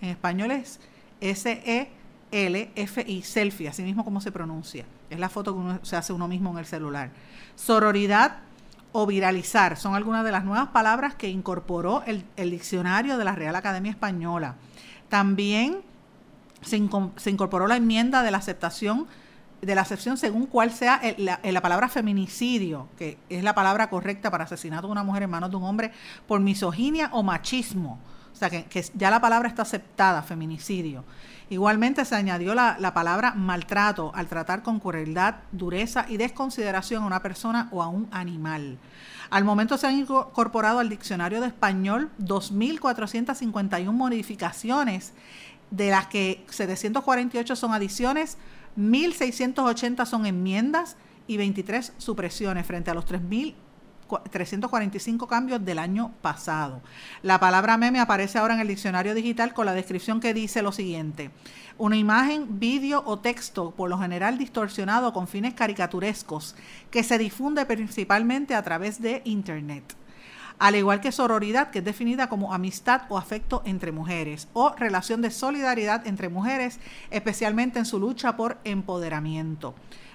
En 0.00 0.08
español 0.08 0.52
es 0.52 0.80
S-E-L-F-I, 1.20 3.22
selfie, 3.22 3.68
así 3.68 3.82
mismo 3.82 4.04
como 4.04 4.20
se 4.20 4.32
pronuncia. 4.32 4.84
Es 5.10 5.18
la 5.18 5.28
foto 5.28 5.52
que 5.52 5.60
uno, 5.60 5.78
se 5.82 5.96
hace 5.96 6.12
uno 6.12 6.28
mismo 6.28 6.50
en 6.50 6.58
el 6.58 6.66
celular. 6.66 7.10
Sororidad 7.54 8.38
o 8.92 9.06
viralizar 9.06 9.76
son 9.76 9.94
algunas 9.94 10.24
de 10.24 10.32
las 10.32 10.44
nuevas 10.44 10.68
palabras 10.68 11.14
que 11.14 11.28
incorporó 11.28 12.02
el, 12.06 12.24
diccionario 12.50 13.18
de 13.18 13.24
la 13.24 13.34
Real 13.34 13.54
Academia 13.54 13.90
Española. 13.90 14.56
También 15.08 15.82
se 16.62 16.76
incorporó 16.76 17.66
la 17.66 17.76
enmienda 17.76 18.22
de 18.22 18.30
la 18.30 18.38
aceptación 18.38 19.06
de 19.62 19.74
la 19.74 19.82
acepción 19.82 20.16
según 20.16 20.46
cuál 20.46 20.70
sea 20.70 21.00
la, 21.18 21.62
palabra 21.62 21.88
feminicidio, 21.88 22.88
que 22.98 23.18
es 23.28 23.42
la 23.42 23.54
palabra 23.54 23.88
correcta 23.88 24.30
para 24.30 24.44
asesinato 24.44 24.86
de 24.86 24.92
una 24.92 25.02
mujer 25.02 25.22
en 25.22 25.30
manos 25.30 25.50
de 25.50 25.56
un 25.56 25.64
hombre 25.64 25.92
por 26.26 26.40
misoginia 26.40 27.10
o 27.12 27.22
machismo. 27.22 27.98
O 28.32 28.38
sea, 28.38 28.50
que, 28.50 28.84
ya 28.94 29.10
la 29.10 29.20
palabra 29.20 29.48
está 29.48 29.62
aceptada, 29.62 30.22
feminicidio. 30.22 31.04
Igualmente 31.48 32.04
se 32.04 32.14
añadió 32.14 32.54
la, 32.54 32.76
la, 32.78 32.92
palabra 32.92 33.32
maltrato 33.32 34.12
al 34.14 34.26
tratar 34.26 34.62
con 34.62 34.78
crueldad, 34.78 35.36
dureza 35.52 36.04
y 36.08 36.18
desconsideración 36.18 37.02
a 37.02 37.06
una 37.06 37.22
persona 37.22 37.68
o 37.70 37.82
a 37.82 37.88
un 37.88 38.08
animal. 38.10 38.78
Al 39.30 39.44
momento 39.44 39.78
se 39.78 39.86
han 39.86 39.96
incorporado 39.96 40.80
al 40.80 40.88
diccionario 40.88 41.40
de 41.40 41.46
español 41.46 42.10
2.451 42.20 43.90
modificaciones, 43.90 45.14
de 45.70 45.90
las 45.90 46.06
que 46.06 46.44
748 46.50 47.56
son 47.56 47.72
adiciones, 47.72 48.38
1.680 48.76 50.06
son 50.06 50.26
enmiendas 50.26 50.96
y 51.26 51.36
23 51.36 51.94
supresiones 51.96 52.64
frente 52.66 52.90
a 52.90 52.94
los 52.94 53.06
3.345 53.06 55.26
cambios 55.26 55.64
del 55.64 55.78
año 55.78 56.12
pasado. 56.22 56.82
La 57.22 57.38
palabra 57.40 57.76
meme 57.76 58.00
aparece 58.00 58.38
ahora 58.38 58.54
en 58.54 58.60
el 58.60 58.68
diccionario 58.68 59.14
digital 59.14 59.52
con 59.54 59.66
la 59.66 59.74
descripción 59.74 60.20
que 60.20 60.34
dice 60.34 60.62
lo 60.62 60.72
siguiente. 60.72 61.30
Una 61.78 61.96
imagen, 61.96 62.58
vídeo 62.58 63.02
o 63.04 63.18
texto, 63.18 63.72
por 63.72 63.90
lo 63.90 63.98
general 63.98 64.38
distorsionado 64.38 65.12
con 65.12 65.28
fines 65.28 65.52
caricaturescos, 65.54 66.54
que 66.90 67.02
se 67.02 67.18
difunde 67.18 67.66
principalmente 67.66 68.54
a 68.54 68.62
través 68.62 69.02
de 69.02 69.20
Internet 69.24 69.94
al 70.58 70.74
igual 70.74 71.00
que 71.00 71.12
sororidad, 71.12 71.70
que 71.70 71.80
es 71.80 71.84
definida 71.84 72.28
como 72.28 72.54
amistad 72.54 73.02
o 73.08 73.18
afecto 73.18 73.62
entre 73.64 73.92
mujeres, 73.92 74.48
o 74.52 74.74
relación 74.76 75.22
de 75.22 75.30
solidaridad 75.30 76.06
entre 76.06 76.28
mujeres, 76.28 76.80
especialmente 77.10 77.78
en 77.78 77.86
su 77.86 77.98
lucha 77.98 78.36
por 78.36 78.58
empoderamiento. 78.64 79.74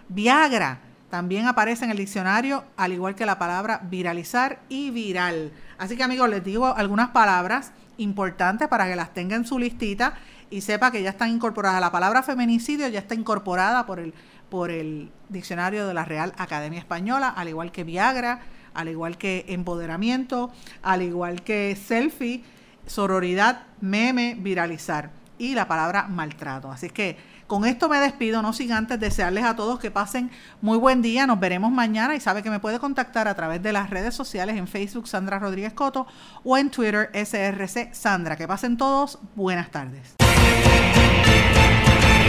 Viagra 0.09 0.79
también 1.09 1.47
aparece 1.47 1.85
en 1.85 1.91
el 1.91 1.97
diccionario, 1.97 2.63
al 2.77 2.93
igual 2.93 3.15
que 3.15 3.25
la 3.25 3.37
palabra 3.37 3.81
viralizar 3.83 4.59
y 4.69 4.89
viral. 4.91 5.51
Así 5.77 5.97
que 5.97 6.03
amigos, 6.03 6.29
les 6.29 6.43
digo 6.43 6.67
algunas 6.67 7.09
palabras 7.09 7.73
importantes 7.97 8.67
para 8.67 8.87
que 8.87 8.95
las 8.95 9.13
tengan 9.13 9.41
en 9.41 9.45
su 9.45 9.59
listita 9.59 10.15
y 10.49 10.61
sepa 10.61 10.91
que 10.91 11.03
ya 11.03 11.09
están 11.09 11.29
incorporadas. 11.29 11.81
La 11.81 11.91
palabra 11.91 12.23
feminicidio 12.23 12.87
ya 12.87 12.99
está 12.99 13.13
incorporada 13.13 13.85
por 13.85 13.99
el, 13.99 14.13
por 14.49 14.71
el 14.71 15.11
diccionario 15.29 15.85
de 15.87 15.93
la 15.93 16.05
Real 16.05 16.33
Academia 16.37 16.79
Española, 16.79 17.29
al 17.29 17.49
igual 17.49 17.71
que 17.71 17.83
Viagra, 17.83 18.41
al 18.73 18.89
igual 18.89 19.17
que 19.17 19.45
empoderamiento, 19.47 20.51
al 20.81 21.01
igual 21.01 21.43
que 21.43 21.75
selfie, 21.75 22.43
sororidad, 22.85 23.63
meme, 23.79 24.35
viralizar 24.39 25.11
y 25.37 25.55
la 25.55 25.67
palabra 25.67 26.07
maltrato. 26.07 26.71
Así 26.71 26.89
que 26.89 27.17
con 27.47 27.65
esto 27.65 27.89
me 27.89 27.97
despido, 27.97 28.41
no 28.41 28.53
sin 28.53 28.71
antes 28.71 28.99
desearles 28.99 29.43
a 29.43 29.55
todos 29.55 29.79
que 29.79 29.91
pasen 29.91 30.31
muy 30.61 30.77
buen 30.77 31.01
día. 31.01 31.27
Nos 31.27 31.39
veremos 31.39 31.71
mañana 31.71 32.15
y 32.15 32.19
sabe 32.19 32.43
que 32.43 32.49
me 32.49 32.59
puede 32.59 32.79
contactar 32.79 33.27
a 33.27 33.35
través 33.35 33.61
de 33.61 33.73
las 33.73 33.89
redes 33.89 34.15
sociales 34.15 34.55
en 34.55 34.67
Facebook 34.67 35.07
Sandra 35.07 35.39
Rodríguez 35.39 35.73
Coto 35.73 36.07
o 36.43 36.57
en 36.57 36.69
Twitter 36.69 37.09
SRC 37.13 37.93
Sandra. 37.93 38.37
Que 38.37 38.47
pasen 38.47 38.77
todos, 38.77 39.19
buenas 39.35 39.69
tardes. 39.71 40.15